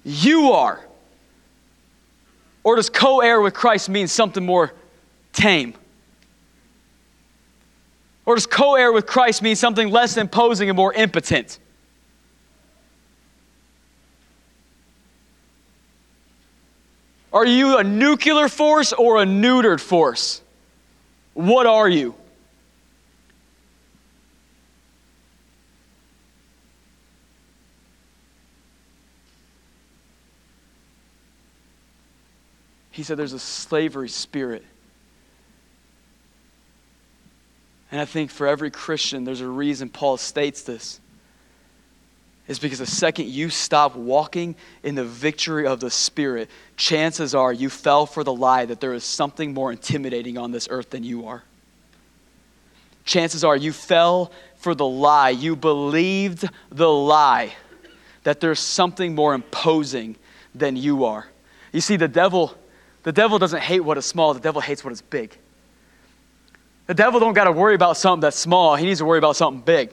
You 0.03 0.51
are. 0.51 0.85
Or 2.65 2.75
does 2.75 2.91
co 2.91 3.21
heir 3.21 3.41
with 3.41 3.55
Christ 3.55 3.89
mean 3.89 4.09
something 4.09 4.45
more 4.45 4.73
tame? 5.33 5.75
Or 8.31 8.37
does 8.37 8.47
co 8.47 8.77
heir 8.77 8.93
with 8.93 9.07
Christ 9.07 9.43
mean 9.43 9.57
something 9.57 9.91
less 9.91 10.17
imposing 10.17 10.71
and 10.71 10.77
more 10.77 10.95
impotent? 10.95 11.59
Are 17.33 17.45
you 17.45 17.79
a 17.79 17.83
nuclear 17.83 18.49
force 18.49 18.93
or 18.93 19.21
a 19.21 19.25
neutered 19.25 19.81
force? 19.81 20.43
What 21.35 21.67
are 21.67 21.89
you? 21.89 22.15
He 32.93 33.03
said 33.03 33.17
there's 33.17 33.33
a 33.33 33.41
slavery 33.41 34.09
spirit 34.09 34.65
And 37.91 38.01
I 38.01 38.05
think 38.05 38.31
for 38.31 38.47
every 38.47 38.71
Christian, 38.71 39.25
there's 39.25 39.41
a 39.41 39.49
reason 39.49 39.89
Paul 39.89 40.17
states 40.17 40.63
this. 40.63 41.01
Is 42.47 42.59
because 42.59 42.81
the 42.81 42.87
second 42.87 43.29
you 43.29 43.49
stop 43.49 43.95
walking 43.95 44.57
in 44.83 44.97
the 44.97 45.05
victory 45.05 45.67
of 45.67 45.79
the 45.79 45.91
Spirit, 45.91 46.51
chances 46.77 47.33
are 47.33 47.53
you 47.53 47.71
fell 47.71 48.07
for 48.07 48.25
the 48.25 48.33
lie 48.33 48.65
that 48.65 48.81
there 48.81 48.93
is 48.93 49.05
something 49.05 49.55
more 49.55 49.71
intimidating 49.71 50.37
on 50.37 50.51
this 50.51 50.67
earth 50.69 50.91
than 50.91 51.05
you 51.05 51.29
are. 51.29 51.45
Chances 53.05 53.45
are 53.45 53.57
you 53.57 53.73
fell 53.73 54.33
for 54.57 54.75
the 54.75 54.87
lie, 54.87 55.31
you 55.31 55.55
believed 55.55 56.49
the 56.71 56.91
lie 56.91 57.53
that 58.25 58.41
there's 58.41 58.61
something 58.61 59.15
more 59.15 59.33
imposing 59.33 60.17
than 60.55 60.77
you 60.77 61.05
are. 61.05 61.29
You 61.73 61.81
see, 61.81 61.97
the 61.97 62.09
devil, 62.09 62.55
the 63.05 63.13
devil 63.13 63.39
doesn't 63.39 63.63
hate 63.63 63.81
what 63.81 63.97
is 63.97 64.07
small, 64.07 64.35
the 64.35 64.41
devil 64.41 64.61
hates 64.61 64.85
what 64.85 64.93
is 64.93 65.03
big. 65.03 65.39
The 66.91 66.95
devil 66.95 67.21
don't 67.21 67.35
got 67.35 67.45
to 67.45 67.53
worry 67.53 67.77
about 67.77 67.97
something 67.97 68.23
that's 68.23 68.37
small. 68.37 68.75
He 68.75 68.85
needs 68.85 68.99
to 68.99 69.05
worry 69.05 69.19
about 69.19 69.37
something 69.37 69.63
big. 69.63 69.93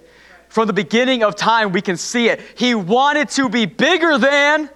From 0.50 0.66
the 0.66 0.74
beginning 0.74 1.22
of 1.22 1.36
time, 1.36 1.72
we 1.72 1.80
can 1.80 1.96
see 1.96 2.28
it. 2.28 2.42
He 2.56 2.74
wanted 2.74 3.30
to 3.30 3.50
be 3.50 3.68
bigger 3.68 4.18
than, 4.18 4.68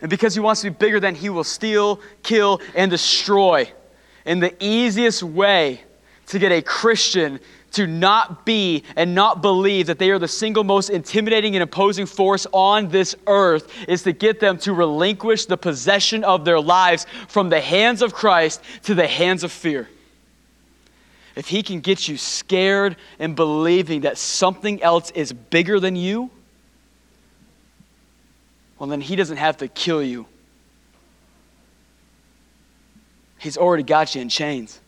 and 0.00 0.08
because 0.08 0.34
he 0.34 0.40
wants 0.40 0.60
to 0.60 0.70
be 0.70 0.76
bigger 0.76 1.00
than, 1.00 1.16
he 1.16 1.30
will 1.30 1.42
steal, 1.42 2.00
kill, 2.22 2.60
and 2.76 2.92
destroy. 2.92 3.72
And 4.24 4.40
the 4.40 4.54
easiest 4.64 5.24
way 5.24 5.80
to 6.28 6.38
get 6.38 6.52
a 6.52 6.62
Christian 6.62 7.40
to 7.72 7.86
not 7.86 8.44
be 8.46 8.84
and 8.96 9.14
not 9.14 9.42
believe 9.42 9.86
that 9.86 9.98
they 9.98 10.10
are 10.10 10.18
the 10.18 10.28
single 10.28 10.64
most 10.64 10.90
intimidating 10.90 11.54
and 11.54 11.62
imposing 11.62 12.06
force 12.06 12.46
on 12.52 12.88
this 12.88 13.14
earth 13.26 13.72
is 13.86 14.02
to 14.04 14.12
get 14.12 14.40
them 14.40 14.58
to 14.58 14.72
relinquish 14.72 15.46
the 15.46 15.56
possession 15.56 16.24
of 16.24 16.44
their 16.44 16.60
lives 16.60 17.06
from 17.28 17.48
the 17.48 17.60
hands 17.60 18.02
of 18.02 18.14
Christ 18.14 18.62
to 18.84 18.94
the 18.94 19.06
hands 19.06 19.44
of 19.44 19.52
fear. 19.52 19.88
If 21.36 21.48
he 21.48 21.62
can 21.62 21.80
get 21.80 22.08
you 22.08 22.16
scared 22.16 22.96
and 23.18 23.36
believing 23.36 24.00
that 24.00 24.18
something 24.18 24.82
else 24.82 25.10
is 25.12 25.32
bigger 25.32 25.78
than 25.78 25.94
you, 25.94 26.30
well, 28.78 28.88
then 28.88 29.00
he 29.00 29.16
doesn't 29.16 29.36
have 29.36 29.58
to 29.58 29.68
kill 29.68 30.02
you. 30.02 30.26
He's 33.38 33.56
already 33.56 33.82
got 33.82 34.14
you 34.14 34.20
in 34.20 34.28
chains. 34.28 34.80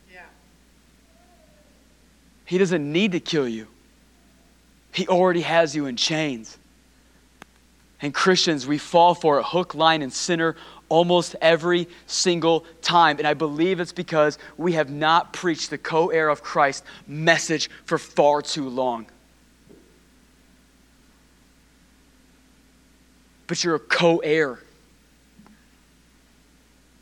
He 2.51 2.59
doesn't 2.59 2.93
need 2.93 3.13
to 3.13 3.21
kill 3.21 3.47
you, 3.47 3.69
He 4.91 5.07
already 5.07 5.43
has 5.43 5.77
you 5.77 5.87
in 5.87 5.95
chains. 5.95 6.59
And 8.03 8.13
Christians, 8.13 8.67
we 8.67 8.77
fall 8.77 9.15
for 9.15 9.39
it 9.39 9.45
hook, 9.45 9.77
line, 9.77 10.03
and 10.03 10.13
sinner 10.13 10.57
almost 10.89 11.37
every 11.41 11.87
single 12.07 12.65
time. 12.83 13.19
And 13.19 13.27
I 13.27 13.35
believe 13.35 13.79
it's 13.79 13.93
because 13.93 14.37
we 14.57 14.73
have 14.73 14.91
not 14.91 15.33
preached 15.33 15.71
the 15.71 15.79
co 15.79 16.09
heir 16.09 16.29
of 16.29 16.43
Christ 16.43 16.83
message 17.07 17.71
for 17.85 17.99
far 17.99 18.43
too 18.43 18.69
long. 18.69 19.07
But 23.47 23.63
you're 23.63 23.77
a 23.77 23.79
co 23.79 24.19
heir. 24.19 24.59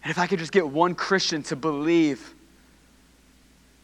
And 0.05 0.11
if 0.11 0.18
I 0.18 0.26
could 0.26 0.40
just 0.40 0.53
get 0.53 0.68
one 0.68 0.94
Christian 0.94 1.42
to 1.44 1.57
believe 1.57 2.34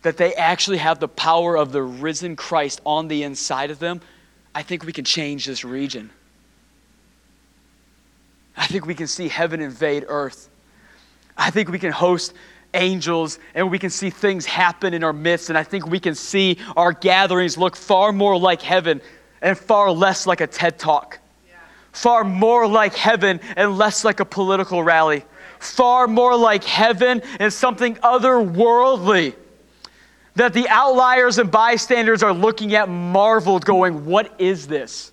that 0.05 0.18
they 0.18 0.34
actually 0.34 0.76
have 0.76 1.00
the 1.00 1.09
power 1.09 1.57
of 1.57 1.72
the 1.72 1.82
risen 1.82 2.36
Christ 2.36 2.82
on 2.84 3.09
the 3.09 3.22
inside 3.22 3.70
of 3.70 3.78
them, 3.78 4.02
I 4.55 4.62
think 4.62 4.84
we 4.84 4.92
can 4.92 5.05
change 5.05 5.46
this 5.46 5.64
region. 5.64 6.11
I 8.55 8.66
think 8.66 8.84
we 8.84 8.94
can 8.94 9.07
see 9.07 9.28
heaven 9.28 9.62
invade 9.62 10.05
earth. 10.07 10.50
I 11.38 11.50
think 11.50 11.70
we 11.70 11.78
can 11.78 11.90
host 11.90 12.34
angels 12.74 13.38
and 13.55 13.70
we 13.70 13.78
can 13.78 13.88
see 13.88 14.11
things 14.11 14.44
happen 14.44 14.92
in 14.92 15.02
our 15.02 15.14
midst. 15.14 15.48
And 15.48 15.57
I 15.57 15.64
think 15.64 15.86
we 15.86 15.98
can 15.98 16.14
see 16.14 16.59
our 16.76 16.92
gatherings 16.92 17.57
look 17.57 17.74
far 17.74 18.12
more 18.12 18.38
like 18.38 18.61
heaven 18.61 19.00
and 19.40 19.57
far 19.57 19.90
less 19.90 20.26
like 20.26 20.42
a 20.42 20.46
TED 20.46 20.78
talk. 20.78 21.18
Far 21.92 22.24
more 22.24 22.68
like 22.68 22.94
heaven 22.94 23.40
and 23.57 23.78
less 23.78 24.05
like 24.05 24.20
a 24.20 24.26
political 24.26 24.82
rally. 24.82 25.24
Far 25.61 26.07
more 26.07 26.36
like 26.36 26.62
heaven 26.62 27.22
and 27.40 27.50
something 27.50 27.94
otherworldly 27.96 29.34
that 30.37 30.53
the 30.53 30.68
outliers 30.68 31.39
and 31.39 31.51
bystanders 31.51 32.22
are 32.22 32.32
looking 32.32 32.74
at 32.74 32.89
marveled, 32.89 33.64
going, 33.64 34.07
What 34.07 34.35
is 34.39 34.66
this? 34.66 35.12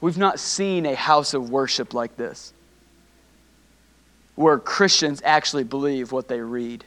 We've 0.00 0.18
not 0.18 0.40
seen 0.40 0.86
a 0.86 0.94
house 0.94 1.34
of 1.34 1.50
worship 1.50 1.92
like 1.92 2.16
this, 2.16 2.52
where 4.34 4.58
Christians 4.58 5.20
actually 5.24 5.64
believe 5.64 6.10
what 6.10 6.28
they 6.28 6.40
read. 6.40 6.84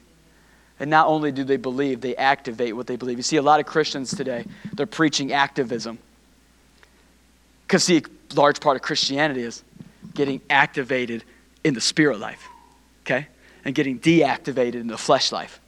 And 0.79 0.89
not 0.89 1.07
only 1.07 1.31
do 1.31 1.43
they 1.43 1.57
believe, 1.57 2.01
they 2.01 2.15
activate 2.15 2.75
what 2.75 2.87
they 2.87 2.95
believe. 2.95 3.17
You 3.17 3.23
see, 3.23 3.37
a 3.37 3.41
lot 3.41 3.59
of 3.59 3.67
Christians 3.67 4.13
today, 4.13 4.45
they're 4.73 4.87
preaching 4.87 5.31
activism. 5.31 5.99
Because, 7.67 7.83
see, 7.83 7.97
a 7.97 8.35
large 8.35 8.59
part 8.59 8.75
of 8.75 8.81
Christianity 8.81 9.43
is 9.43 9.63
getting 10.13 10.41
activated 10.49 11.23
in 11.63 11.75
the 11.75 11.81
spirit 11.81 12.19
life, 12.19 12.43
okay? 13.05 13.27
And 13.63 13.75
getting 13.75 13.99
deactivated 13.99 14.75
in 14.75 14.87
the 14.87 14.97
flesh 14.97 15.31
life. 15.31 15.61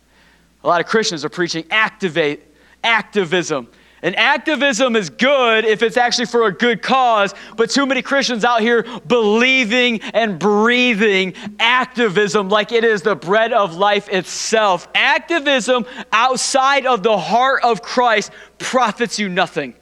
A 0.66 0.68
lot 0.68 0.82
of 0.82 0.88
Christians 0.88 1.24
are 1.24 1.30
preaching 1.30 1.64
activate, 1.70 2.42
activism. 2.84 3.68
And 4.02 4.16
activism 4.16 4.96
is 4.96 5.12
good 5.12 5.64
if 5.64 5.84
it's 5.84 5.96
actually 5.96 6.26
for 6.26 6.48
a 6.48 6.52
good 6.52 6.82
cause, 6.82 7.36
but 7.56 7.70
too 7.70 7.86
many 7.86 8.02
Christians 8.02 8.44
out 8.44 8.62
here 8.62 8.84
believing 9.06 10.02
and 10.02 10.40
breathing 10.40 11.36
activism 11.60 12.50
like 12.50 12.72
it 12.72 12.84
is 12.84 13.04
the 13.04 13.16
bread 13.16 13.54
of 13.54 13.76
life 13.76 14.10
itself. 14.10 14.88
Activism 14.96 15.86
outside 16.12 16.88
of 16.88 17.04
the 17.04 17.16
heart 17.16 17.64
of 17.64 17.84
Christ 17.84 18.32
profits 18.58 19.20
you 19.20 19.30
nothing. 19.30 19.76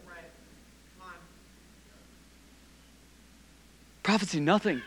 Profits 4.04 4.36
you 4.36 4.42
nothing. 4.42 4.82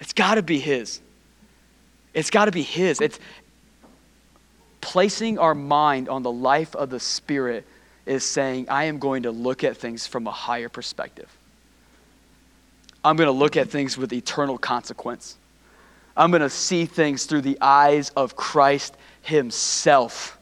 It's 0.00 0.12
got 0.12 0.34
to 0.34 0.42
be 0.42 0.58
His. 0.58 1.01
It's 2.14 2.30
got 2.30 2.46
to 2.46 2.52
be 2.52 2.62
His. 2.62 3.00
It's 3.00 3.18
placing 4.80 5.38
our 5.38 5.54
mind 5.54 6.08
on 6.08 6.22
the 6.22 6.32
life 6.32 6.74
of 6.74 6.90
the 6.90 7.00
Spirit 7.00 7.66
is 8.04 8.24
saying, 8.24 8.68
I 8.68 8.84
am 8.84 8.98
going 8.98 9.22
to 9.22 9.30
look 9.30 9.64
at 9.64 9.76
things 9.76 10.06
from 10.06 10.26
a 10.26 10.30
higher 10.30 10.68
perspective. 10.68 11.30
I'm 13.04 13.16
going 13.16 13.28
to 13.28 13.32
look 13.32 13.56
at 13.56 13.70
things 13.70 13.96
with 13.96 14.12
eternal 14.12 14.58
consequence. 14.58 15.38
I'm 16.16 16.30
going 16.30 16.42
to 16.42 16.50
see 16.50 16.84
things 16.84 17.24
through 17.24 17.40
the 17.42 17.58
eyes 17.60 18.10
of 18.10 18.36
Christ 18.36 18.96
Himself. 19.22 20.38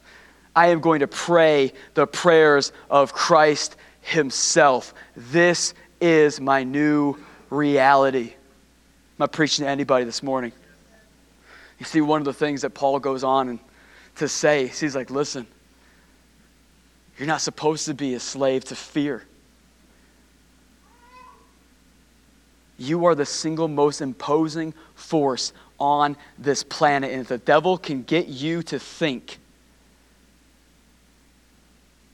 I 0.56 0.68
am 0.68 0.80
going 0.80 1.00
to 1.00 1.06
pray 1.06 1.72
the 1.94 2.06
prayers 2.06 2.72
of 2.90 3.12
Christ 3.12 3.76
Himself. 4.00 4.94
This 5.16 5.74
is 6.00 6.40
my 6.40 6.64
new 6.64 7.16
reality. 7.50 8.32
Am 9.18 9.24
I 9.24 9.26
preaching 9.26 9.64
to 9.64 9.70
anybody 9.70 10.04
this 10.04 10.22
morning? 10.22 10.52
You 11.80 11.86
see, 11.86 12.02
one 12.02 12.20
of 12.20 12.26
the 12.26 12.34
things 12.34 12.62
that 12.62 12.70
Paul 12.70 13.00
goes 13.00 13.24
on 13.24 13.58
to 14.16 14.28
say, 14.28 14.66
he's 14.68 14.94
like, 14.94 15.10
listen, 15.10 15.46
you're 17.18 17.26
not 17.26 17.40
supposed 17.40 17.86
to 17.86 17.94
be 17.94 18.14
a 18.14 18.20
slave 18.20 18.64
to 18.66 18.76
fear. 18.76 19.24
You 22.78 23.06
are 23.06 23.14
the 23.14 23.26
single 23.26 23.66
most 23.66 24.00
imposing 24.02 24.74
force 24.94 25.52
on 25.78 26.16
this 26.38 26.62
planet. 26.62 27.12
And 27.12 27.22
if 27.22 27.28
the 27.28 27.38
devil 27.38 27.78
can 27.78 28.02
get 28.02 28.28
you 28.28 28.62
to 28.64 28.78
think 28.78 29.38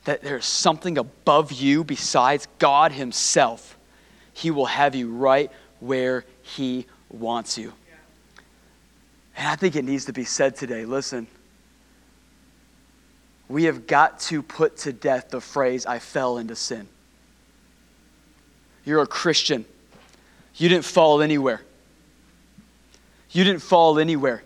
that 0.05 0.21
there's 0.21 0.45
something 0.45 0.97
above 0.97 1.51
you 1.51 1.83
besides 1.83 2.47
God 2.57 2.93
Himself, 2.93 3.77
He 4.33 4.49
will 4.49 4.65
have 4.65 4.95
you 4.95 5.09
right 5.09 5.51
where 5.81 6.23
He 6.41 6.85
wants 7.09 7.57
you. 7.57 7.73
And 9.37 9.47
I 9.47 9.55
think 9.55 9.75
it 9.75 9.85
needs 9.85 10.05
to 10.05 10.13
be 10.13 10.25
said 10.25 10.55
today 10.55 10.83
listen, 10.83 11.27
we 13.47 13.65
have 13.65 13.87
got 13.87 14.19
to 14.21 14.41
put 14.41 14.77
to 14.77 14.91
death 14.91 15.29
the 15.29 15.39
phrase, 15.39 15.85
I 15.85 15.99
fell 15.99 16.37
into 16.37 16.55
sin. 16.55 16.87
You're 18.83 19.01
a 19.01 19.07
Christian. 19.07 19.65
You 20.55 20.69
didn't 20.69 20.85
fall 20.85 21.21
anywhere. 21.21 21.61
You 23.31 23.43
didn't 23.43 23.61
fall 23.61 23.99
anywhere. 23.99 24.43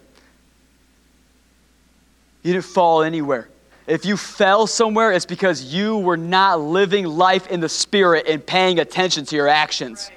You 2.44 2.54
didn't 2.54 2.66
fall 2.66 3.04
anywhere. 3.04 3.48
If 3.88 4.06
you 4.06 4.18
fell 4.18 4.68
somewhere, 4.68 5.12
it's 5.12 5.26
because 5.26 5.64
you 5.74 5.98
were 5.98 6.18
not 6.18 6.60
living 6.60 7.06
life 7.06 7.48
in 7.48 7.60
the 7.60 7.70
spirit 7.70 8.28
and 8.28 8.46
paying 8.46 8.80
attention 8.80 9.26
to 9.26 9.36
your 9.36 9.48
actions. 9.48 10.12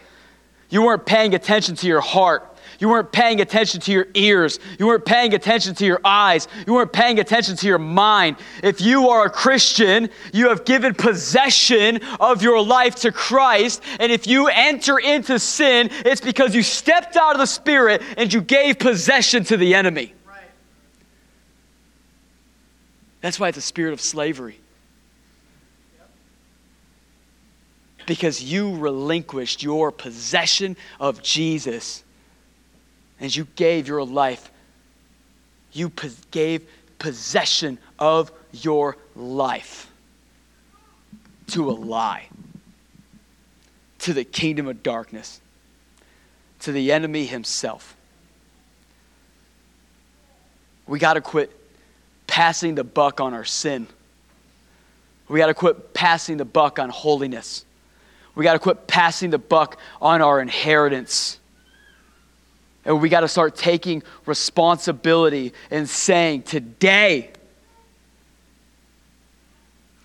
You 0.69 0.83
weren't 0.83 1.07
paying 1.07 1.35
attention 1.35 1.77
to 1.77 1.87
your 1.87 2.01
heart. 2.01 2.54
You 2.79 2.89
weren't 2.89 3.13
paying 3.13 3.41
attention 3.41 3.81
to 3.83 3.93
your 3.93 4.07
ears. 4.15 4.59
You 4.79 4.87
weren't 4.87 5.05
paying 5.05 5.35
attention 5.35 5.75
to 5.77 5.87
your 5.87 6.01
eyes. 6.05 6.49
You 6.67 6.75
weren't 6.75 6.93
paying 6.93 7.19
attention 7.19 7.57
to 7.57 7.67
your 7.67 7.79
mind. 7.79 8.37
If 8.63 8.81
you 8.81 9.09
are 9.11 9.27
a 9.27 9.31
Christian, 9.31 10.11
you 10.33 10.49
have 10.49 10.65
given 10.65 10.95
possession 10.95 12.01
of 12.21 12.43
your 12.43 12.63
life 12.63 12.97
to 12.97 13.13
Christ. 13.13 13.83
And 14.01 14.11
if 14.11 14.27
you 14.27 14.49
enter 14.49 14.99
into 14.99 15.39
sin, 15.39 15.91
it's 16.05 16.21
because 16.21 16.55
you 16.55 16.63
stepped 16.63 17.17
out 17.17 17.33
of 17.33 17.39
the 17.39 17.47
Spirit 17.47 18.03
and 18.17 18.33
you 18.33 18.41
gave 18.41 18.79
possession 18.79 19.45
to 19.45 19.57
the 19.57 19.75
enemy. 19.75 20.15
Right. 20.27 20.41
That's 23.21 23.39
why 23.41 23.49
it's 23.49 23.59
a 23.59 23.63
spirit 23.63 23.93
of 23.93 24.01
slavery. 24.01 24.59
because 28.07 28.43
you 28.43 28.77
relinquished 28.77 29.63
your 29.63 29.91
possession 29.91 30.77
of 31.01 31.23
Jesus 31.23 32.04
and 33.21 33.35
you 33.35 33.47
gave 33.57 33.89
your 33.89 34.05
life, 34.05 34.51
you 35.73 35.93
gave 36.31 36.69
possession 36.99 37.79
of 37.99 38.33
your 38.53 38.97
life 39.15 39.91
to 41.49 41.71
a 41.71 41.73
lie, 41.73 42.29
to 43.99 44.13
the 44.13 44.25
kingdom 44.25 44.69
of 44.69 44.83
darkness, 44.83 45.41
to 46.61 46.73
the 46.73 46.93
enemy 46.93 47.27
himself. 47.27 47.97
We 50.87 50.99
got 50.99 51.15
to 51.15 51.21
quit 51.21 51.51
passing 52.27 52.75
the 52.75 52.85
buck 52.85 53.21
on 53.21 53.35
our 53.35 53.45
sin. 53.45 53.87
We 55.29 55.39
got 55.39 55.47
to 55.47 55.55
quit 55.55 55.95
passing 55.95 56.37
the 56.37 56.45
buck 56.45 56.79
on 56.79 56.91
holiness. 56.91 57.65
We 58.35 58.45
got 58.45 58.55
to 58.55 58.59
quit 58.59 58.87
passing 58.87 59.31
the 59.31 59.39
buck 59.39 59.79
on 60.01 60.21
our 60.21 60.41
inheritance. 60.41 61.39
And 62.85 63.01
we 63.01 63.09
got 63.09 63.21
to 63.21 63.29
start 63.29 63.57
taking 63.57 64.03
responsibility 64.27 65.53
and 65.71 65.89
saying, 65.89 66.43
today, 66.43 67.31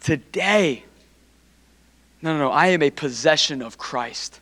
today, 0.01 0.83
no, 2.21 2.33
no, 2.33 2.39
no, 2.39 2.51
I 2.51 2.67
am 2.67 2.81
a 2.81 2.89
possession 2.89 3.61
of 3.61 3.77
Christ. 3.77 4.39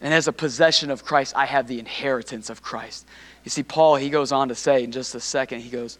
And 0.00 0.14
as 0.14 0.28
a 0.28 0.32
possession 0.32 0.90
of 0.90 1.04
Christ, 1.04 1.34
I 1.36 1.44
have 1.44 1.66
the 1.66 1.78
inheritance 1.78 2.48
of 2.48 2.62
Christ. 2.62 3.06
You 3.44 3.50
see, 3.50 3.62
Paul, 3.62 3.96
he 3.96 4.10
goes 4.10 4.32
on 4.32 4.48
to 4.48 4.54
say 4.54 4.82
in 4.82 4.92
just 4.92 5.14
a 5.14 5.20
second, 5.20 5.60
he 5.60 5.70
goes, 5.70 5.98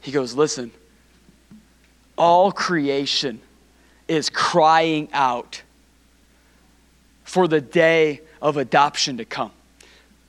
he 0.00 0.10
goes, 0.12 0.34
listen, 0.34 0.72
all 2.18 2.50
creation 2.50 3.40
is 4.08 4.30
crying 4.30 5.08
out 5.12 5.62
for 7.24 7.48
the 7.48 7.60
day 7.60 8.20
of 8.40 8.56
adoption 8.56 9.16
to 9.16 9.24
come. 9.24 9.50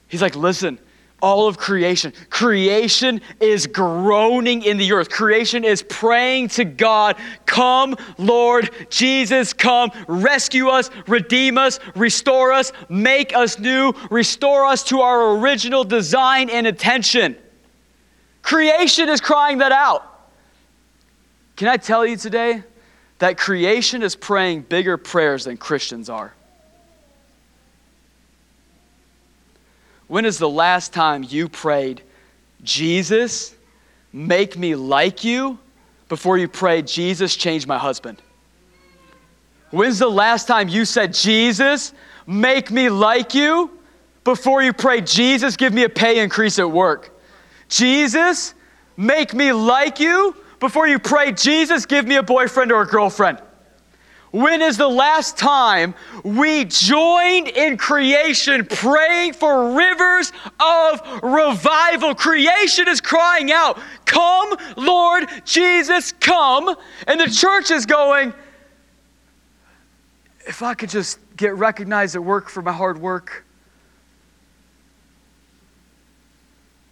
He's 0.08 0.22
like, 0.22 0.36
listen, 0.36 0.80
all 1.22 1.48
of 1.48 1.58
creation. 1.58 2.14
Creation 2.30 3.22
is 3.40 3.66
groaning 3.66 4.64
in 4.64 4.78
the 4.78 4.92
earth. 4.94 5.10
Creation 5.10 5.64
is 5.64 5.82
praying 5.82 6.50
to 6.50 6.64
God, 6.64 7.16
Come, 7.46 7.96
Lord 8.18 8.70
Jesus, 8.90 9.52
come, 9.54 9.92
rescue 10.08 10.68
us, 10.68 10.92
redeem 11.08 11.58
us, 11.58 11.80
restore 11.96 12.54
us, 12.54 12.72
make 12.88 13.36
us 13.36 13.58
new, 13.58 13.94
restore 14.12 14.66
us 14.66 14.84
to 14.86 15.02
our 15.02 15.38
original 15.38 15.84
design 15.84 16.50
and 16.50 16.68
intention. 16.68 17.36
Creation 18.44 19.10
is 19.10 19.20
crying 19.20 19.58
that 19.58 19.72
out. 19.72 20.04
Can 21.56 21.68
I 21.68 21.78
tell 21.78 22.06
you 22.06 22.16
today 22.16 22.64
that 23.18 23.38
creation 23.38 24.04
is 24.04 24.16
praying 24.16 24.62
bigger 24.62 24.98
prayers 24.98 25.46
than 25.46 25.58
Christians 25.58 26.10
are? 26.10 26.34
When 30.08 30.26
is 30.26 30.38
the 30.38 30.50
last 30.50 30.94
time 30.94 31.24
you 31.24 31.50
prayed, 31.50 32.02
Jesus, 32.64 33.56
make 34.14 34.58
me 34.58 34.76
like 34.76 35.24
you, 35.24 35.60
before 36.10 36.38
you 36.38 36.48
prayed, 36.48 36.88
Jesus, 36.88 37.36
change 37.36 37.68
my 37.68 37.78
husband? 37.78 38.22
When's 39.72 40.00
the 40.00 40.10
last 40.10 40.48
time 40.48 40.70
you 40.70 40.86
said, 40.86 41.14
Jesus, 41.14 41.94
make 42.26 42.72
me 42.72 42.90
like 42.90 43.34
you, 43.34 43.70
before 44.24 44.64
you 44.64 44.72
prayed, 44.72 45.06
Jesus, 45.06 45.58
give 45.58 45.74
me 45.74 45.84
a 45.84 45.90
pay 45.90 46.24
increase 46.24 46.58
at 46.60 46.72
work? 46.72 47.12
Jesus, 47.68 48.54
make 48.96 49.34
me 49.34 49.52
like 49.52 50.00
you, 50.00 50.36
before 50.60 50.88
you 50.88 51.00
prayed, 51.00 51.38
Jesus, 51.38 51.86
give 51.86 52.08
me 52.08 52.16
a 52.16 52.24
boyfriend 52.24 52.72
or 52.72 52.82
a 52.82 52.88
girlfriend? 52.88 53.40
When 54.32 54.62
is 54.62 54.78
the 54.78 54.88
last 54.88 55.38
time 55.38 55.96
we 56.24 56.66
joined 56.66 57.48
in 57.48 57.78
creation 57.78 58.66
praying 58.66 59.34
for 59.34 59.76
rivers 59.76 60.34
of 60.60 61.02
revival? 61.24 62.14
Creation 62.14 62.88
is 62.90 63.00
crying 63.00 63.52
out, 63.52 63.80
Come, 64.06 64.58
Lord 64.76 65.30
Jesus, 65.46 66.12
come. 66.12 66.76
And 67.08 67.20
the 67.20 67.30
church 67.30 67.72
is 67.72 67.86
going, 67.86 68.34
If 70.46 70.62
I 70.62 70.74
could 70.74 70.90
just 70.90 71.20
get 71.38 71.56
recognized 71.56 72.16
at 72.16 72.24
work 72.24 72.50
for 72.50 72.62
my 72.62 72.74
hard 72.74 73.00
work. 73.00 73.46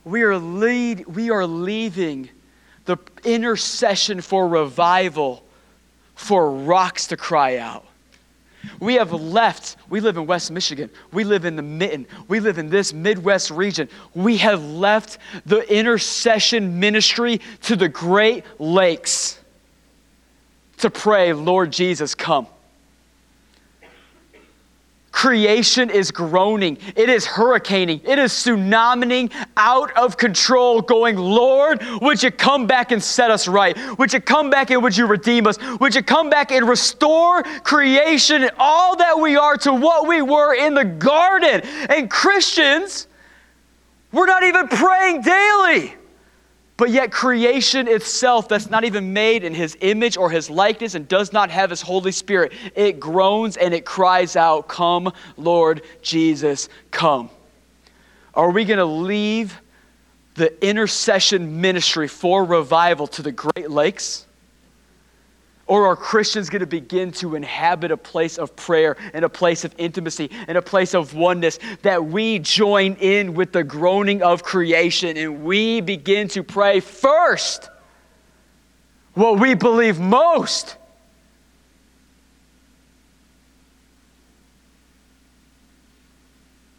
We 0.05 0.21
are, 0.21 0.37
lead, 0.37 1.07
we 1.07 1.31
are 1.31 1.47
leaving 1.47 2.29
the 2.85 2.97
intercession 3.23 4.21
for 4.21 4.47
revival 4.47 5.44
for 6.15 6.51
rocks 6.51 7.07
to 7.07 7.17
cry 7.17 7.57
out. 7.57 7.85
We 8.79 8.95
have 8.95 9.11
left, 9.11 9.77
we 9.89 9.99
live 9.99 10.17
in 10.17 10.25
West 10.25 10.51
Michigan, 10.51 10.89
we 11.11 11.23
live 11.23 11.45
in 11.45 11.55
the 11.55 11.61
mitten, 11.61 12.07
we 12.27 12.39
live 12.39 12.57
in 12.57 12.69
this 12.69 12.93
Midwest 12.93 13.51
region. 13.51 13.87
We 14.15 14.37
have 14.37 14.63
left 14.63 15.19
the 15.45 15.61
intercession 15.71 16.79
ministry 16.79 17.41
to 17.63 17.75
the 17.75 17.89
Great 17.89 18.43
Lakes 18.59 19.39
to 20.77 20.89
pray, 20.89 21.33
Lord 21.33 21.71
Jesus, 21.71 22.15
come. 22.15 22.47
Creation 25.15 25.89
is 25.89 26.11
groaning. 26.11 26.77
It 26.93 27.07
is 27.07 27.25
hurricaning. 27.25 28.01
It 28.03 28.19
is 28.19 28.33
tsunamiing 28.33 29.31
out 29.55 29.95
of 29.95 30.17
control, 30.17 30.81
going, 30.81 31.15
Lord, 31.15 31.81
would 32.01 32.21
you 32.21 32.31
come 32.31 32.67
back 32.67 32.91
and 32.91 33.01
set 33.01 33.31
us 33.31 33.47
right? 33.47 33.77
Would 33.97 34.11
you 34.11 34.19
come 34.19 34.49
back 34.49 34.71
and 34.71 34.83
would 34.83 34.97
you 34.97 35.05
redeem 35.07 35.47
us? 35.47 35.57
Would 35.79 35.95
you 35.95 36.03
come 36.03 36.29
back 36.29 36.51
and 36.51 36.67
restore 36.67 37.43
creation 37.63 38.43
and 38.43 38.51
all 38.59 38.97
that 38.97 39.17
we 39.17 39.37
are 39.37 39.55
to 39.59 39.71
what 39.73 40.05
we 40.05 40.21
were 40.21 40.53
in 40.53 40.73
the 40.73 40.83
garden? 40.83 41.61
And 41.89 42.11
Christians, 42.11 43.07
we're 44.11 44.25
not 44.25 44.43
even 44.43 44.67
praying 44.67 45.21
daily. 45.21 45.95
But 46.77 46.89
yet, 46.89 47.11
creation 47.11 47.87
itself, 47.87 48.49
that's 48.49 48.69
not 48.69 48.83
even 48.83 49.13
made 49.13 49.45
in 49.45 49.53
his 49.53 49.77
image 49.79 50.17
or 50.17 50.29
his 50.29 50.49
likeness 50.49 50.93
and 50.93 51.07
does 51.07 51.31
not 51.31 51.49
have 51.49 51.69
his 51.69 51.81
Holy 51.81 52.11
Spirit, 52.11 52.51
it 52.75 52.99
groans 52.99 53.55
and 53.55 53.73
it 53.73 53.85
cries 53.85 54.35
out, 54.35 54.67
Come, 54.67 55.13
Lord 55.37 55.83
Jesus, 56.01 56.67
come. 56.91 57.29
Are 58.33 58.51
we 58.51 58.65
going 58.65 58.79
to 58.79 58.85
leave 58.85 59.61
the 60.33 60.67
intercession 60.67 61.61
ministry 61.61 62.09
for 62.09 62.43
revival 62.43 63.07
to 63.07 63.21
the 63.21 63.31
Great 63.31 63.71
Lakes? 63.71 64.25
Or 65.67 65.87
are 65.87 65.95
Christians 65.95 66.49
going 66.49 66.59
to 66.59 66.67
begin 66.67 67.11
to 67.13 67.35
inhabit 67.35 67.91
a 67.91 67.97
place 67.97 68.37
of 68.37 68.55
prayer 68.55 68.97
and 69.13 69.25
a 69.25 69.29
place 69.29 69.65
of 69.65 69.73
intimacy 69.79 70.29
and 70.47 70.57
a 70.57 70.61
place 70.61 70.93
of 70.93 71.15
oneness 71.15 71.57
that 71.81 72.05
we 72.05 72.37
join 72.37 72.93
in 72.95 73.33
with 73.33 73.51
the 73.51 73.63
groaning 73.63 74.21
of 74.21 74.43
creation 74.43 75.17
and 75.17 75.43
we 75.43 75.81
begin 75.81 76.27
to 76.29 76.43
pray 76.43 76.79
first 76.79 77.69
what 79.15 79.39
we 79.39 79.53
believe 79.53 79.97
most? 79.97 80.75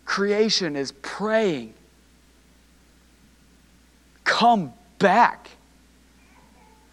Creation 0.04 0.76
is 0.76 0.92
praying, 0.92 1.74
come 4.24 4.72
back, 4.98 5.50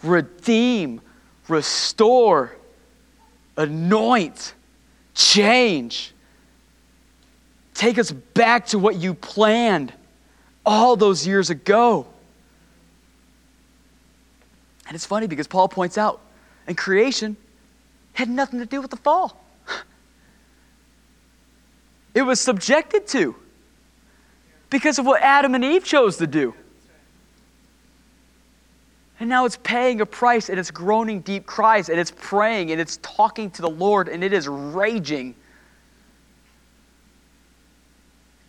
redeem 0.01 1.01
restore, 1.47 2.55
anoint, 3.57 4.53
change. 5.13 6.13
Take 7.73 7.97
us 7.97 8.11
back 8.11 8.67
to 8.67 8.79
what 8.79 8.95
you 8.95 9.13
planned 9.13 9.93
all 10.65 10.95
those 10.95 11.27
years 11.27 11.49
ago. 11.49 12.07
And 14.87 14.95
it's 14.95 15.05
funny 15.05 15.27
because 15.27 15.47
Paul 15.47 15.67
points 15.67 15.97
out, 15.97 16.21
and 16.67 16.77
creation 16.77 17.35
had 18.13 18.29
nothing 18.29 18.59
to 18.59 18.65
do 18.65 18.81
with 18.81 18.91
the 18.91 18.97
fall. 18.97 19.43
It 22.15 22.21
was 22.21 22.39
subjected 22.39 23.07
to 23.07 23.35
because 24.69 24.99
of 24.99 25.05
what 25.07 25.23
Adam 25.23 25.55
and 25.55 25.65
Eve 25.65 25.83
chose 25.83 26.17
to 26.17 26.27
do. 26.27 26.53
And 29.19 29.29
now 29.29 29.45
it's 29.45 29.57
paying 29.63 30.01
a 30.01 30.05
price 30.05 30.49
and 30.49 30.59
it's 30.59 30.71
groaning 30.71 31.21
deep 31.21 31.45
cries 31.45 31.89
and 31.89 31.99
it's 31.99 32.11
praying 32.11 32.71
and 32.71 32.81
it's 32.81 32.97
talking 33.01 33.51
to 33.51 33.61
the 33.61 33.69
Lord 33.69 34.09
and 34.09 34.23
it 34.23 34.33
is 34.33 34.47
raging 34.47 35.35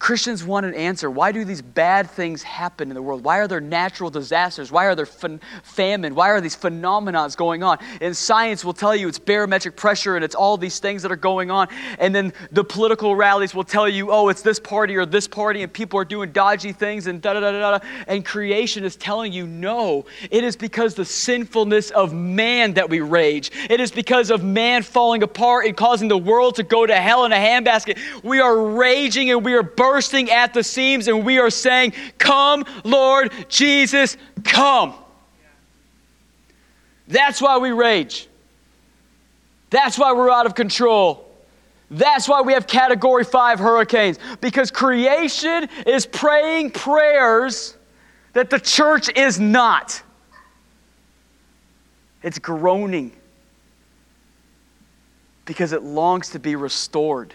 Christians 0.05 0.45
want 0.45 0.67
an 0.67 0.75
answer. 0.75 1.11
Why 1.11 1.33
do 1.33 1.47
these 1.47 1.63
bad 1.63 2.11
things 2.11 2.43
happen 2.43 2.91
in 2.91 2.95
the 2.95 3.01
world? 3.01 3.25
Why 3.25 3.39
are 3.39 3.49
there 3.49 3.63
natural 3.63 4.11
disasters? 4.11 4.71
Why 4.71 4.85
are 4.85 4.95
there 4.95 5.07
famine? 5.07 6.15
Why 6.15 6.29
are 6.29 6.43
these 6.43 6.55
phenomena 6.55 7.27
going 7.39 7.63
on? 7.63 7.79
And 8.03 8.15
science 8.15 8.67
will 8.67 8.75
tell 8.75 8.95
you 8.95 9.09
it's 9.09 9.19
barometric 9.19 9.77
pressure 9.77 10.15
and 10.15 10.23
it's 10.23 10.35
all 10.35 10.59
these 10.59 10.79
things 10.79 11.01
that 11.05 11.11
are 11.11 11.17
going 11.17 11.51
on. 11.51 11.69
And 11.99 12.15
then 12.15 12.35
the 12.53 12.63
political 12.63 13.17
rallies 13.17 13.55
will 13.55 13.65
tell 13.65 13.89
you, 13.89 14.11
oh, 14.11 14.29
it's 14.29 14.43
this 14.43 14.61
party 14.61 14.95
or 14.95 15.07
this 15.07 15.27
party, 15.27 15.63
and 15.63 15.73
people 15.73 15.99
are 15.99 16.05
doing 16.05 16.33
dodgy 16.33 16.73
things 16.73 17.07
and 17.07 17.23
da 17.23 17.33
da 17.33 17.41
da 17.41 17.53
da. 17.53 17.79
da. 17.79 17.87
And 18.07 18.27
creation 18.27 18.85
is 18.85 18.97
telling 18.97 19.33
you, 19.33 19.47
no, 19.47 20.05
it 20.31 20.45
is 20.45 20.55
because 20.55 20.95
the 20.95 21.07
sinfulness 21.07 21.91
of 21.93 22.13
man 22.13 22.75
that 22.75 22.91
we 22.91 23.01
rage. 23.01 23.51
It 23.71 23.81
is 23.81 23.91
because 23.91 24.31
of 24.31 24.45
man 24.45 24.83
falling 24.83 25.23
apart 25.23 25.65
and 25.65 25.75
causing 25.75 26.09
the 26.09 26.19
world 26.19 26.57
to 26.57 26.63
go 26.63 26.85
to 26.85 26.95
hell 26.95 27.25
in 27.25 27.33
a 27.33 27.37
handbasket. 27.37 27.99
We 28.23 28.41
are 28.41 28.67
raging 28.67 29.31
and 29.31 29.43
we 29.43 29.55
are 29.55 29.63
burning 29.63 29.94
bursting 29.95 30.29
at 30.29 30.53
the 30.53 30.65
seams 30.65 31.07
and 31.07 31.25
we 31.25 31.39
are 31.39 31.51
saying, 31.51 31.93
Come, 32.19 32.65
Lord 32.83 33.33
Jesus, 33.49 34.17
come. 34.43 34.93
That's 37.07 37.41
why 37.41 37.59
we 37.59 37.71
rage. 37.71 38.27
That's 39.71 39.97
why 39.97 40.13
we're 40.13 40.31
out 40.31 40.47
of 40.47 40.57
control. 40.57 41.31
That's 41.93 42.29
why 42.29 42.41
we 42.41 42.55
have 42.55 42.67
category 42.67 43.23
five 43.23 43.61
hurricanes, 43.61 44.19
because 44.41 44.73
creation 44.73 45.69
is 45.87 46.07
praying 46.07 46.73
prayers 46.73 47.77
that 48.33 48.51
the 48.51 48.59
church 48.59 49.09
is 49.15 49.39
not. 49.39 50.03
It's 52.25 52.41
groaning 52.41 53.13
because 55.45 55.73
it 55.73 55.85
longs 55.85 56.31
to 56.31 56.41
be 56.41 56.57
restored 56.57 57.33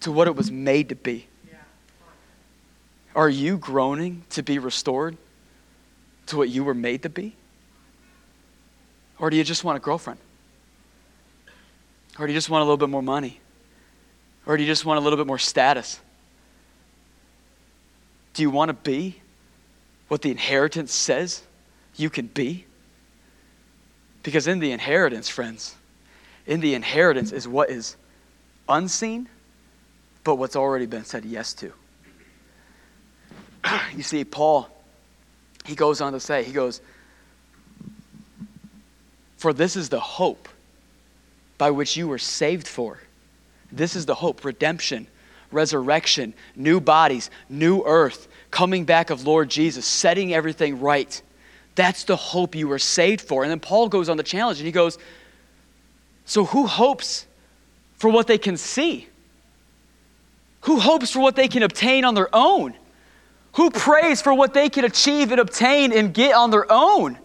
to 0.00 0.12
what 0.12 0.28
it 0.28 0.36
was 0.36 0.50
made 0.50 0.88
to 0.90 0.94
be. 0.94 1.26
Are 3.14 3.30
you 3.30 3.56
groaning 3.56 4.24
to 4.30 4.42
be 4.42 4.58
restored 4.58 5.16
to 6.26 6.36
what 6.36 6.50
you 6.50 6.64
were 6.64 6.74
made 6.74 7.02
to 7.04 7.08
be? 7.08 7.34
Or 9.18 9.30
do 9.30 9.36
you 9.36 9.44
just 9.44 9.64
want 9.64 9.76
a 9.76 9.80
girlfriend? 9.80 10.20
Or 12.18 12.26
do 12.26 12.32
you 12.32 12.36
just 12.36 12.50
want 12.50 12.60
a 12.60 12.64
little 12.64 12.76
bit 12.76 12.90
more 12.90 13.02
money? 13.02 13.40
Or 14.44 14.56
do 14.56 14.62
you 14.62 14.68
just 14.68 14.84
want 14.84 14.98
a 14.98 15.00
little 15.00 15.16
bit 15.16 15.26
more 15.26 15.38
status? 15.38 15.98
Do 18.34 18.42
you 18.42 18.50
want 18.50 18.68
to 18.68 18.74
be 18.74 19.22
what 20.08 20.20
the 20.20 20.30
inheritance 20.30 20.92
says 20.92 21.42
you 21.96 22.10
can 22.10 22.26
be? 22.26 22.66
Because 24.22 24.46
in 24.46 24.58
the 24.58 24.72
inheritance, 24.72 25.28
friends, 25.28 25.74
in 26.46 26.60
the 26.60 26.74
inheritance 26.74 27.32
is 27.32 27.48
what 27.48 27.70
is 27.70 27.96
unseen 28.68 29.28
but 30.26 30.34
what's 30.34 30.56
already 30.56 30.86
been 30.86 31.04
said 31.04 31.24
yes 31.24 31.54
to. 31.54 31.72
you 33.96 34.02
see, 34.02 34.24
Paul, 34.24 34.68
he 35.64 35.76
goes 35.76 36.00
on 36.00 36.12
to 36.14 36.20
say, 36.20 36.42
he 36.42 36.52
goes, 36.52 36.80
For 39.36 39.52
this 39.52 39.76
is 39.76 39.88
the 39.88 40.00
hope 40.00 40.48
by 41.58 41.70
which 41.70 41.96
you 41.96 42.08
were 42.08 42.18
saved 42.18 42.66
for. 42.66 42.98
This 43.70 43.94
is 43.94 44.04
the 44.04 44.16
hope 44.16 44.44
redemption, 44.44 45.06
resurrection, 45.52 46.34
new 46.56 46.80
bodies, 46.80 47.30
new 47.48 47.84
earth, 47.84 48.26
coming 48.50 48.84
back 48.84 49.10
of 49.10 49.28
Lord 49.28 49.48
Jesus, 49.48 49.86
setting 49.86 50.34
everything 50.34 50.80
right. 50.80 51.22
That's 51.76 52.02
the 52.02 52.16
hope 52.16 52.56
you 52.56 52.66
were 52.66 52.80
saved 52.80 53.20
for. 53.20 53.44
And 53.44 53.50
then 53.50 53.60
Paul 53.60 53.88
goes 53.88 54.08
on 54.08 54.16
the 54.16 54.24
challenge 54.24 54.58
and 54.58 54.66
he 54.66 54.72
goes, 54.72 54.98
So 56.24 56.46
who 56.46 56.66
hopes 56.66 57.26
for 57.94 58.10
what 58.10 58.26
they 58.26 58.38
can 58.38 58.56
see? 58.56 59.06
Who 60.66 60.80
hopes 60.80 61.12
for 61.12 61.20
what 61.20 61.36
they 61.36 61.46
can 61.46 61.62
obtain 61.62 62.04
on 62.04 62.14
their 62.14 62.28
own? 62.32 62.74
Who 63.54 63.70
prays 63.70 64.20
for 64.20 64.34
what 64.34 64.52
they 64.52 64.68
can 64.68 64.84
achieve 64.84 65.30
and 65.30 65.40
obtain 65.40 65.92
and 65.92 66.12
get 66.12 66.34
on 66.34 66.50
their 66.50 66.66
own? 66.70 67.18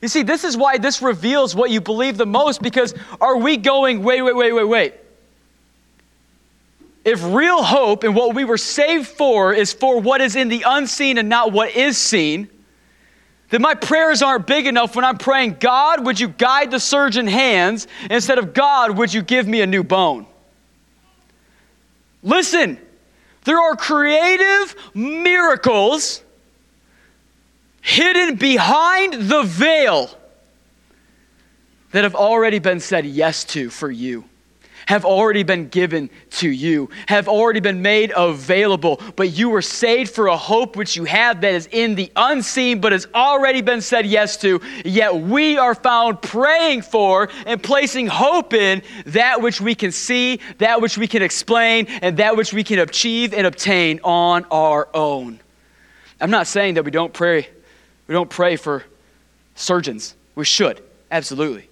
You 0.00 0.08
see, 0.08 0.22
this 0.22 0.42
is 0.42 0.56
why 0.56 0.78
this 0.78 1.00
reveals 1.00 1.54
what 1.54 1.70
you 1.70 1.80
believe 1.80 2.16
the 2.16 2.26
most 2.26 2.60
because 2.60 2.92
are 3.20 3.36
we 3.36 3.56
going, 3.56 4.02
wait, 4.02 4.22
wait, 4.22 4.34
wait, 4.34 4.52
wait, 4.52 4.64
wait? 4.64 4.94
If 7.04 7.22
real 7.24 7.62
hope 7.62 8.02
and 8.02 8.16
what 8.16 8.34
we 8.34 8.44
were 8.44 8.58
saved 8.58 9.06
for 9.06 9.52
is 9.52 9.72
for 9.72 10.00
what 10.00 10.20
is 10.20 10.34
in 10.34 10.48
the 10.48 10.64
unseen 10.66 11.18
and 11.18 11.28
not 11.28 11.52
what 11.52 11.76
is 11.76 11.96
seen, 11.96 12.48
then 13.50 13.62
my 13.62 13.74
prayers 13.74 14.22
aren't 14.22 14.48
big 14.48 14.66
enough 14.66 14.96
when 14.96 15.04
I'm 15.04 15.18
praying, 15.18 15.58
God, 15.60 16.04
would 16.04 16.18
you 16.18 16.28
guide 16.28 16.72
the 16.72 16.80
surgeon 16.80 17.28
hands 17.28 17.86
instead 18.10 18.38
of 18.38 18.54
God, 18.54 18.98
would 18.98 19.14
you 19.14 19.22
give 19.22 19.46
me 19.46 19.60
a 19.60 19.66
new 19.68 19.84
bone? 19.84 20.26
Listen, 22.22 22.78
there 23.44 23.60
are 23.60 23.74
creative 23.76 24.74
miracles 24.94 26.22
hidden 27.80 28.36
behind 28.36 29.14
the 29.14 29.42
veil 29.42 30.08
that 31.90 32.04
have 32.04 32.14
already 32.14 32.58
been 32.58 32.80
said 32.80 33.04
yes 33.04 33.44
to 33.44 33.70
for 33.70 33.90
you 33.90 34.24
have 34.92 35.06
already 35.06 35.42
been 35.42 35.68
given 35.68 36.10
to 36.28 36.50
you, 36.50 36.90
have 37.06 37.26
already 37.26 37.60
been 37.60 37.80
made 37.80 38.12
available, 38.14 39.00
but 39.16 39.30
you 39.30 39.48
were 39.48 39.62
saved 39.62 40.14
for 40.14 40.26
a 40.26 40.36
hope 40.36 40.76
which 40.76 40.96
you 40.96 41.04
have 41.04 41.40
that 41.40 41.54
is 41.54 41.66
in 41.72 41.94
the 41.94 42.12
unseen, 42.14 42.78
but 42.78 42.92
has 42.92 43.06
already 43.14 43.62
been 43.62 43.80
said 43.80 44.04
yes 44.04 44.36
to. 44.36 44.60
Yet 44.84 45.16
we 45.16 45.56
are 45.56 45.74
found 45.74 46.20
praying 46.20 46.82
for 46.82 47.30
and 47.46 47.62
placing 47.62 48.06
hope 48.06 48.52
in 48.52 48.82
that 49.06 49.40
which 49.40 49.62
we 49.62 49.74
can 49.74 49.92
see, 49.92 50.40
that 50.58 50.82
which 50.82 50.98
we 50.98 51.06
can 51.06 51.22
explain, 51.22 51.86
and 51.86 52.18
that 52.18 52.36
which 52.36 52.52
we 52.52 52.62
can 52.62 52.78
achieve 52.78 53.32
and 53.32 53.46
obtain 53.46 53.98
on 54.04 54.44
our 54.50 54.90
own. 54.92 55.40
I'm 56.20 56.30
not 56.30 56.46
saying 56.46 56.74
that 56.74 56.84
we 56.84 56.90
don't 56.90 57.14
pray, 57.14 57.48
we 58.06 58.12
don't 58.12 58.28
pray 58.28 58.56
for 58.56 58.84
surgeons. 59.54 60.14
We 60.34 60.44
should, 60.44 60.82
absolutely. 61.10 61.70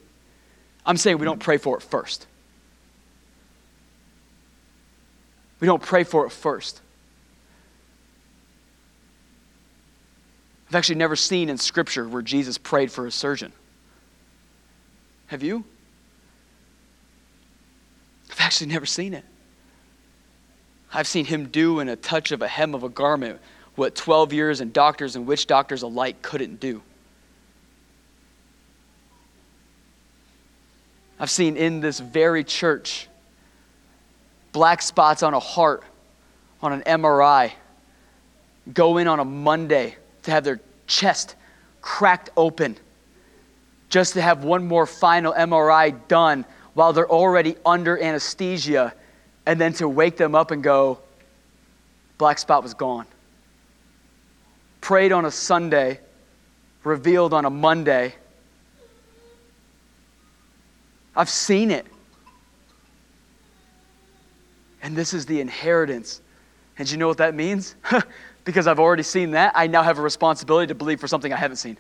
I'm 0.87 0.97
saying 0.97 1.18
we 1.18 1.27
don't 1.27 1.39
pray 1.39 1.59
for 1.59 1.77
it 1.77 1.83
first. 1.83 2.27
We 5.61 5.67
don't 5.67 5.83
pray 5.83 6.05
for 6.05 6.25
it 6.27 6.31
first. 6.31 6.81
I've 10.69 10.75
actually 10.75 10.97
never 10.97 11.17
seen 11.17 11.49
in 11.49 11.59
Scripture 11.59 12.09
where 12.09 12.23
Jesus 12.23 12.57
prayed 12.57 12.91
for 12.91 13.07
a 13.07 13.11
surgeon. 13.11 13.53
Have 15.27 15.43
you? 15.43 15.65
I've 18.31 18.41
actually 18.41 18.69
never 18.69 18.87
seen 18.87 19.13
it. 19.15 19.25
I've 20.93 21.07
seen 21.07 21.25
him 21.25 21.47
do 21.47 21.81
in 21.81 21.89
a 21.89 21.97
touch 21.97 22.33
of 22.33 22.43
a 22.43 22.49
hem 22.49 22.75
of 22.75 22.83
a 22.83 22.89
garment 22.89 23.41
what 23.75 23.95
12 23.95 24.33
years 24.33 24.61
and 24.61 24.73
doctors 24.73 25.17
and 25.17 25.27
witch 25.27 25.47
doctors 25.47 25.83
alike 25.83 26.23
couldn't 26.23 26.61
do. 26.61 26.83
I've 31.19 31.31
seen 31.31 31.57
in 31.57 31.81
this 31.81 32.01
very 32.01 32.45
church 32.45 33.09
black 34.53 34.82
spots 34.82 35.22
on 35.22 35.34
a 35.34 35.40
heart 35.40 35.82
on 36.62 36.72
an 36.72 36.82
MRI 36.82 37.53
go 38.72 38.98
in 38.98 39.09
on 39.09 39.20
a 39.20 39.24
Monday 39.24 39.96
to 40.22 40.30
have 40.30 40.44
their 40.44 40.61
chest 40.86 41.36
cracked 41.80 42.30
open 42.36 42.76
just 43.88 44.14
to 44.14 44.22
have 44.22 44.44
one 44.44 44.66
more 44.66 44.86
final 44.86 45.32
MRI 45.32 45.96
done 46.09 46.44
while 46.74 46.92
they're 46.92 47.11
already 47.11 47.57
under 47.66 48.01
anesthesia 48.01 48.94
and 49.46 49.61
then 49.61 49.72
to 49.74 49.88
wake 49.88 50.16
them 50.16 50.34
up 50.34 50.51
and 50.51 50.62
go, 50.62 51.01
black 52.18 52.38
spot 52.38 52.62
was 52.62 52.74
gone. 52.74 53.07
Prayed 54.80 55.12
on 55.12 55.24
a 55.24 55.30
Sunday, 55.30 56.01
revealed 56.84 57.34
on 57.34 57.44
a 57.44 57.51
Monday. 57.51 58.14
I've 61.16 61.28
seen 61.28 61.70
it. 61.70 61.86
And 64.83 64.97
this 64.97 65.12
is 65.12 65.26
the 65.26 65.41
inheritance. 65.41 66.20
And 66.78 66.91
you 66.91 66.97
know 66.97 67.09
what 67.09 67.18
that 67.18 67.35
means? 67.35 67.74
because 68.45 68.66
I've 68.66 68.81
already 68.81 69.03
seen 69.03 69.33
that, 69.33 69.53
I 69.55 69.66
now 69.66 69.83
have 69.83 69.99
a 69.99 70.03
responsibility 70.03 70.68
to 70.68 70.74
believe 70.74 71.01
for 71.01 71.07
something 71.07 71.33
I 71.33 71.37
haven't 71.37 71.59
seen. 71.59 71.76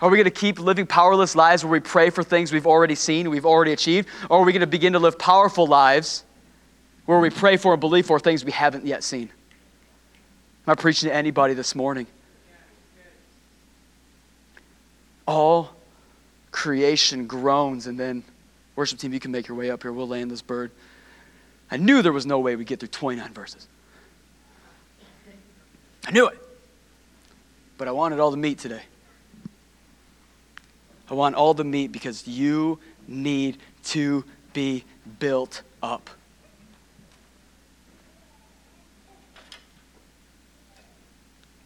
Are 0.00 0.08
we 0.08 0.16
going 0.16 0.24
to 0.24 0.30
keep 0.30 0.60
living 0.60 0.86
powerless 0.86 1.34
lives 1.34 1.64
where 1.64 1.72
we 1.72 1.80
pray 1.80 2.10
for 2.10 2.22
things 2.22 2.52
we've 2.52 2.66
already 2.66 2.94
seen, 2.94 3.30
we've 3.30 3.46
already 3.46 3.72
achieved? 3.72 4.08
Or 4.30 4.40
are 4.40 4.44
we 4.44 4.52
going 4.52 4.60
to 4.60 4.66
begin 4.66 4.92
to 4.92 4.98
live 5.00 5.18
powerful 5.18 5.66
lives 5.66 6.24
where 7.06 7.18
we 7.18 7.30
pray 7.30 7.56
for 7.56 7.72
and 7.72 7.80
believe 7.80 8.06
for 8.06 8.20
things 8.20 8.44
we 8.44 8.52
haven't 8.52 8.86
yet 8.86 9.02
seen? 9.02 9.30
Am 10.66 10.72
I 10.72 10.74
preaching 10.74 11.08
to 11.08 11.14
anybody 11.14 11.54
this 11.54 11.74
morning? 11.74 12.06
All 15.26 15.70
creation 16.52 17.26
groans, 17.26 17.86
and 17.86 17.98
then, 17.98 18.22
worship 18.78 19.00
team, 19.00 19.12
you 19.12 19.18
can 19.18 19.32
make 19.32 19.48
your 19.48 19.56
way 19.56 19.72
up 19.72 19.82
here. 19.82 19.92
We'll 19.92 20.06
land 20.06 20.30
this 20.30 20.40
bird. 20.40 20.70
I 21.68 21.78
knew 21.78 22.00
there 22.00 22.12
was 22.12 22.26
no 22.26 22.38
way 22.38 22.54
we'd 22.54 22.68
get 22.68 22.78
through 22.78 22.90
29 22.90 23.34
verses. 23.34 23.66
I 26.06 26.12
knew 26.12 26.28
it. 26.28 26.38
But 27.76 27.88
I 27.88 27.90
wanted 27.90 28.20
all 28.20 28.30
the 28.30 28.36
meat 28.36 28.58
today. 28.58 28.82
I 31.10 31.14
want 31.14 31.34
all 31.34 31.54
the 31.54 31.64
meat 31.64 31.90
because 31.90 32.28
you 32.28 32.78
need 33.08 33.58
to 33.86 34.24
be 34.52 34.84
built 35.18 35.62
up. 35.82 36.08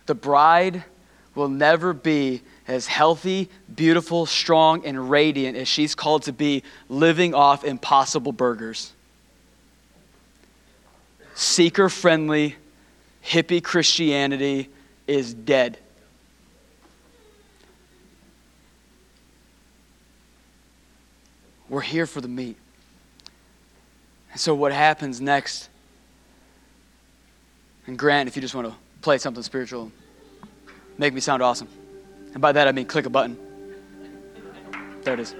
The 0.06 0.14
bride 0.14 0.82
will 1.34 1.50
never 1.50 1.92
be 1.92 2.40
as 2.68 2.86
healthy, 2.86 3.48
beautiful, 3.74 4.26
strong, 4.26 4.84
and 4.86 5.10
radiant 5.10 5.56
as 5.56 5.68
she's 5.68 5.94
called 5.94 6.22
to 6.24 6.32
be 6.32 6.62
living 6.88 7.34
off 7.34 7.64
impossible 7.64 8.32
burgers. 8.32 8.92
Seeker 11.34 11.88
friendly, 11.88 12.56
hippie 13.24 13.62
Christianity 13.62 14.68
is 15.06 15.34
dead. 15.34 15.78
We're 21.68 21.80
here 21.80 22.06
for 22.06 22.20
the 22.20 22.28
meat. 22.28 22.56
And 24.30 24.40
so, 24.40 24.54
what 24.54 24.72
happens 24.72 25.20
next? 25.20 25.70
And 27.86 27.98
Grant, 27.98 28.28
if 28.28 28.36
you 28.36 28.42
just 28.42 28.54
want 28.54 28.68
to 28.68 28.74
play 29.00 29.18
something 29.18 29.42
spiritual, 29.42 29.90
make 30.98 31.12
me 31.14 31.20
sound 31.20 31.42
awesome. 31.42 31.68
And 32.32 32.40
by 32.40 32.52
that 32.52 32.68
I 32.68 32.72
mean 32.72 32.86
click 32.86 33.06
a 33.06 33.10
button. 33.10 33.36
There 35.02 35.14
it 35.14 35.20
is. 35.20 35.34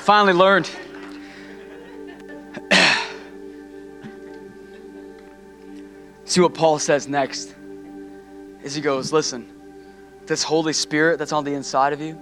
Finally 0.00 0.32
learned. 0.32 0.70
See 6.24 6.40
what 6.40 6.54
Paul 6.54 6.78
says 6.78 7.08
next 7.08 7.54
As 8.64 8.74
he 8.74 8.80
goes, 8.80 9.12
Listen, 9.12 9.46
this 10.26 10.42
Holy 10.42 10.72
Spirit 10.72 11.18
that's 11.18 11.32
on 11.32 11.44
the 11.44 11.54
inside 11.54 11.92
of 11.92 12.00
you, 12.00 12.18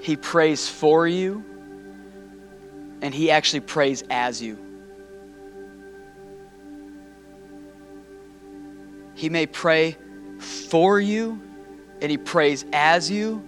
he 0.00 0.16
prays 0.16 0.68
for 0.68 1.06
you 1.06 1.44
and 3.02 3.14
he 3.14 3.30
actually 3.30 3.60
prays 3.60 4.02
as 4.10 4.40
you. 4.42 4.58
He 9.14 9.28
may 9.28 9.46
pray 9.46 9.96
for 10.46 11.00
you 11.00 11.40
and 12.00 12.10
he 12.10 12.18
prays 12.18 12.64
as 12.72 13.10
you, 13.10 13.42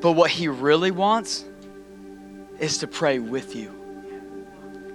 but 0.00 0.12
what 0.12 0.30
he 0.30 0.48
really 0.48 0.90
wants 0.90 1.44
is 2.58 2.78
to 2.78 2.86
pray 2.86 3.18
with 3.18 3.54
you. 3.54 3.74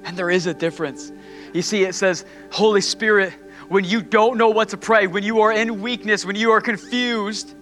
And 0.04 0.16
there 0.18 0.30
is 0.30 0.46
a 0.46 0.54
difference. 0.54 1.12
You 1.54 1.62
see, 1.62 1.84
it 1.84 1.96
says, 1.96 2.26
Holy 2.52 2.82
Spirit, 2.82 3.34
when 3.70 3.84
you 3.84 4.02
don't 4.02 4.38
know 4.38 4.50
what 4.50 4.70
to 4.70 4.78
pray, 4.78 5.08
when 5.08 5.24
you 5.24 5.42
are 5.42 5.52
in 5.52 5.82
weakness, 5.82 6.26
when 6.26 6.36
you 6.36 6.52
are 6.52 6.62
confused, 6.62 7.56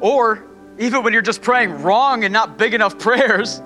or 0.00 0.44
even 0.78 1.02
when 1.02 1.12
you're 1.12 1.22
just 1.22 1.42
praying 1.42 1.82
wrong 1.82 2.24
and 2.24 2.32
not 2.32 2.56
big 2.56 2.74
enough 2.74 2.98
prayers, 2.98 3.60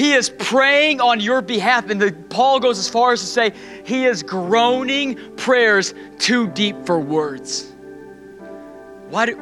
he 0.00 0.14
is 0.14 0.30
praying 0.30 0.98
on 1.02 1.20
your 1.20 1.42
behalf. 1.42 1.90
And 1.90 2.00
the, 2.00 2.10
Paul 2.30 2.58
goes 2.58 2.78
as 2.78 2.88
far 2.88 3.12
as 3.12 3.20
to 3.20 3.26
say, 3.26 3.52
he 3.84 4.06
is 4.06 4.22
groaning 4.22 5.18
prayers 5.36 5.92
too 6.18 6.46
deep 6.48 6.86
for 6.86 6.98
words. 6.98 7.70
Why 9.10 9.26
do, 9.26 9.36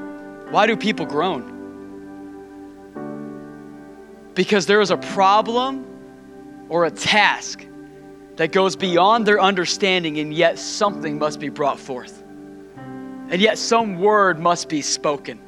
why 0.51 0.67
do 0.67 0.77
people 0.77 1.07
groan? 1.07 1.55
Because 4.35 4.67
there 4.67 4.81
is 4.81 4.91
a 4.91 4.97
problem 4.97 5.87
or 6.69 6.87
a 6.87 6.91
task 6.91 7.65
that 8.35 8.51
goes 8.51 8.75
beyond 8.75 9.27
their 9.27 9.41
understanding, 9.41 10.19
and 10.19 10.35
yet 10.35 10.59
something 10.59 11.21
must 11.21 11.39
be 11.39 11.51
brought 11.51 11.79
forth. 11.79 12.25
And 13.31 13.41
yet 13.41 13.59
some 13.59 14.01
word 14.01 14.41
must 14.41 14.69
be 14.69 14.83
spoken. 14.83 15.39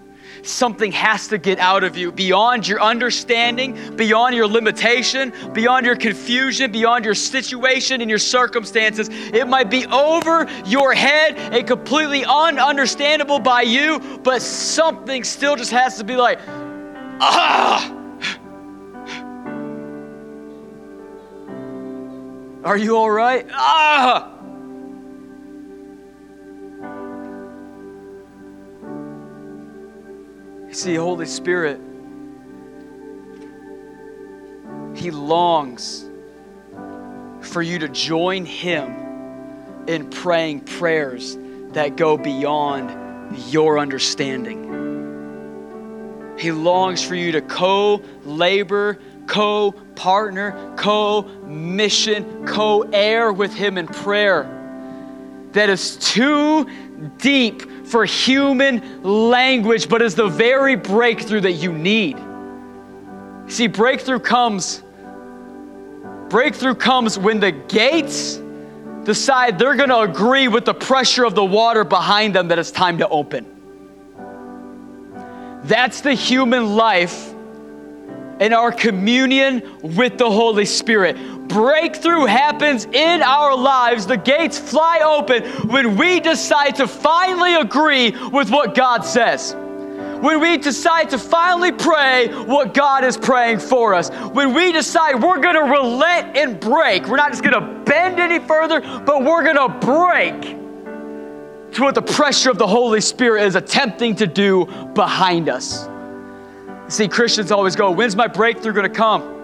Something 0.43 0.93
has 0.93 1.29
to 1.29 1.39
get 1.39 1.59
out 1.59 1.85
of 1.85 1.97
you 1.97 2.13
beyond 2.13 2.67
your 2.67 2.81
understanding, 2.81 3.97
beyond 3.97 4.35
your 4.35 4.47
limitation, 4.47 5.33
beyond 5.53 5.87
your 5.87 5.97
confusion, 5.97 6.73
beyond 6.73 7.05
your 7.05 7.15
situation 7.15 8.01
and 8.01 8.09
your 8.09 8.19
circumstances. 8.19 9.09
It 9.11 9.47
might 9.49 9.71
be 9.71 9.87
over 9.87 10.49
your 10.67 10.95
head 10.95 11.37
and 11.37 11.67
completely 11.67 12.23
ununderstandable 12.23 13.43
by 13.43 13.63
you, 13.63 14.01
but 14.23 14.43
something 14.43 15.25
still 15.25 15.57
just 15.57 15.71
has 15.71 15.99
to 15.99 16.05
be 16.05 16.17
like, 16.17 16.39
ah! 17.21 17.97
Are 22.63 22.77
you 22.77 22.97
all 22.97 23.11
right? 23.11 23.47
Ah! 23.53 24.40
You 30.71 30.77
see, 30.77 30.95
Holy 30.95 31.27
Spirit, 31.27 31.81
He 34.95 35.11
longs 35.11 36.09
for 37.41 37.61
you 37.61 37.81
to 37.81 37.89
join 37.89 38.45
Him 38.45 38.95
in 39.89 40.09
praying 40.11 40.61
prayers 40.61 41.37
that 41.73 41.97
go 41.97 42.17
beyond 42.17 43.37
your 43.51 43.81
understanding. 43.81 44.69
He 46.39 46.53
longs 46.53 47.03
for 47.03 47.17
you 47.17 47.33
to 47.33 47.43
co 47.43 48.01
labor, 48.25 49.01
co 49.27 49.73
partner, 49.97 50.73
co 50.77 51.23
mission, 51.49 52.47
co 52.47 52.83
heir 52.93 53.33
with 53.33 53.53
Him 53.53 53.77
in 53.77 53.89
prayer 53.89 54.57
that 55.53 55.69
is 55.69 55.97
too 55.97 56.65
deep 57.19 57.63
for 57.91 58.05
human 58.05 59.03
language, 59.03 59.89
but 59.89 60.01
is 60.01 60.15
the 60.15 60.29
very 60.29 60.77
breakthrough 60.77 61.41
that 61.41 61.53
you 61.53 61.73
need. 61.73 62.17
See, 63.49 63.67
breakthrough 63.67 64.21
comes. 64.21 64.83
Breakthrough 66.29 66.77
comes 66.77 67.19
when 67.19 67.41
the 67.41 67.51
gates 67.51 68.41
decide 69.05 69.59
they're 69.59 69.75
going 69.75 69.89
to 69.89 70.01
agree 70.01 70.47
with 70.47 70.65
the 70.65 70.75
pressure 70.75 71.25
of 71.25 71.35
the 71.35 71.45
water 71.45 71.83
behind 71.83 72.35
them 72.35 72.49
that 72.49 72.59
it's 72.59 72.71
time 72.71 72.99
to 72.99 73.09
open. 73.09 73.45
That's 75.65 76.01
the 76.01 76.15
human 76.15 76.77
life 76.77 77.35
in 78.41 78.53
our 78.53 78.73
communion 78.73 79.79
with 79.83 80.17
the 80.17 80.31
Holy 80.31 80.65
Spirit. 80.65 81.17
Breakthrough 81.51 82.27
happens 82.27 82.85
in 82.85 83.23
our 83.23 83.57
lives. 83.57 84.07
The 84.07 84.17
gates 84.17 84.57
fly 84.57 85.01
open 85.01 85.43
when 85.69 85.97
we 85.97 86.21
decide 86.21 86.77
to 86.77 86.87
finally 86.87 87.57
agree 87.57 88.13
with 88.29 88.51
what 88.51 88.75
God 88.75 89.05
says. 89.05 89.55
when 90.21 90.39
we 90.39 90.59
decide 90.59 91.09
to 91.09 91.19
finally 91.19 91.73
pray 91.73 92.29
what 92.29 92.75
God 92.75 93.05
is 93.05 93.17
praying 93.17 93.59
for 93.59 93.95
us, 93.95 94.11
when 94.33 94.53
we 94.53 94.71
decide 94.71 95.23
we're 95.23 95.41
going 95.41 95.55
to 95.55 95.63
relent 95.63 96.37
and 96.37 96.61
break, 96.61 97.07
we're 97.07 97.17
not 97.17 97.31
just 97.31 97.43
going 97.43 97.55
to 97.55 97.85
bend 97.85 98.21
any 98.21 98.39
further, 98.39 98.81
but 98.81 99.25
we're 99.25 99.43
going 99.43 99.57
to 99.57 99.87
break 99.87 100.43
to 101.73 101.83
what 101.83 101.95
the 101.95 102.03
pressure 102.03 102.51
of 102.51 102.59
the 102.59 102.67
Holy 102.67 103.01
Spirit 103.01 103.45
is 103.45 103.55
attempting 103.55 104.15
to 104.17 104.27
do 104.27 104.67
behind 104.95 105.49
us. 105.49 105.89
See, 106.89 107.09
Christians 107.09 107.51
always 107.51 107.75
go, 107.75 107.91
When's 107.91 108.15
my 108.15 108.27
breakthrough 108.27 108.75
going 108.75 108.89
to 108.91 108.95
come? 108.95 109.40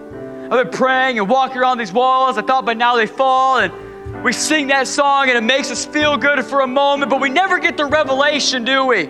I've 0.49 0.71
been 0.71 0.77
praying 0.77 1.19
and 1.19 1.27
walking 1.27 1.57
around 1.57 1.77
these 1.77 1.91
walls. 1.91 2.37
I 2.37 2.41
thought 2.41 2.65
by 2.65 2.73
now 2.73 2.95
they 2.95 3.05
fall. 3.05 3.59
And 3.59 4.23
we 4.23 4.31
sing 4.31 4.67
that 4.67 4.87
song 4.87 5.27
and 5.27 5.37
it 5.37 5.41
makes 5.41 5.69
us 5.69 5.85
feel 5.85 6.15
good 6.15 6.45
for 6.45 6.61
a 6.61 6.67
moment, 6.67 7.09
but 7.09 7.19
we 7.19 7.29
never 7.29 7.59
get 7.59 7.75
the 7.75 7.85
revelation, 7.85 8.63
do 8.63 8.85
we? 8.85 9.09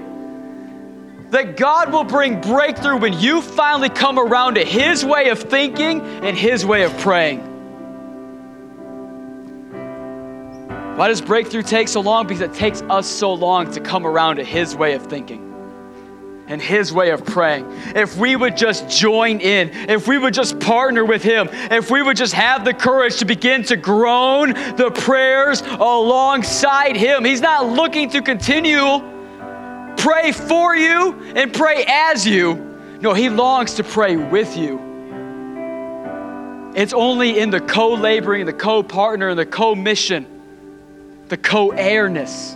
That 1.29 1.55
God 1.55 1.91
will 1.91 2.03
bring 2.03 2.41
breakthrough 2.41 2.97
when 2.97 3.13
you 3.13 3.41
finally 3.41 3.89
come 3.89 4.17
around 4.17 4.55
to 4.55 4.65
His 4.65 5.05
way 5.05 5.29
of 5.29 5.39
thinking 5.39 6.01
and 6.01 6.35
His 6.35 6.65
way 6.65 6.83
of 6.83 6.97
praying. 6.97 7.41
Why 10.97 11.07
does 11.07 11.21
breakthrough 11.21 11.61
take 11.61 11.87
so 11.87 12.01
long? 12.01 12.25
Because 12.25 12.41
it 12.41 12.53
takes 12.55 12.81
us 12.83 13.05
so 13.05 13.31
long 13.31 13.71
to 13.73 13.79
come 13.79 14.07
around 14.07 14.37
to 14.37 14.43
His 14.43 14.75
way 14.75 14.93
of 14.93 15.03
thinking 15.03 15.46
and 16.47 16.61
His 16.61 16.93
way 16.93 17.11
of 17.11 17.25
praying. 17.25 17.65
If 17.95 18.17
we 18.17 18.35
would 18.35 18.55
just 18.55 18.89
join 18.89 19.39
in, 19.39 19.69
if 19.89 20.07
we 20.07 20.17
would 20.17 20.33
just 20.33 20.59
partner 20.59 21.03
with 21.05 21.23
Him, 21.23 21.49
if 21.51 21.91
we 21.91 22.01
would 22.01 22.17
just 22.17 22.33
have 22.33 22.65
the 22.65 22.73
courage 22.73 23.17
to 23.17 23.25
begin 23.25 23.63
to 23.63 23.75
groan 23.75 24.53
the 24.75 24.91
prayers 24.91 25.61
alongside 25.61 26.95
Him, 26.95 27.25
He's 27.25 27.41
not 27.41 27.67
looking 27.67 28.09
to 28.11 28.21
continue 28.21 29.01
pray 29.97 30.31
for 30.31 30.75
you 30.75 31.13
and 31.35 31.53
pray 31.53 31.83
as 31.87 32.25
you. 32.25 32.55
No, 33.01 33.13
He 33.13 33.29
longs 33.29 33.73
to 33.75 33.83
pray 33.83 34.15
with 34.15 34.55
you. 34.55 34.79
It's 36.75 36.93
only 36.93 37.39
in 37.39 37.49
the 37.49 37.59
co 37.59 37.93
laboring, 37.95 38.45
the 38.45 38.53
co 38.53 38.83
partner, 38.83 39.29
and 39.29 39.39
the 39.39 39.45
co 39.45 39.75
mission, 39.75 40.25
the 41.27 41.37
co 41.37 41.71
heirness, 41.71 42.55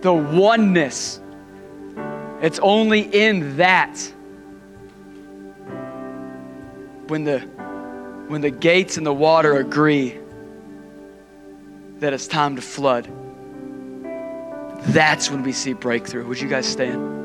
the 0.00 0.14
oneness. 0.14 1.20
It's 2.44 2.58
only 2.58 3.00
in 3.00 3.56
that 3.56 3.98
when 7.06 7.24
the, 7.24 7.38
when 8.28 8.42
the 8.42 8.50
gates 8.50 8.98
and 8.98 9.06
the 9.06 9.14
water 9.14 9.56
agree 9.56 10.18
that 12.00 12.12
it's 12.12 12.26
time 12.26 12.56
to 12.56 12.60
flood. 12.60 13.08
That's 14.88 15.30
when 15.30 15.42
we 15.42 15.52
see 15.52 15.72
breakthrough. 15.72 16.26
Would 16.26 16.38
you 16.38 16.50
guys 16.50 16.66
stand? 16.66 17.22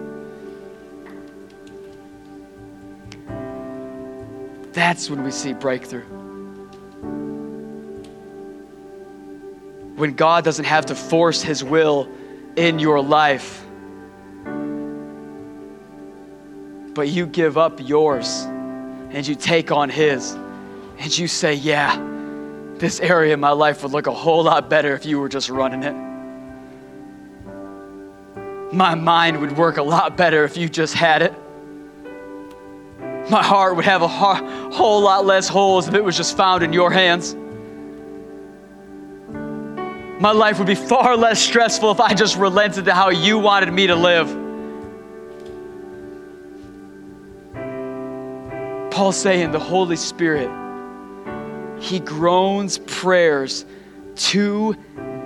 That's 4.72 5.10
when 5.10 5.26
we 5.26 5.32
see 5.32 5.52
breakthrough. 5.52 6.06
When 9.98 10.14
God 10.14 10.46
doesn't 10.46 10.64
have 10.64 10.86
to 10.86 10.96
force 10.96 11.42
His 11.42 11.62
will 11.62 12.08
in 12.56 12.80
your 12.80 13.02
life, 13.02 13.66
but 16.94 17.08
you 17.10 17.26
give 17.26 17.58
up 17.58 17.80
yours 17.82 18.44
and 19.12 19.28
you 19.28 19.36
take 19.36 19.72
on 19.72 19.90
His, 19.90 20.34
and 20.98 21.18
you 21.18 21.28
say, 21.28 21.54
Yeah, 21.54 21.98
this 22.78 23.00
area 23.00 23.34
of 23.34 23.40
my 23.40 23.52
life 23.52 23.84
would 23.84 23.92
look 23.92 24.08
a 24.08 24.14
whole 24.14 24.44
lot 24.44 24.70
better 24.70 24.94
if 24.94 25.06
you 25.06 25.20
were 25.20 25.30
just 25.30 25.50
running 25.50 25.84
it 25.84 26.10
my 28.72 28.96
mind 28.96 29.40
would 29.42 29.58
work 29.58 29.78
a 29.78 29.84
lot 29.84 30.16
better 30.16 30.44
if 30.44 30.56
you 30.56 30.70
just 30.70 30.94
had 30.94 31.22
it. 31.22 31.34
My 33.30 33.44
heart 33.44 33.76
would 33.76 33.86
have 33.86 34.02
a 34.02 34.08
whole 34.08 35.02
lot 35.02 35.26
less 35.26 35.48
holes 35.48 35.88
if 35.88 35.94
it 35.94 36.04
was 36.04 36.18
just 36.18 36.36
found 36.38 36.64
in 36.64 36.74
your 36.74 36.92
hands. 36.92 37.36
My 40.22 40.32
life 40.32 40.58
would 40.58 40.68
be 40.68 40.76
far 40.76 41.16
less 41.16 41.40
stressful 41.40 41.92
if 41.92 42.00
I 42.00 42.14
just 42.14 42.38
relented 42.38 42.86
to 42.86 42.94
how 42.94 43.10
you 43.10 43.40
wanted 43.40 43.72
me 43.72 43.88
to 43.88 43.96
live. 43.96 44.49
Paul's 49.00 49.16
saying 49.16 49.54
the 49.54 49.60
Holy 49.60 49.96
Spirit, 49.96 50.52
He 51.80 52.02
groans 52.02 52.80
prayers 52.80 53.66
too 54.16 54.76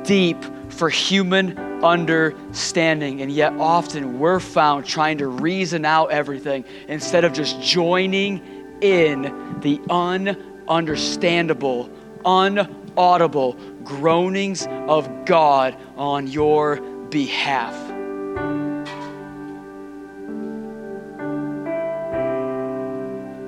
deep 0.03 0.37
for 0.69 0.91
human 0.91 1.57
understanding. 1.83 3.23
And 3.23 3.31
yet, 3.31 3.53
often 3.53 4.19
we're 4.19 4.39
found 4.39 4.85
trying 4.85 5.17
to 5.17 5.27
reason 5.27 5.85
out 5.85 6.11
everything 6.11 6.65
instead 6.87 7.23
of 7.23 7.33
just 7.33 7.59
joining 7.63 8.43
in 8.81 9.23
the 9.61 9.79
ununderstandable, 9.89 11.89
unaudible 12.25 13.83
groanings 13.83 14.67
of 14.87 15.25
God 15.25 15.75
on 15.97 16.27
your 16.27 16.79
behalf. 17.09 17.82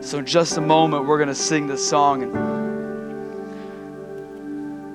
So, 0.06 0.20
in 0.20 0.26
just 0.28 0.56
a 0.58 0.62
moment, 0.62 1.08
we're 1.08 1.18
going 1.18 1.30
to 1.30 1.34
sing 1.34 1.66
this 1.66 1.90
song. 1.90 2.22
And 2.22 2.36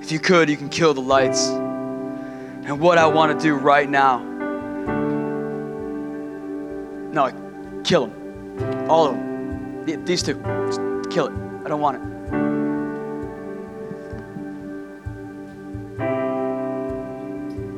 if 0.00 0.12
you 0.12 0.20
could, 0.20 0.48
you 0.48 0.56
can 0.56 0.68
kill 0.68 0.94
the 0.94 1.00
lights. 1.00 1.48
And 1.48 2.78
what 2.78 2.96
I 2.96 3.08
want 3.08 3.36
to 3.36 3.44
do 3.44 3.56
right 3.56 3.90
now. 3.90 4.22
No, 7.12 7.82
kill 7.82 8.06
them. 8.06 8.88
All 8.88 9.08
of 9.08 9.16
them. 9.16 10.04
These 10.04 10.22
two. 10.22 10.34
Just 10.34 10.80
kill 11.10 11.26
it. 11.26 11.32
I 11.64 11.68
don't 11.68 11.80
want 11.80 11.96
it. 11.96 12.02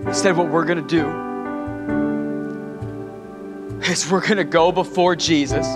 Instead, 0.07 0.37
what 0.37 0.51
we're 0.51 0.67
going 0.67 0.87
to 0.87 0.87
do 0.87 1.09
is 3.91 4.11
we're 4.11 4.21
going 4.21 4.37
to 4.37 4.45
go 4.45 4.71
before 4.71 5.17
Jesus 5.17 5.67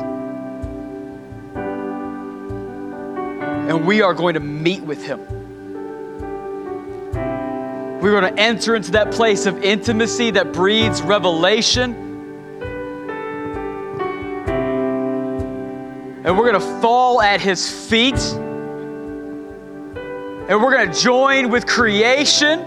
and 3.76 3.86
we 3.86 4.00
are 4.00 4.14
going 4.14 4.32
to 4.32 4.40
meet 4.40 4.80
with 4.80 5.04
him. 5.04 5.20
We're 8.00 8.18
going 8.18 8.34
to 8.34 8.40
enter 8.40 8.74
into 8.74 8.92
that 8.92 9.12
place 9.12 9.44
of 9.44 9.62
intimacy 9.62 10.30
that 10.30 10.54
breeds 10.54 11.02
revelation. 11.02 11.94
And 16.24 16.38
we're 16.38 16.50
going 16.50 16.60
to 16.60 16.80
fall 16.80 17.20
at 17.20 17.42
his 17.42 17.70
feet. 17.86 18.14
And 20.48 20.48
we're 20.48 20.74
going 20.74 20.90
to 20.90 20.98
join 20.98 21.50
with 21.50 21.66
creation. 21.66 22.60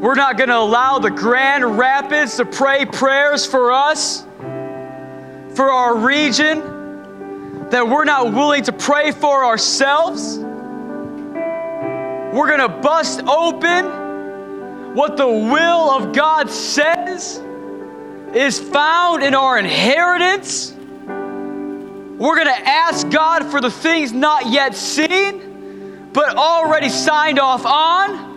We're 0.00 0.14
not 0.14 0.36
going 0.36 0.50
to 0.50 0.58
allow 0.58 1.00
the 1.00 1.10
Grand 1.10 1.76
Rapids 1.76 2.36
to 2.36 2.44
pray 2.44 2.84
prayers 2.84 3.44
for 3.44 3.72
us, 3.72 4.24
for 5.56 5.72
our 5.72 5.96
region, 5.96 6.77
that 7.70 7.86
we're 7.86 8.04
not 8.04 8.32
willing 8.32 8.62
to 8.64 8.72
pray 8.72 9.12
for 9.12 9.44
ourselves. 9.44 10.38
We're 12.32 12.46
going 12.46 12.60
to 12.60 12.68
bust 12.68 13.20
open 13.22 14.94
what 14.94 15.16
the 15.16 15.26
will 15.26 15.90
of 15.90 16.14
God 16.14 16.50
says 16.50 17.42
is 18.34 18.58
found 18.58 19.22
in 19.22 19.34
our 19.34 19.58
inheritance. 19.58 20.72
We're 20.72 22.34
going 22.34 22.46
to 22.46 22.68
ask 22.68 23.08
God 23.10 23.50
for 23.50 23.60
the 23.60 23.70
things 23.70 24.12
not 24.12 24.46
yet 24.50 24.74
seen, 24.74 26.10
but 26.12 26.36
already 26.36 26.88
signed 26.88 27.38
off 27.38 27.64
on. 27.64 28.28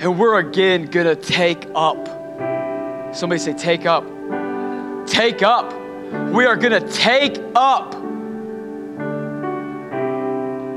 And 0.00 0.18
we're 0.18 0.38
again 0.38 0.86
going 0.86 1.06
to 1.06 1.16
take 1.16 1.68
up. 1.74 3.14
Somebody 3.14 3.38
say, 3.38 3.52
take 3.52 3.86
up. 3.86 4.04
Take 5.06 5.42
up. 5.42 5.81
We 6.32 6.46
are 6.46 6.56
going 6.56 6.72
to 6.72 6.92
take 6.92 7.38
up 7.54 7.94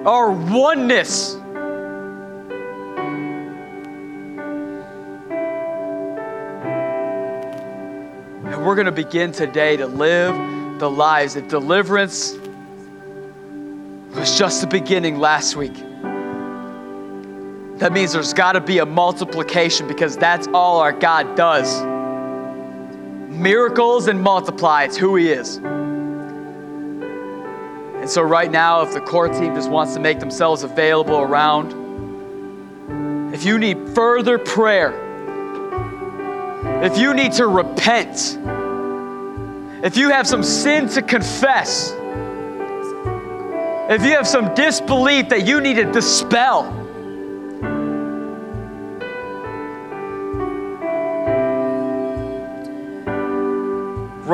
our 0.06 0.32
oneness. 0.32 1.36
And 8.45 8.66
we're 8.66 8.76
going 8.76 8.86
to 8.86 8.91
begin 8.91 9.32
today 9.32 9.78
to 9.78 9.88
live 9.88 10.80
the 10.80 10.90
lives. 10.90 11.36
of 11.36 11.48
deliverance 11.48 12.38
was 14.14 14.38
just 14.38 14.62
the 14.62 14.68
beginning 14.68 15.20
last 15.20 15.56
week, 15.56 15.76
that 17.80 17.91
means 17.91 18.14
there's 18.14 18.34
got 18.34 18.53
to 18.53 18.62
be 18.62 18.78
a 18.78 18.86
multiplication 18.86 19.88
because 19.88 20.16
that's 20.16 20.48
all 20.53 20.80
our 20.80 20.94
God 20.94 21.36
does. 21.36 21.95
Miracles 23.36 24.07
and 24.07 24.22
multiply, 24.22 24.84
it's 24.84 24.98
who 24.98 25.16
He 25.16 25.30
is. 25.32 25.57
And 28.06 28.10
so, 28.10 28.22
right 28.22 28.52
now, 28.52 28.82
if 28.82 28.94
the 28.94 29.02
core 29.02 29.28
team 29.28 29.56
just 29.56 29.70
wants 29.70 29.94
to 29.95 29.99
make 29.99 30.20
themselves 30.20 30.64
available 30.64 31.18
around, 31.18 31.74
if 33.34 33.44
you 33.44 33.57
need 33.57 33.90
further 33.90 34.38
prayer, 34.38 34.94
if 36.84 36.98
you 36.98 37.14
need 37.14 37.32
to 37.34 37.48
repent, 37.48 38.38
if 39.84 39.98
you 39.98 40.10
have 40.10 40.28
some 40.28 40.44
sin 40.44 40.88
to 40.90 41.02
confess, 41.02 41.91
if 43.90 44.03
you 44.03 44.12
have 44.12 44.28
some 44.28 44.53
disbelief 44.56 45.30
that 45.30 45.45
you 45.48 45.62
need 45.62 45.76
to 45.76 45.91
dispel, 45.91 46.85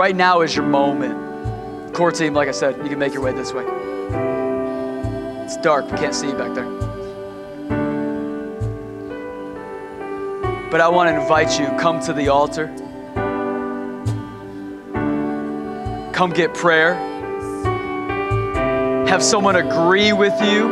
right 0.02 0.16
now 0.16 0.42
is 0.42 0.56
your 0.56 0.66
moment. 0.66 1.94
Core 1.94 2.12
team, 2.12 2.34
like 2.34 2.48
I 2.48 2.54
said, 2.54 2.76
you 2.78 2.90
can 2.90 2.98
make 2.98 3.14
your 3.14 3.22
way 3.22 3.34
this 3.34 3.54
way. 3.54 3.64
It's 5.44 5.58
dark, 5.58 5.92
we 5.92 5.98
can't 6.00 6.16
see 6.16 6.26
you 6.26 6.34
back 6.34 6.56
there. 6.56 6.66
But 10.72 10.82
I 10.82 10.88
want 10.88 11.12
to 11.12 11.22
invite 11.22 11.60
you, 11.60 11.68
come 11.78 12.00
to 12.00 12.14
the 12.14 12.30
altar. 12.30 12.66
Come 16.16 16.32
get 16.32 16.56
prayer. 16.56 16.96
Have 19.08 19.22
someone 19.22 19.56
agree 19.56 20.14
with 20.14 20.34
you 20.42 20.68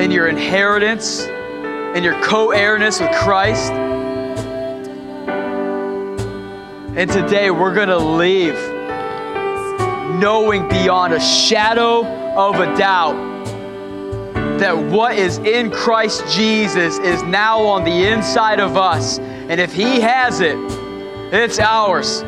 in 0.00 0.10
your 0.10 0.26
inheritance, 0.26 1.20
in 1.20 2.02
your 2.02 2.20
co 2.24 2.50
heirness 2.50 2.98
with 2.98 3.12
Christ. 3.12 3.72
And 6.94 7.10
today 7.10 7.50
we're 7.50 7.74
going 7.74 7.88
to 7.88 7.96
leave 7.96 8.52
knowing 10.20 10.68
beyond 10.68 11.14
a 11.14 11.20
shadow 11.20 12.04
of 12.04 12.56
a 12.56 12.76
doubt 12.76 13.16
that 14.58 14.76
what 14.76 15.16
is 15.16 15.38
in 15.38 15.70
Christ 15.70 16.22
Jesus 16.28 16.98
is 16.98 17.22
now 17.22 17.60
on 17.60 17.84
the 17.84 18.08
inside 18.08 18.60
of 18.60 18.76
us. 18.76 19.18
And 19.18 19.58
if 19.58 19.72
He 19.72 20.02
has 20.02 20.40
it, 20.40 20.58
it's 21.32 21.58
ours. 21.58 22.22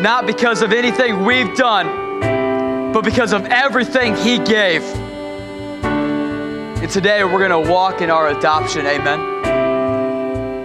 Not 0.00 0.26
because 0.26 0.62
of 0.62 0.72
anything 0.72 1.26
we've 1.26 1.54
done, 1.54 2.92
but 2.94 3.04
because 3.04 3.34
of 3.34 3.44
everything 3.44 4.16
He 4.16 4.38
gave. 4.38 4.82
And 5.84 6.90
today 6.90 7.22
we're 7.24 7.46
going 7.46 7.64
to 7.64 7.70
walk 7.70 8.00
in 8.00 8.08
our 8.08 8.28
adoption. 8.28 8.86
Amen. 8.86 9.31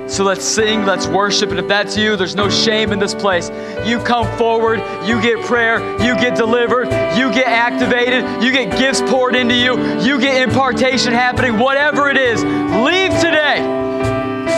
So 0.08 0.24
let's 0.24 0.46
sing, 0.46 0.86
let's 0.86 1.06
worship. 1.06 1.50
And 1.50 1.60
if 1.60 1.68
that's 1.68 1.98
you, 1.98 2.16
there's 2.16 2.36
no 2.36 2.50
shame 2.50 2.94
in 2.94 3.00
this 3.00 3.14
place. 3.14 3.50
You 3.86 4.00
come 4.00 4.26
forward, 4.38 4.80
you 5.06 5.22
get 5.22 5.46
prayer, 5.46 5.80
you 6.02 6.16
get 6.16 6.36
delivered, 6.36 6.86
you 7.18 7.32
get 7.32 7.48
activated, 7.48 8.42
you 8.42 8.52
get 8.52 8.78
gifts 8.78 9.02
poured 9.02 9.36
into 9.36 9.54
you, 9.54 9.78
you 10.00 10.20
get 10.20 10.42
impartation 10.42 11.12
happening, 11.12 11.60
whatever 11.60 12.10
it 12.10 12.18
is. 12.18 12.42
Leave 12.44 13.12
today 13.20 13.86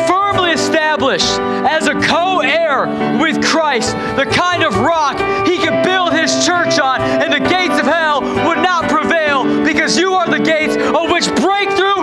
firmly 0.08 0.52
established 0.52 1.40
as 1.68 1.88
a 1.88 1.94
co 1.94 2.42
heir 2.42 2.86
with 3.20 3.44
Christ, 3.44 3.94
the 4.16 4.26
kind 4.26 4.64
of 4.64 4.76
rock 4.78 5.18
he 5.48 5.58
can 5.58 5.84
build 5.84 6.14
his 6.14 6.46
church 6.46 6.80
on, 6.80 7.02
and 7.02 7.34
the 7.34 7.40
gates 7.50 7.80
of 7.80 7.86
hell 7.86 8.22
would 8.22 8.60
not 8.60 8.90
prevail 8.90 9.44
because 9.66 9.98
you 9.98 10.14
are 10.14 10.30
the 10.30 10.40
gates 10.40 10.76
of 10.76 11.10
which 11.12 11.28
breakthrough 11.42 11.99